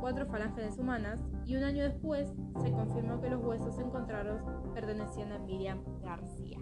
cuatro 0.00 0.26
falanges 0.26 0.78
humanas 0.78 1.20
y 1.44 1.56
un 1.56 1.64
año 1.64 1.84
después 1.84 2.28
se 2.62 2.70
confirmó 2.70 3.20
que 3.20 3.30
los 3.30 3.42
huesos 3.42 3.78
encontrados 3.78 4.40
pertenecían 4.74 5.32
a 5.32 5.38
Miriam 5.38 5.82
García. 6.02 6.58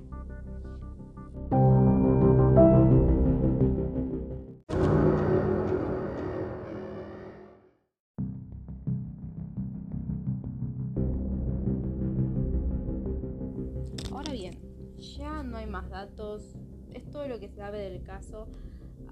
Ahora 14.12 14.32
bien, 14.32 14.58
ya 14.96 15.42
no 15.42 15.56
hay 15.56 15.66
más 15.66 15.88
datos, 15.90 16.56
es 16.92 17.08
todo 17.10 17.28
lo 17.28 17.38
que 17.38 17.48
se 17.48 17.56
sabe 17.56 17.78
del 17.90 18.02
caso 18.02 18.48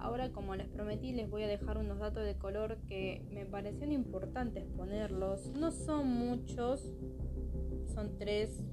ahora 0.02 0.32
como 0.32 0.56
les 0.56 0.68
prometí 0.68 1.12
les 1.12 1.30
voy 1.30 1.44
a 1.44 1.46
dejar 1.46 1.78
unos 1.78 1.98
datos 1.98 2.24
de 2.24 2.36
color 2.36 2.78
que 2.88 3.24
me 3.30 3.46
parecieron 3.46 3.92
importantes 3.92 4.64
ponerlos. 4.76 5.52
No 5.52 5.70
son 5.70 6.08
muchos, 6.08 6.82
son 7.94 8.18
tres, 8.18 8.64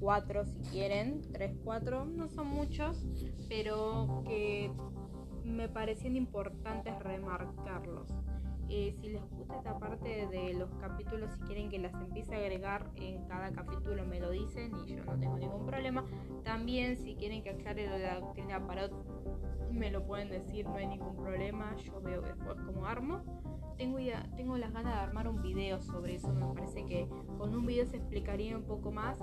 cuatro 0.00 0.46
si 0.46 0.58
quieren, 0.70 1.20
tres, 1.32 1.54
cuatro, 1.62 2.06
no 2.06 2.28
son 2.28 2.46
muchos, 2.48 3.06
pero 3.48 4.22
que 4.26 4.70
me 5.44 5.68
parecían 5.68 6.16
importantes 6.16 6.98
remarcarlos. 7.00 8.08
Eh, 8.68 8.92
si 9.00 9.08
les 9.08 9.22
gusta 9.30 9.56
esta 9.56 9.78
parte 9.78 10.26
de 10.26 10.54
los 10.54 10.74
capítulos, 10.76 11.30
si 11.32 11.40
quieren 11.42 11.68
que 11.70 11.78
las 11.78 11.94
empiece 11.94 12.34
a 12.34 12.38
agregar 12.38 12.90
en 12.96 13.24
cada 13.28 13.52
capítulo, 13.52 14.04
me 14.04 14.18
lo 14.18 14.30
dicen 14.30 14.72
y 14.84 14.96
yo 14.96 15.04
no 15.04 15.18
tengo 15.18 15.38
ningún 15.38 15.66
problema. 15.66 16.04
También, 16.42 16.96
si 16.96 17.14
quieren 17.14 17.42
que 17.42 17.50
aclare 17.50 17.86
lo 17.86 17.96
de 17.96 18.06
la 18.06 18.20
doctrina 18.20 18.66
Parot, 18.66 18.92
me 19.70 19.90
lo 19.90 20.04
pueden 20.04 20.30
decir, 20.30 20.66
no 20.66 20.74
hay 20.74 20.86
ningún 20.86 21.16
problema. 21.16 21.76
Yo 21.76 22.00
veo 22.00 22.22
después 22.22 22.56
cómo 22.66 22.86
armo. 22.86 23.22
Tengo, 23.76 23.98
tengo 24.36 24.56
las 24.56 24.72
ganas 24.72 24.94
de 24.94 25.00
armar 25.00 25.28
un 25.28 25.42
video 25.42 25.80
sobre 25.80 26.14
eso. 26.16 26.32
Me 26.32 26.46
parece 26.54 26.84
que 26.86 27.08
con 27.38 27.54
un 27.54 27.66
video 27.66 27.86
se 27.86 27.98
explicaría 27.98 28.56
un 28.56 28.64
poco 28.64 28.90
más. 28.90 29.20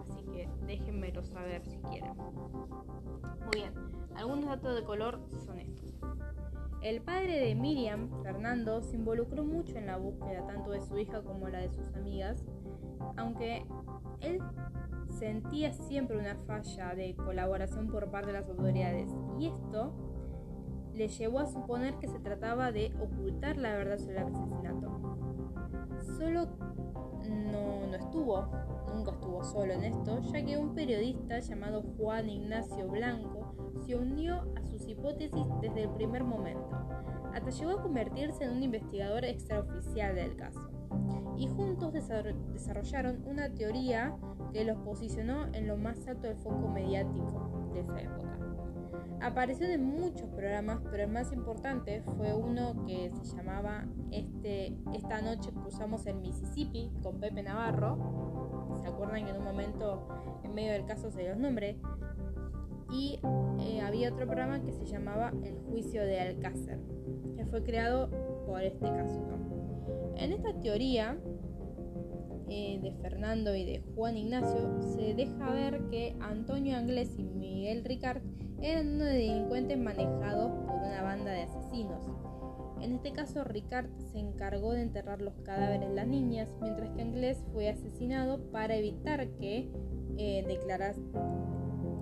Así 0.00 0.24
que 0.32 0.48
déjenmelo 0.66 1.22
saber 1.22 1.64
si 1.64 1.78
quieren. 1.78 2.16
Muy 2.16 3.54
bien, 3.54 3.72
algunos 4.14 4.46
datos 4.46 4.74
de 4.74 4.84
color 4.84 5.20
son 5.44 5.58
estos. 5.60 5.94
El 6.82 7.00
padre 7.02 7.40
de 7.40 7.54
Miriam, 7.56 8.08
Fernando, 8.22 8.82
se 8.82 8.96
involucró 8.96 9.44
mucho 9.44 9.76
en 9.76 9.86
la 9.86 9.96
búsqueda 9.96 10.46
tanto 10.46 10.70
de 10.70 10.80
su 10.80 10.96
hija 10.96 11.22
como 11.22 11.48
la 11.48 11.58
de 11.58 11.70
sus 11.70 11.88
amigas, 11.94 12.44
aunque 13.16 13.66
él 14.20 14.40
sentía 15.18 15.72
siempre 15.72 16.16
una 16.16 16.36
falla 16.46 16.94
de 16.94 17.16
colaboración 17.16 17.88
por 17.88 18.10
parte 18.10 18.28
de 18.28 18.40
las 18.40 18.48
autoridades 18.48 19.10
y 19.38 19.48
esto 19.48 19.92
le 20.94 21.08
llevó 21.08 21.40
a 21.40 21.46
suponer 21.46 21.94
que 21.98 22.08
se 22.08 22.18
trataba 22.20 22.70
de 22.70 22.92
ocultar 23.00 23.56
la 23.56 23.72
verdad 23.72 23.98
sobre 23.98 24.18
el 24.18 24.26
asesinato. 24.26 25.18
Solo 26.16 26.46
no, 27.28 27.86
no 27.88 27.96
estuvo, 27.96 28.48
nunca 28.94 29.12
estuvo 29.12 29.42
solo 29.42 29.72
en 29.72 29.84
esto, 29.84 30.20
ya 30.32 30.44
que 30.44 30.58
un 30.58 30.74
periodista 30.74 31.40
llamado 31.40 31.82
Juan 31.96 32.28
Ignacio 32.28 32.88
Blanco 32.88 33.54
se 33.84 33.96
unió 33.96 34.44
a 34.56 34.67
hipótesis 34.88 35.46
desde 35.60 35.84
el 35.84 35.90
primer 35.90 36.24
momento, 36.24 36.70
hasta 37.34 37.50
llegó 37.50 37.72
a 37.72 37.82
convertirse 37.82 38.44
en 38.44 38.50
un 38.50 38.62
investigador 38.62 39.24
extraoficial 39.24 40.14
del 40.14 40.36
caso. 40.36 40.68
Y 41.36 41.46
juntos 41.46 41.92
desarrollaron 41.92 43.22
una 43.26 43.54
teoría 43.54 44.16
que 44.52 44.64
los 44.64 44.78
posicionó 44.78 45.46
en 45.52 45.68
lo 45.68 45.76
más 45.76 46.06
alto 46.08 46.26
del 46.26 46.36
foco 46.36 46.68
mediático 46.68 47.70
de 47.72 47.80
esa 47.80 48.00
época. 48.00 48.38
Apareció 49.20 49.66
en 49.66 49.84
muchos 49.84 50.28
programas, 50.30 50.80
pero 50.90 51.02
el 51.02 51.10
más 51.10 51.32
importante 51.32 52.02
fue 52.16 52.34
uno 52.34 52.84
que 52.86 53.10
se 53.10 53.36
llamaba 53.36 53.84
este, 54.12 54.76
Esta 54.94 55.20
noche 55.20 55.50
cruzamos 55.52 56.06
el 56.06 56.16
Mississippi 56.16 56.92
con 57.02 57.18
Pepe 57.18 57.42
Navarro. 57.42 58.76
¿Se 58.80 58.86
acuerdan 58.86 59.24
que 59.24 59.30
en 59.30 59.38
un 59.38 59.44
momento 59.44 60.08
en 60.44 60.54
medio 60.54 60.72
del 60.72 60.86
caso 60.86 61.10
se 61.10 61.28
los 61.28 61.36
nombre? 61.36 61.80
Y 62.90 63.20
eh, 63.60 63.80
había 63.80 64.10
otro 64.10 64.26
programa 64.26 64.62
que 64.62 64.72
se 64.72 64.86
llamaba 64.86 65.32
El 65.42 65.56
juicio 65.70 66.02
de 66.02 66.20
Alcácer, 66.20 66.78
que 67.36 67.44
fue 67.46 67.62
creado 67.62 68.10
por 68.46 68.62
este 68.62 68.86
caso. 68.86 69.22
En 70.16 70.32
esta 70.32 70.52
teoría 70.60 71.18
eh, 72.48 72.80
de 72.82 72.92
Fernando 73.02 73.54
y 73.54 73.64
de 73.64 73.82
Juan 73.94 74.16
Ignacio 74.16 74.82
se 74.94 75.14
deja 75.14 75.50
ver 75.50 75.82
que 75.90 76.16
Antonio 76.20 76.76
Anglés 76.76 77.14
y 77.18 77.24
Miguel 77.24 77.84
Ricard 77.84 78.22
eran 78.60 78.94
unos 78.96 79.08
delincuentes 79.08 79.78
manejados 79.78 80.50
por 80.66 80.76
una 80.76 81.02
banda 81.02 81.30
de 81.30 81.42
asesinos. 81.42 82.04
En 82.80 82.92
este 82.94 83.12
caso, 83.12 83.44
Ricard 83.44 83.90
se 84.12 84.18
encargó 84.18 84.72
de 84.72 84.82
enterrar 84.82 85.20
los 85.20 85.34
cadáveres 85.40 85.88
de 85.88 85.94
las 85.94 86.06
niñas, 86.06 86.48
mientras 86.60 86.90
que 86.90 87.02
Anglés 87.02 87.44
fue 87.52 87.68
asesinado 87.68 88.50
para 88.50 88.76
evitar 88.76 89.28
que 89.32 89.68
eh, 90.16 90.44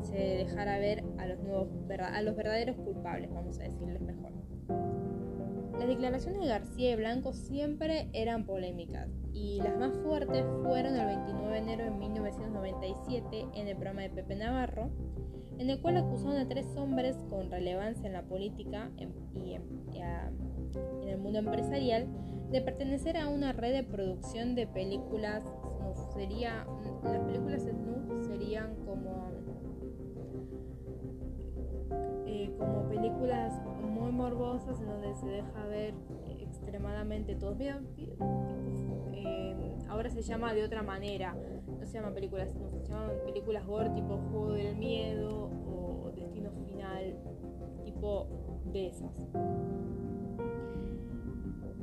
se 0.07 0.18
dejara 0.18 0.78
ver 0.78 1.04
a 1.18 1.26
los, 1.26 1.38
nuevos, 1.40 1.68
a 2.00 2.22
los 2.22 2.36
verdaderos 2.36 2.76
culpables, 2.76 3.30
vamos 3.32 3.59
a 3.59 3.64
decirles 3.64 4.00
mejor. 4.00 4.32
Las 5.78 5.88
declaraciones 5.88 6.40
de 6.40 6.46
García 6.46 6.92
y 6.92 6.96
Blanco 6.96 7.32
siempre 7.32 8.09
eran 8.12 8.46
polémicas 8.46 9.09
y 9.32 9.59
las 9.59 9.76
más 9.78 9.94
fuertes 9.98 10.44
fueron 10.62 10.96
el 10.96 11.07
29 11.07 11.52
de 11.52 11.59
enero 11.59 11.84
de 11.84 11.90
1997 11.90 13.46
en 13.54 13.68
el 13.68 13.76
programa 13.76 14.02
de 14.02 14.11
Pepe 14.11 14.36
Navarro, 14.36 14.90
en 15.59 15.68
el 15.68 15.80
cual 15.80 15.98
acusaron 15.98 16.38
a 16.38 16.48
tres 16.48 16.66
hombres 16.76 17.16
con 17.28 17.50
relevancia 17.50 18.07
en 18.07 18.14
la 18.14 18.22
política 18.22 18.90
y 18.96 19.54
en, 19.54 19.62
el 21.07 21.18
mundo 21.18 21.38
empresarial 21.38 22.07
de 22.50 22.61
pertenecer 22.61 23.16
a 23.16 23.28
una 23.28 23.52
red 23.52 23.72
de 23.72 23.82
producción 23.82 24.54
de 24.54 24.66
películas 24.66 25.44
Sería, 26.12 26.66
las 27.04 27.20
películas 27.20 27.62
snuff 27.62 28.26
serían 28.26 28.74
como 28.84 29.30
eh, 32.26 32.55
como 32.59 32.88
películas 32.88 33.53
muy 33.82 34.12
morbosas 34.12 34.80
en 34.80 34.86
donde 34.86 35.14
se 35.14 35.26
deja 35.26 35.64
ver 35.66 35.94
extremadamente 36.40 37.34
todo. 37.34 37.55
Bien, 37.55 37.86
eh, 39.12 39.76
ahora 39.88 40.11
se 40.11 40.22
llama 40.22 40.55
de 40.55 40.64
otra 40.64 40.82
manera, 40.82 41.36
no 41.66 41.86
se 41.86 41.94
llama 41.94 42.12
películas, 42.12 42.55
no, 42.55 42.70
se 42.84 42.92
llaman 42.92 43.11
películas 43.24 43.66
gore 43.66 43.90
tipo 43.90 44.18
Juego 44.30 44.53
del 44.53 44.76
Miedo 44.76 45.51
o 45.66 46.12
Destino 46.14 46.51
Final, 46.53 47.16
tipo 47.84 48.28
de 48.72 48.88
esas. 48.88 49.26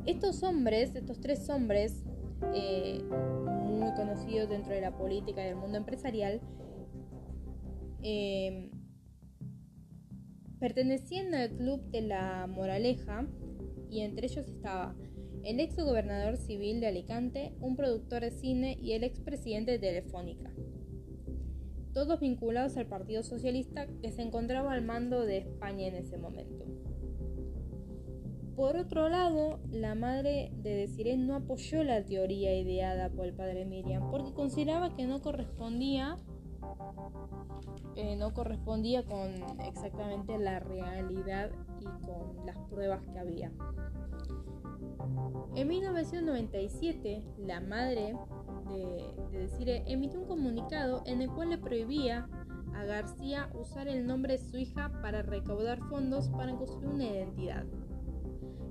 Estos 0.06 0.44
hombres, 0.44 0.96
estos 0.96 1.22
tres 1.22 1.50
hombres, 1.50 2.04
eh, 2.54 3.02
muy 3.64 3.94
conocidos 3.94 4.50
dentro 4.50 4.74
de 4.74 4.82
la 4.82 4.92
política 4.92 5.42
y 5.42 5.46
del 5.46 5.56
mundo 5.56 5.78
empresarial, 5.78 6.42
eh, 8.02 8.70
pertenecían 10.64 11.36
al 11.36 11.50
Club 11.50 11.82
de 11.92 12.00
la 12.00 12.48
Moraleja 12.48 13.28
y 13.90 14.00
entre 14.00 14.28
ellos 14.28 14.48
estaba 14.48 14.96
el 15.44 15.60
ex 15.60 15.76
gobernador 15.76 16.38
civil 16.38 16.80
de 16.80 16.88
Alicante, 16.88 17.52
un 17.60 17.76
productor 17.76 18.22
de 18.22 18.32
cine 18.32 18.78
y 18.82 18.94
el 18.94 19.04
ex 19.04 19.20
presidente 19.20 19.72
de 19.72 19.80
Telefónica. 19.80 20.54
Todos 21.94 22.22
vinculados 22.22 22.78
al 22.78 22.86
Partido 22.86 23.24
Socialista 23.24 23.88
que 24.02 24.14
se 24.14 24.22
encontraba 24.22 24.72
al 24.72 24.86
mando 24.86 25.26
de 25.26 25.40
España 25.40 25.88
en 25.88 25.96
ese 25.96 26.18
momento. 26.18 26.64
Por 28.56 28.78
otro 28.78 29.10
lado, 29.10 29.60
la 29.70 29.96
madre 29.96 30.54
de 30.62 30.76
Desiree 30.78 31.18
no 31.18 31.36
apoyó 31.36 31.84
la 31.84 32.06
teoría 32.06 32.58
ideada 32.58 33.10
por 33.10 33.26
el 33.26 33.34
padre 33.34 33.66
Miriam 33.66 34.10
porque 34.12 34.34
consideraba 34.34 34.96
que 34.96 35.08
no 35.08 35.22
correspondía 35.22 36.20
eh, 37.96 38.16
no 38.16 38.34
correspondía 38.34 39.04
con 39.04 39.30
exactamente 39.62 40.38
la 40.38 40.60
realidad 40.60 41.52
y 41.80 42.06
con 42.06 42.46
las 42.46 42.58
pruebas 42.70 43.02
que 43.12 43.20
había. 43.20 43.52
En 45.56 45.68
1997, 45.68 47.24
la 47.38 47.60
madre 47.60 48.16
de, 48.70 49.66
de 49.66 49.84
emitió 49.88 50.20
un 50.20 50.28
comunicado 50.28 51.04
en 51.06 51.22
el 51.22 51.30
cual 51.30 51.50
le 51.50 51.58
prohibía 51.58 52.28
a 52.76 52.84
García 52.86 53.50
usar 53.54 53.88
el 53.88 54.06
nombre 54.08 54.34
de 54.34 54.40
su 54.40 54.58
hija 54.58 54.92
para 55.02 55.22
recaudar 55.22 55.80
fondos 55.90 56.30
para 56.30 56.56
construir 56.56 56.90
una 56.90 57.06
identidad. 57.06 57.66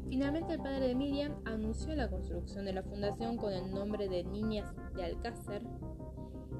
Finalmente 0.08 0.54
el 0.54 0.58
padre 0.58 0.88
de 0.88 0.94
Miriam 0.94 1.32
anunció 1.44 1.94
la 1.94 2.10
construcción 2.10 2.64
de 2.64 2.74
la 2.74 2.82
fundación 2.82 3.36
con 3.36 3.52
el 3.52 3.72
nombre 3.72 4.08
de 4.08 4.24
Niñas 4.24 4.74
de 4.94 5.04
Alcácer 5.04 5.62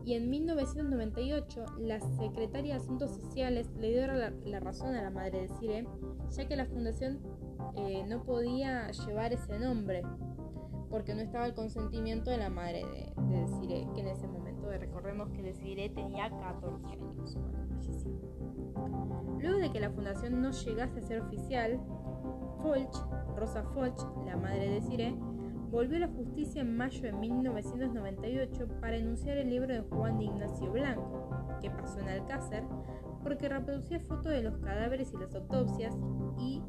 y 0.05 0.15
en 0.15 0.31
1998 0.31 1.65
la 1.79 2.01
secretaria 2.01 2.75
de 2.75 2.81
Asuntos 2.81 3.13
Sociales 3.13 3.71
le 3.79 3.91
dio 3.91 4.07
la, 4.07 4.61
razón 4.61 4.95
a 4.95 5.03
la 5.03 5.11
madre 5.11 5.43
de 5.43 5.49
Cire, 5.49 5.87
ya 6.31 6.47
que 6.47 6.57
la 6.57 6.67
fundación 6.67 7.21
eh, 7.77 8.05
no 8.07 8.23
podía 8.25 8.91
llevar 8.91 9.33
ese 9.33 9.59
nombre 9.59 10.03
porque 10.91 11.15
no 11.15 11.23
estaba 11.23 11.47
el 11.47 11.55
consentimiento 11.55 12.31
de 12.31 12.37
la 12.39 12.51
madre 12.51 12.85
de, 12.85 13.13
de 13.29 13.47
Cire, 13.49 13.89
que 13.95 14.01
en 14.01 14.09
ese 14.09 14.27
momento 14.27 14.43
recordemos 14.71 15.31
que 15.31 15.43
Desiree 15.43 15.89
tenía 15.91 16.31
14 16.31 16.87
años 16.87 17.37
Luego 19.41 19.59
de 19.59 19.73
que 19.73 19.81
la 19.81 19.91
fundación 19.91 20.41
no 20.41 20.51
llegase 20.51 21.01
a 21.01 21.03
ser 21.03 21.21
oficial, 21.23 21.81
Folch, 22.63 22.95
Rosa 23.37 23.65
Folch, 23.75 23.99
la 24.25 24.37
madre 24.37 24.69
de 24.71 24.81
Cire, 24.83 25.15
volvió 25.73 25.97
a 25.97 26.01
la 26.01 26.09
justicia 26.09 26.61
en 26.61 26.77
mayo 26.77 27.01
de 27.01 27.15
1998 27.15 28.69
para 28.79 28.99
enunciar 28.99 29.39
el 29.39 29.49
libro 29.49 29.73
de 29.73 29.81
Juan 29.81 30.19
de 30.19 30.27
Ignacio 30.27 30.71
Blanco, 30.71 31.31
que 31.63 31.71
pasó 31.71 31.99
en 32.01 32.11
Alcácer, 32.11 32.63
porque 33.23 33.49
reproducía 33.49 33.99
fotos 34.01 34.33
de 34.33 34.43
los 34.43 34.59
cadáveres 34.59 35.15
y 35.15 35.17
las 35.17 35.35
autopsias 35.35 35.97
y 36.39 36.61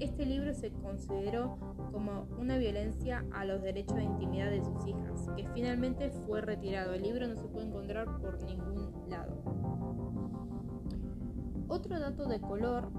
este 0.00 0.26
libro 0.26 0.52
se 0.52 0.70
consideró 0.70 1.56
como 1.92 2.26
una 2.38 2.58
violencia 2.58 3.24
a 3.32 3.46
los 3.46 3.62
derechos 3.62 3.96
de 3.96 4.04
intimidad 4.04 4.50
de 4.50 4.62
sus 4.62 4.86
hijas, 4.86 5.30
que 5.34 5.46
finalmente 5.54 6.10
fue 6.10 6.42
retirado. 6.42 6.92
El 6.92 7.04
libro 7.04 7.26
no 7.26 7.36
se 7.36 7.48
puede 7.48 7.68
encontrar 7.68 8.18
por 8.18 8.42
ningún 8.42 8.92
lado. 9.08 9.32
Otro 11.68 11.98
dato 11.98 12.26
de 12.26 12.38
color 12.38 12.90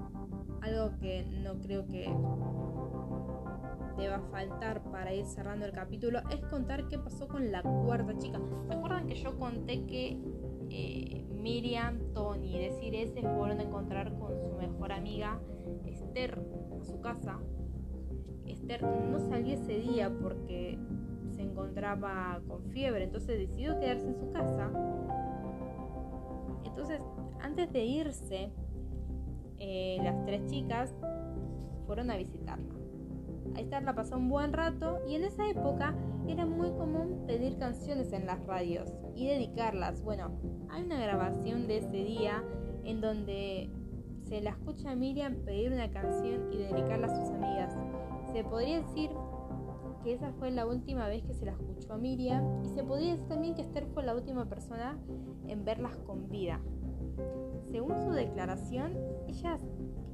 algo 0.62 0.96
que 0.98 1.24
no 1.42 1.60
creo 1.60 1.86
que 1.86 2.06
deba 3.96 4.20
faltar 4.30 4.82
para 4.90 5.14
ir 5.14 5.24
cerrando 5.24 5.66
el 5.66 5.72
capítulo 5.72 6.20
es 6.30 6.40
contar 6.46 6.88
qué 6.88 6.98
pasó 6.98 7.28
con 7.28 7.50
la 7.50 7.62
cuarta 7.62 8.16
chica. 8.18 8.40
¿Se 8.66 8.74
acuerdan 8.74 9.06
que 9.06 9.14
yo 9.14 9.38
conté 9.38 9.84
que 9.86 10.18
eh, 10.70 11.24
Miriam, 11.32 11.98
Tony 12.12 12.56
y 12.56 12.58
Decir 12.58 12.94
ese 12.94 13.22
fueron 13.22 13.60
a 13.60 13.62
encontrar 13.62 14.16
con 14.18 14.36
su 14.36 14.56
mejor 14.56 14.92
amiga 14.92 15.40
Esther 15.84 16.40
a 16.80 16.84
su 16.84 17.00
casa? 17.00 17.38
Esther 18.46 18.82
no 18.82 19.18
salió 19.20 19.54
ese 19.54 19.80
día 19.80 20.10
porque 20.20 20.78
se 21.34 21.42
encontraba 21.42 22.40
con 22.46 22.64
fiebre, 22.70 23.04
entonces 23.04 23.38
decidió 23.38 23.78
quedarse 23.78 24.06
en 24.06 24.16
su 24.16 24.30
casa. 24.30 24.70
Entonces, 26.64 27.00
antes 27.40 27.72
de 27.72 27.84
irse, 27.84 28.50
eh, 29.58 29.98
las 30.02 30.24
tres 30.24 30.46
chicas 30.46 30.94
fueron 31.86 32.10
a 32.10 32.16
visitarla. 32.16 32.83
A 33.54 33.60
Esther 33.60 33.84
la 33.84 33.94
pasó 33.94 34.16
un 34.16 34.28
buen 34.28 34.52
rato 34.52 34.98
y 35.06 35.14
en 35.14 35.24
esa 35.24 35.48
época 35.48 35.94
era 36.26 36.44
muy 36.44 36.70
común 36.72 37.24
pedir 37.26 37.56
canciones 37.56 38.12
en 38.12 38.26
las 38.26 38.44
radios 38.46 38.92
y 39.14 39.26
dedicarlas. 39.26 40.02
Bueno, 40.02 40.32
hay 40.70 40.82
una 40.82 41.00
grabación 41.00 41.68
de 41.68 41.78
ese 41.78 42.04
día 42.04 42.42
en 42.84 43.00
donde 43.00 43.70
se 44.24 44.40
la 44.40 44.50
escucha 44.50 44.90
a 44.90 44.96
Miriam 44.96 45.36
pedir 45.44 45.72
una 45.72 45.90
canción 45.90 46.52
y 46.52 46.58
dedicarla 46.58 47.06
a 47.06 47.14
sus 47.14 47.28
amigas. 47.30 47.76
Se 48.32 48.42
podría 48.42 48.80
decir 48.80 49.10
que 50.02 50.14
esa 50.14 50.32
fue 50.32 50.50
la 50.50 50.66
última 50.66 51.06
vez 51.06 51.22
que 51.22 51.34
se 51.34 51.44
la 51.44 51.52
escuchó 51.52 51.92
a 51.92 51.96
Miriam 51.96 52.64
y 52.64 52.68
se 52.68 52.82
podría 52.82 53.12
decir 53.12 53.28
también 53.28 53.54
que 53.54 53.62
Esther 53.62 53.86
fue 53.94 54.02
la 54.02 54.14
última 54.14 54.46
persona 54.46 54.98
en 55.46 55.64
verlas 55.64 55.96
con 55.98 56.28
vida. 56.28 56.60
Según 57.70 57.96
su 58.04 58.10
declaración, 58.10 58.98
ellas 59.28 59.60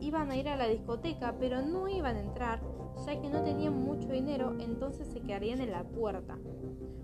iban 0.01 0.31
a 0.31 0.37
ir 0.37 0.49
a 0.49 0.57
la 0.57 0.67
discoteca, 0.67 1.37
pero 1.39 1.63
no 1.63 1.89
iban 1.89 2.17
a 2.17 2.21
entrar, 2.21 2.61
ya 3.07 3.21
que 3.21 3.29
no 3.31 3.43
tenían 3.43 3.75
mucho 3.75 4.09
dinero, 4.09 4.55
entonces 4.61 5.07
se 5.09 5.21
quedarían 5.21 5.61
en 5.61 5.71
la 5.71 5.85
puerta. 5.85 6.39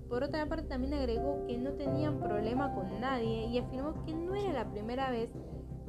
Por 0.08 0.22
otra 0.22 0.46
parte, 0.46 0.68
también 0.68 0.94
agregó 0.94 1.44
que 1.46 1.58
no 1.58 1.72
tenían 1.72 2.20
problema 2.20 2.74
con 2.74 3.00
nadie 3.00 3.46
y 3.46 3.58
afirmó 3.58 4.04
que 4.04 4.14
no 4.14 4.34
era 4.34 4.52
la 4.52 4.70
primera 4.70 5.10
vez 5.10 5.30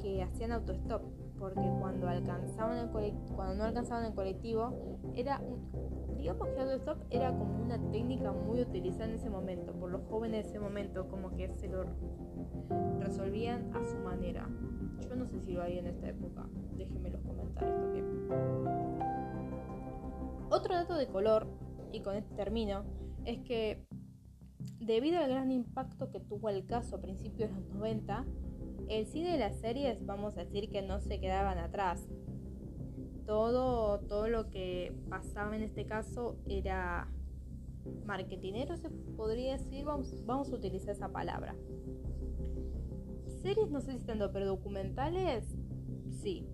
que 0.02 0.24
hacían 0.24 0.52
autostop, 0.52 1.02
porque 1.38 1.70
cuando 1.80 2.08
alcanzaban 2.08 2.78
el 2.78 2.90
cuando 3.36 3.56
no 3.56 3.64
alcanzaban 3.64 4.06
el 4.06 4.14
colectivo, 4.14 5.00
era 5.16 5.40
un, 5.40 6.18
digamos 6.18 6.48
que 6.48 6.60
autostop 6.62 6.98
era 7.10 7.30
como 7.30 7.64
una 7.64 7.78
técnica 7.92 8.32
muy 8.32 8.62
utilizada 8.62 9.06
en 9.06 9.16
ese 9.16 9.30
momento 9.30 9.74
por 9.74 9.92
los 9.92 10.02
jóvenes 10.10 10.46
de 10.46 10.50
ese 10.50 10.60
momento, 10.60 11.08
como 11.10 11.36
que 11.36 11.54
se 11.54 11.68
lo 11.68 11.86
resolvían 13.00 13.76
a 13.76 13.86
su 13.86 13.98
manera. 14.00 14.50
Yo 15.08 15.16
no 15.16 15.28
sé 15.28 15.40
si 15.42 15.54
lo 15.54 15.62
hay 15.62 15.78
en 15.78 15.88
esta 15.88 16.10
época. 16.10 16.48
Déjenme 16.76 17.10
en 17.10 17.14
los 17.14 17.22
comentarios 17.22 17.76
también. 17.80 18.87
Otro 20.50 20.76
dato 20.76 20.96
de 20.96 21.08
color, 21.08 21.48
y 21.92 22.02
con 22.02 22.16
este 22.16 22.34
término, 22.36 22.86
es 23.26 23.40
que 23.40 23.86
debido 24.80 25.20
al 25.20 25.30
gran 25.30 25.52
impacto 25.52 26.10
que 26.10 26.20
tuvo 26.20 26.50
el 26.50 26.66
caso 26.66 26.96
a 26.96 27.02
principios 27.02 27.50
de 27.54 27.60
los 27.60 27.70
90, 27.74 28.26
el 28.88 29.06
cine 29.08 29.36
y 29.36 29.40
las 29.40 29.60
series, 29.60 30.06
vamos 30.06 30.38
a 30.38 30.46
decir 30.46 30.70
que 30.70 30.82
no 30.82 31.00
se 31.02 31.20
quedaban 31.20 31.58
atrás. 31.58 32.08
Todo, 33.26 34.00
todo 34.00 34.30
lo 34.30 34.50
que 34.50 34.96
pasaba 35.10 35.56
en 35.56 35.64
este 35.64 35.86
caso 35.86 36.38
era 36.48 37.12
marketinero, 38.06 38.78
se 38.78 38.90
podría 38.90 39.58
decir, 39.58 39.84
vamos, 39.84 40.26
vamos 40.26 40.50
a 40.52 40.56
utilizar 40.56 40.92
esa 40.92 41.10
palabra. 41.10 41.56
Series 43.42 43.70
no 43.70 43.82
sé 43.82 43.98
si 43.98 44.06
tanto, 44.06 44.32
pero 44.32 44.46
documentales 44.46 45.46
sí. 46.22 46.48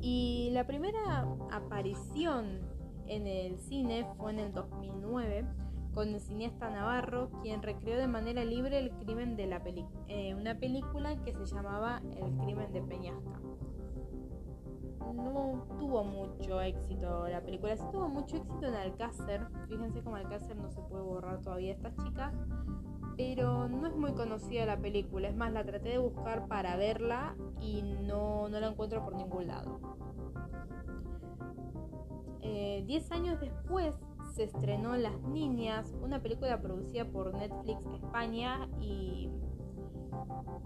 Y 0.00 0.50
la 0.52 0.66
primera 0.66 1.26
aparición 1.50 2.60
en 3.06 3.26
el 3.26 3.58
cine 3.58 4.06
fue 4.16 4.32
en 4.32 4.38
el 4.38 4.52
2009 4.52 5.44
con 5.92 6.08
el 6.08 6.20
cineasta 6.20 6.70
Navarro, 6.70 7.30
quien 7.42 7.62
recreó 7.62 7.98
de 7.98 8.06
manera 8.06 8.44
libre 8.44 8.78
el 8.78 8.90
crimen 8.92 9.36
de 9.36 9.50
eh, 10.08 10.34
una 10.34 10.58
película 10.58 11.16
que 11.22 11.34
se 11.34 11.46
llamaba 11.46 12.00
El 12.16 12.36
crimen 12.38 12.72
de 12.72 12.82
Peñasca. 12.82 13.40
No 15.12 15.66
tuvo 15.78 16.04
mucho 16.04 16.60
éxito 16.60 17.26
la 17.28 17.40
película, 17.42 17.76
sí 17.76 17.84
tuvo 17.90 18.08
mucho 18.08 18.36
éxito 18.36 18.66
en 18.66 18.74
Alcácer. 18.74 19.46
Fíjense 19.68 20.02
cómo 20.02 20.16
Alcácer 20.16 20.56
no 20.56 20.70
se 20.70 20.80
puede 20.82 21.02
borrar 21.02 21.40
todavía 21.40 21.72
esta 21.72 21.92
chica, 21.96 22.32
pero 23.16 23.68
no 23.68 23.86
es 23.86 23.96
muy 23.96 24.12
conocida 24.12 24.66
la 24.66 24.78
película. 24.78 25.28
Es 25.28 25.36
más, 25.36 25.52
la 25.52 25.64
traté 25.64 25.90
de 25.90 25.98
buscar 25.98 26.46
para 26.48 26.76
verla 26.76 27.34
y 27.60 27.82
no, 27.82 28.48
no 28.48 28.60
la 28.60 28.68
encuentro 28.68 29.04
por 29.04 29.14
ningún 29.14 29.46
lado. 29.46 29.80
Eh, 32.42 32.82
diez 32.86 33.10
años 33.12 33.40
después 33.40 33.94
se 34.34 34.44
estrenó 34.44 34.96
Las 34.96 35.20
Niñas, 35.22 35.94
una 36.02 36.22
película 36.22 36.60
producida 36.60 37.04
por 37.04 37.34
Netflix 37.34 37.84
España 38.02 38.68
y 38.80 39.30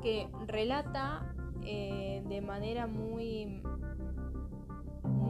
que 0.02 0.28
relata 0.46 1.34
eh, 1.62 2.22
de 2.28 2.40
manera 2.40 2.86
muy, 2.86 3.62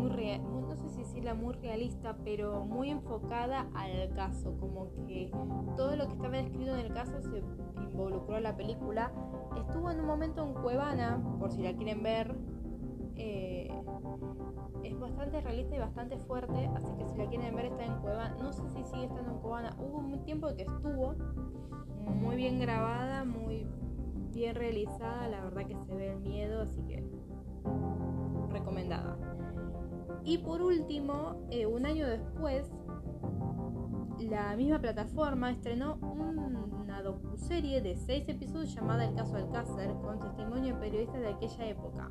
muy 0.05 0.17
real, 0.17 0.43
no 0.69 0.77
sé 0.77 0.89
si 0.91 0.99
decirla 0.99 1.35
muy 1.35 1.55
realista, 1.55 2.17
pero 2.25 2.65
muy 2.65 2.91
enfocada 2.91 3.69
al 3.75 4.13
caso, 4.15 4.55
como 4.59 4.91
que 5.07 5.31
todo 5.77 5.97
lo 5.97 6.07
que 6.07 6.13
estaba 6.13 6.37
descrito 6.37 6.75
en 6.75 6.87
el 6.87 6.93
caso 6.93 7.21
se 7.23 7.43
involucró 7.83 8.37
a 8.37 8.41
la 8.41 8.57
película. 8.57 9.13
Estuvo 9.57 9.91
en 9.91 10.01
un 10.01 10.07
momento 10.07 10.47
en 10.47 10.55
Cuevana, 10.55 11.23
por 11.39 11.51
si 11.53 11.63
la 11.63 11.75
quieren 11.75 12.03
ver. 12.03 12.37
Eh, 13.17 13.73
es 14.83 14.99
bastante 14.99 15.41
realista 15.41 15.77
y 15.77 15.79
bastante 15.79 16.19
fuerte, 16.19 16.71
así 16.75 16.93
que 16.99 17.07
si 17.07 17.17
la 17.17 17.27
quieren 17.27 17.55
ver 17.55 17.67
está 17.67 17.85
en 17.87 18.01
Cuevana. 18.01 18.37
No 18.43 18.53
sé 18.53 18.69
si 18.69 18.85
sigue 18.85 19.05
estando 19.05 19.31
en 19.31 19.39
Cuevana. 19.39 19.75
Hubo 19.79 19.99
un 19.99 20.25
tiempo 20.25 20.49
que 20.55 20.63
estuvo 20.63 21.15
muy 22.05 22.37
bien 22.37 22.61
grabada, 22.61 23.25
muy 23.25 23.67
bien 24.33 24.55
realizada. 24.55 25.29
La 25.29 25.41
verdad 25.45 25.67
que 25.67 25.77
se 25.77 25.95
ve 25.95 26.13
el 26.13 26.21
miedo, 26.21 26.63
así 26.63 26.83
que 26.83 27.03
recomendada. 28.51 29.17
Y 30.25 30.39
por 30.39 30.63
último, 30.63 31.47
eh, 31.51 31.67
un 31.67 31.85
año 31.87 32.07
después, 32.07 32.71
la 34.19 34.57
misma 34.57 34.81
plataforma 34.81 35.51
estrenó 35.51 35.97
una 35.97 37.03
docuserie 37.03 37.83
de 37.83 37.97
seis 37.97 38.29
episodios 38.29 38.75
llamada 38.75 39.05
El 39.05 39.15
caso 39.15 39.37
Alcácer, 39.37 39.93
con 40.03 40.21
testimonio 40.21 40.75
de 40.75 40.81
periodistas 40.81 41.21
de 41.21 41.29
aquella 41.29 41.67
época 41.69 42.11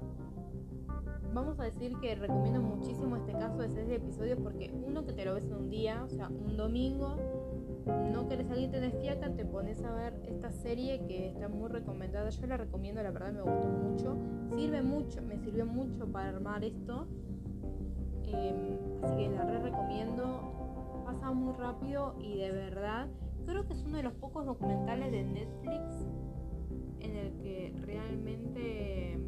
vamos 1.34 1.60
a 1.60 1.64
decir 1.64 1.98
que 2.00 2.16
recomiendo 2.16 2.62
muchísimo 2.62 3.18
este 3.18 3.34
caso 3.34 3.58
de 3.58 3.70
seis 3.70 3.90
episodios 3.90 4.40
porque 4.42 4.72
uno 4.72 5.06
que 5.06 5.14
te 5.14 5.26
lo 5.26 5.34
ves 5.34 5.46
en 5.46 5.56
un 5.56 5.70
día, 5.70 6.04
o 6.04 6.10
sea, 6.10 6.30
un 6.30 6.56
domingo, 6.56 7.18
no 8.12 8.28
querés 8.28 8.48
salirte 8.48 8.80
de 8.80 8.92
fiaca, 8.92 9.34
te 9.34 9.46
pones 9.46 9.84
a 9.84 9.92
ver 9.94 10.14
esta 10.28 10.52
serie 10.52 11.06
que 11.08 11.30
está 11.30 11.50
muy 11.50 11.70
recomendada. 11.70 12.30
Yo 12.30 12.48
la 12.48 12.58
recomiendo, 12.58 13.02
la 13.04 13.12
verdad 13.12 13.34
me 13.34 13.42
gustó 13.42 13.68
mucho. 13.68 14.18
Sirve 14.56 14.82
mucho, 14.82 15.22
me 15.22 15.38
sirvió 15.40 15.66
mucho 15.66 16.08
para 16.08 16.30
armar 16.30 16.64
esto. 16.64 17.08
Em, 18.34 19.04
así 19.04 19.16
que 19.16 19.30
la 19.30 19.44
re 19.44 19.60
recomiendo. 19.60 21.04
Pasa 21.06 21.32
muy 21.32 21.54
rápido 21.54 22.16
y 22.20 22.38
de 22.38 22.52
verdad 22.52 23.08
creo 23.46 23.66
que 23.68 23.74
es 23.74 23.84
uno 23.84 23.98
de 23.98 24.04
los 24.04 24.14
pocos 24.14 24.46
documentales 24.46 25.12
de 25.12 25.24
Netflix 25.24 26.08
en 27.00 27.16
el 27.16 27.34
que 27.38 27.76
realmente 27.82 29.20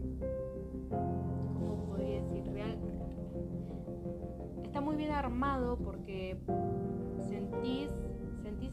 está 4.63 4.81
muy 4.81 4.95
bien 4.95 5.11
armado 5.11 5.77
porque 5.77 6.37
sentís, 7.27 7.91
sentís, 8.41 8.71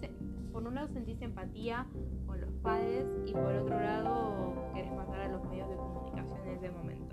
por 0.53 0.67
un 0.67 0.75
lado 0.75 0.89
sentís 0.89 1.21
empatía 1.23 1.87
con 2.27 2.41
los 2.41 2.51
padres 2.63 3.07
y 3.27 3.33
por 3.33 3.55
otro 3.55 3.79
lado 3.79 4.55
querés 4.75 4.93
matar 4.93 5.21
a 5.21 5.29
los 5.29 5.45
medios 5.45 5.69
de 5.69 5.77
comunicación 5.77 6.41
en 6.47 6.57
ese 6.57 6.71
momento. 6.71 7.12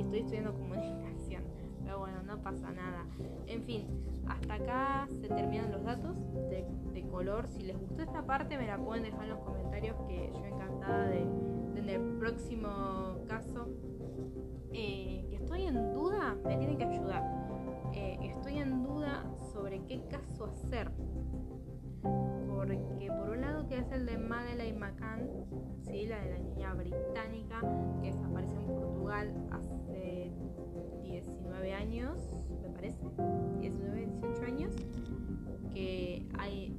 Estoy 0.00 0.20
estudiando 0.20 0.54
comunicación, 0.54 1.42
pero 1.84 1.98
bueno, 1.98 2.22
no 2.22 2.42
pasa 2.42 2.70
nada. 2.72 3.06
En 3.46 3.62
fin, 3.64 3.86
hasta 4.26 4.54
acá 4.54 5.08
se 5.20 5.28
terminan 5.28 5.70
los 5.72 5.84
datos 5.84 6.16
de, 6.50 6.66
color. 7.10 7.48
Si 7.48 7.62
les 7.62 7.76
gustó 7.76 8.02
esta 8.02 8.24
parte, 8.24 8.56
me 8.56 8.68
la 8.68 8.78
pueden 8.78 9.02
dejar 9.02 9.24
en 9.24 9.30
los 9.30 9.40
comentarios 9.40 9.96
que 10.06 10.30
yo 10.32 10.44
encantada 10.44 11.08
de, 11.08 11.24
de 11.74 11.80
en 11.80 11.88
el 11.88 12.18
próximo 12.18 12.68
caso 13.26 13.66
eh, 14.72 15.26
estoy 15.32 15.66
en 15.66 15.92
duda, 15.92 16.36
me 16.44 16.56
tienen 16.56 16.78
que 16.78 16.84
ayudar. 16.84 17.22
Eh, 17.92 18.18
estoy 18.22 18.58
en 18.58 18.84
duda 18.84 19.24
sobre 19.52 19.82
qué 19.86 20.06
caso 20.08 20.46
hacer. 20.46 20.90
Porque 22.60 23.08
por 23.08 23.30
un 23.30 23.40
lado 23.40 23.66
que 23.66 23.78
es 23.78 23.90
el 23.90 24.04
de 24.04 24.18
Madeleine 24.18 24.78
McCann, 24.78 25.30
¿sí? 25.80 26.04
la 26.04 26.20
de 26.20 26.32
la 26.32 26.38
niña 26.40 26.74
británica 26.74 27.58
que 28.02 28.08
desapareció 28.08 28.60
en 28.60 28.66
Portugal 28.66 29.48
hace 29.50 30.30
19 31.02 31.72
años, 31.72 32.20
me 32.62 32.68
parece, 32.68 32.98
19, 33.60 34.06
18 34.08 34.42
años, 34.42 34.74
que 35.72 36.28
hay 36.38 36.78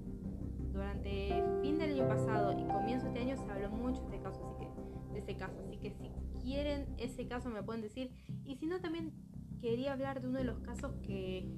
durante 0.71 1.43
fin 1.63 1.79
del 1.79 1.93
año 1.93 2.07
pasado 2.07 2.51
y 2.59 2.63
comienzo 2.71 3.07
de 3.07 3.13
este 3.13 3.32
año 3.32 3.43
se 3.43 3.51
habló 3.51 3.71
mucho 3.71 4.01
de 4.01 4.17
este 4.17 4.21
caso, 4.21 4.45
así 4.45 4.53
que, 4.59 5.13
de 5.13 5.19
ese 5.19 5.36
caso, 5.36 5.59
así 5.65 5.77
que 5.77 5.89
si 5.89 6.11
quieren 6.43 6.93
ese 6.99 7.27
caso 7.27 7.49
me 7.49 7.63
pueden 7.63 7.82
decir. 7.82 8.11
Y 8.45 8.55
si 8.57 8.67
no, 8.67 8.79
también 8.82 9.13
quería 9.59 9.93
hablar 9.93 10.21
de 10.21 10.27
uno 10.27 10.38
de 10.38 10.43
los 10.43 10.59
casos 10.59 10.93
que 11.01 11.49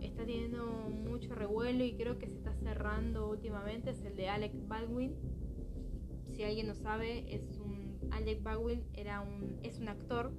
está 0.00 0.24
teniendo 0.24 0.64
mucho 0.64 1.34
revuelo 1.34 1.84
y 1.84 1.94
creo 1.94 2.18
que 2.18 2.28
se 2.28 2.36
está 2.36 2.54
cerrando 2.54 3.28
últimamente, 3.28 3.90
es 3.90 4.04
el 4.04 4.16
de 4.16 4.28
Alec 4.28 4.52
Baldwin. 4.66 5.14
Si 6.34 6.44
alguien 6.44 6.68
no 6.68 6.74
sabe, 6.74 7.34
es 7.34 7.58
un 7.58 7.78
Alec 8.12 8.42
Baldwin 8.42 8.84
era 8.94 9.20
un 9.20 9.58
es 9.62 9.78
un 9.78 9.88
actor 9.88 10.32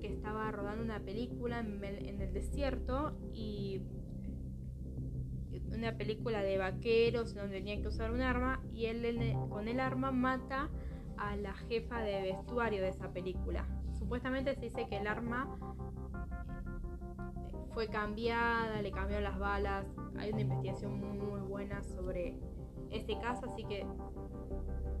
que 0.00 0.08
estaba 0.08 0.50
rodando 0.50 0.82
una 0.82 1.00
película 1.00 1.60
en 1.60 1.82
el, 1.82 2.32
desierto 2.32 3.16
y 3.32 3.80
una 5.72 5.96
película 5.96 6.42
de 6.42 6.58
vaqueros 6.58 7.34
donde 7.34 7.58
tenía 7.58 7.80
que 7.80 7.88
usar 7.88 8.10
un 8.12 8.20
arma 8.20 8.62
y 8.72 8.86
él 8.86 9.34
con 9.48 9.68
el 9.68 9.80
arma 9.80 10.12
mata 10.12 10.70
a 11.16 11.36
la 11.36 11.54
jefa 11.54 12.00
de 12.00 12.22
vestuario 12.22 12.82
de 12.82 12.88
esa 12.88 13.12
película. 13.12 13.66
Supuestamente 13.98 14.54
se 14.54 14.60
dice 14.60 14.86
que 14.88 14.98
el 14.98 15.06
arma 15.06 15.58
fue 17.76 17.88
cambiada, 17.88 18.80
le 18.80 18.90
cambió 18.90 19.20
las 19.20 19.38
balas. 19.38 19.84
Hay 20.18 20.30
una 20.30 20.40
investigación 20.40 20.98
muy 20.98 21.40
buena 21.40 21.82
sobre 21.82 22.34
este 22.88 23.20
caso, 23.20 23.50
así 23.50 23.64
que 23.64 23.86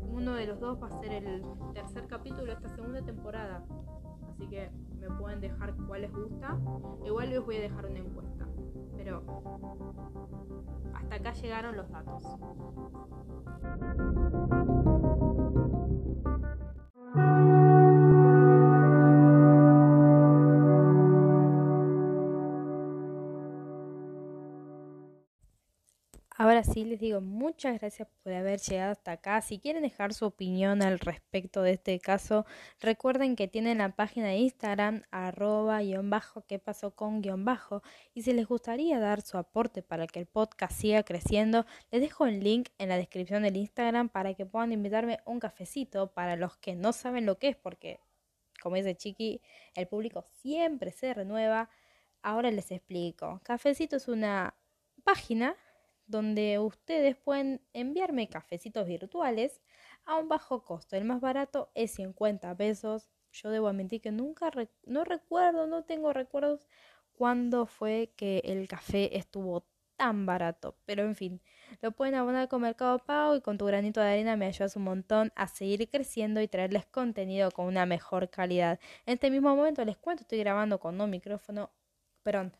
uno 0.02 0.34
de 0.34 0.44
los 0.44 0.60
dos 0.60 0.78
va 0.82 0.88
a 0.88 1.00
ser 1.00 1.10
el 1.10 1.42
tercer 1.72 2.06
capítulo 2.06 2.44
de 2.44 2.52
esta 2.52 2.68
segunda 2.68 3.00
temporada. 3.00 3.64
Así 4.28 4.46
que 4.46 4.70
me 5.00 5.08
pueden 5.08 5.40
dejar 5.40 5.74
cuál 5.86 6.02
les 6.02 6.12
gusta. 6.12 6.58
Igual 7.06 7.30
les 7.30 7.42
voy 7.42 7.56
a 7.56 7.60
dejar 7.60 7.86
una 7.86 7.98
encuesta. 7.98 8.46
Pero 8.94 9.22
hasta 10.92 11.14
acá 11.14 11.32
llegaron 11.32 11.78
los 11.78 11.90
datos. 11.90 12.22
Ahora 26.56 26.72
sí 26.72 26.86
les 26.86 27.00
digo 27.00 27.20
muchas 27.20 27.78
gracias 27.78 28.08
por 28.22 28.32
haber 28.32 28.58
llegado 28.60 28.92
hasta 28.92 29.12
acá. 29.12 29.42
Si 29.42 29.58
quieren 29.58 29.82
dejar 29.82 30.14
su 30.14 30.24
opinión 30.24 30.80
al 30.80 30.98
respecto 30.98 31.60
de 31.60 31.72
este 31.72 32.00
caso, 32.00 32.46
recuerden 32.80 33.36
que 33.36 33.46
tienen 33.46 33.76
la 33.76 33.90
página 33.90 34.28
de 34.28 34.38
Instagram 34.38 35.02
arroba 35.10 35.82
guion 35.82 36.08
bajo 36.08 36.46
pasó 36.64 36.92
con 36.92 37.20
guion 37.20 37.44
bajo. 37.44 37.82
Y 38.14 38.22
si 38.22 38.32
les 38.32 38.46
gustaría 38.46 38.98
dar 38.98 39.20
su 39.20 39.36
aporte 39.36 39.82
para 39.82 40.06
que 40.06 40.18
el 40.18 40.24
podcast 40.24 40.80
siga 40.80 41.02
creciendo, 41.02 41.66
les 41.90 42.00
dejo 42.00 42.24
el 42.24 42.40
link 42.40 42.70
en 42.78 42.88
la 42.88 42.96
descripción 42.96 43.42
del 43.42 43.58
Instagram 43.58 44.08
para 44.08 44.32
que 44.32 44.46
puedan 44.46 44.72
invitarme 44.72 45.18
un 45.26 45.40
cafecito 45.40 46.14
para 46.14 46.36
los 46.36 46.56
que 46.56 46.74
no 46.74 46.94
saben 46.94 47.26
lo 47.26 47.38
que 47.38 47.48
es, 47.48 47.56
porque 47.56 48.00
como 48.62 48.76
dice 48.76 48.94
Chiqui, 48.94 49.42
el 49.74 49.88
público 49.88 50.24
siempre 50.40 50.90
se 50.90 51.12
renueva. 51.12 51.68
Ahora 52.22 52.50
les 52.50 52.70
explico. 52.70 53.42
Cafecito 53.44 53.96
es 53.96 54.08
una 54.08 54.54
página 55.04 55.54
donde 56.06 56.58
ustedes 56.58 57.16
pueden 57.16 57.60
enviarme 57.72 58.28
cafecitos 58.28 58.86
virtuales 58.86 59.60
a 60.04 60.16
un 60.16 60.28
bajo 60.28 60.64
costo. 60.64 60.96
El 60.96 61.04
más 61.04 61.20
barato 61.20 61.70
es 61.74 61.92
50 61.92 62.56
pesos. 62.56 63.10
Yo 63.32 63.50
debo 63.50 63.68
admitir 63.68 64.00
que 64.00 64.12
nunca, 64.12 64.50
no 64.84 65.04
recuerdo, 65.04 65.66
no 65.66 65.84
tengo 65.84 66.12
recuerdos 66.12 66.66
cuándo 67.12 67.66
fue 67.66 68.12
que 68.16 68.38
el 68.44 68.68
café 68.68 69.16
estuvo 69.16 69.66
tan 69.96 70.26
barato. 70.26 70.76
Pero 70.84 71.02
en 71.02 71.16
fin, 71.16 71.40
lo 71.80 71.92
pueden 71.92 72.14
abonar 72.14 72.48
con 72.48 72.62
Mercado 72.62 72.98
Pago 72.98 73.36
y 73.36 73.40
con 73.40 73.58
tu 73.58 73.66
granito 73.66 74.00
de 74.00 74.08
arena 74.08 74.36
me 74.36 74.46
ayudas 74.46 74.76
un 74.76 74.84
montón 74.84 75.32
a 75.34 75.48
seguir 75.48 75.88
creciendo 75.90 76.40
y 76.40 76.48
traerles 76.48 76.86
contenido 76.86 77.50
con 77.50 77.66
una 77.66 77.86
mejor 77.86 78.30
calidad. 78.30 78.78
En 79.06 79.14
este 79.14 79.30
mismo 79.30 79.54
momento 79.56 79.84
les 79.84 79.96
cuento, 79.96 80.22
estoy 80.22 80.38
grabando 80.38 80.78
con 80.78 81.00
un 81.00 81.10
micrófono. 81.10 81.70
Perdón, 82.22 82.52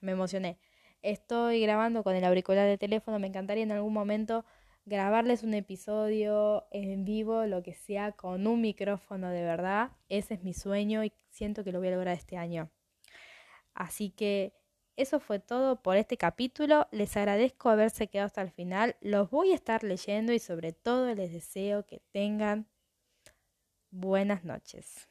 me 0.00 0.12
emocioné. 0.12 0.58
Estoy 1.04 1.60
grabando 1.60 2.02
con 2.02 2.16
el 2.16 2.24
auricular 2.24 2.66
de 2.66 2.78
teléfono. 2.78 3.18
Me 3.18 3.26
encantaría 3.26 3.62
en 3.62 3.72
algún 3.72 3.92
momento 3.92 4.46
grabarles 4.86 5.42
un 5.42 5.52
episodio 5.52 6.66
en 6.70 7.04
vivo, 7.04 7.44
lo 7.44 7.62
que 7.62 7.74
sea, 7.74 8.12
con 8.12 8.46
un 8.46 8.62
micrófono 8.62 9.28
de 9.28 9.42
verdad. 9.42 9.90
Ese 10.08 10.32
es 10.32 10.42
mi 10.42 10.54
sueño 10.54 11.04
y 11.04 11.12
siento 11.28 11.62
que 11.62 11.72
lo 11.72 11.78
voy 11.80 11.88
a 11.88 11.90
lograr 11.90 12.16
este 12.16 12.38
año. 12.38 12.70
Así 13.74 14.08
que 14.08 14.54
eso 14.96 15.20
fue 15.20 15.40
todo 15.40 15.82
por 15.82 15.98
este 15.98 16.16
capítulo. 16.16 16.88
Les 16.90 17.14
agradezco 17.18 17.68
haberse 17.68 18.08
quedado 18.08 18.28
hasta 18.28 18.40
el 18.40 18.50
final. 18.50 18.96
Los 19.02 19.28
voy 19.28 19.52
a 19.52 19.56
estar 19.56 19.84
leyendo 19.84 20.32
y 20.32 20.38
sobre 20.38 20.72
todo 20.72 21.14
les 21.14 21.30
deseo 21.30 21.84
que 21.84 22.00
tengan 22.12 22.66
buenas 23.90 24.42
noches. 24.42 25.10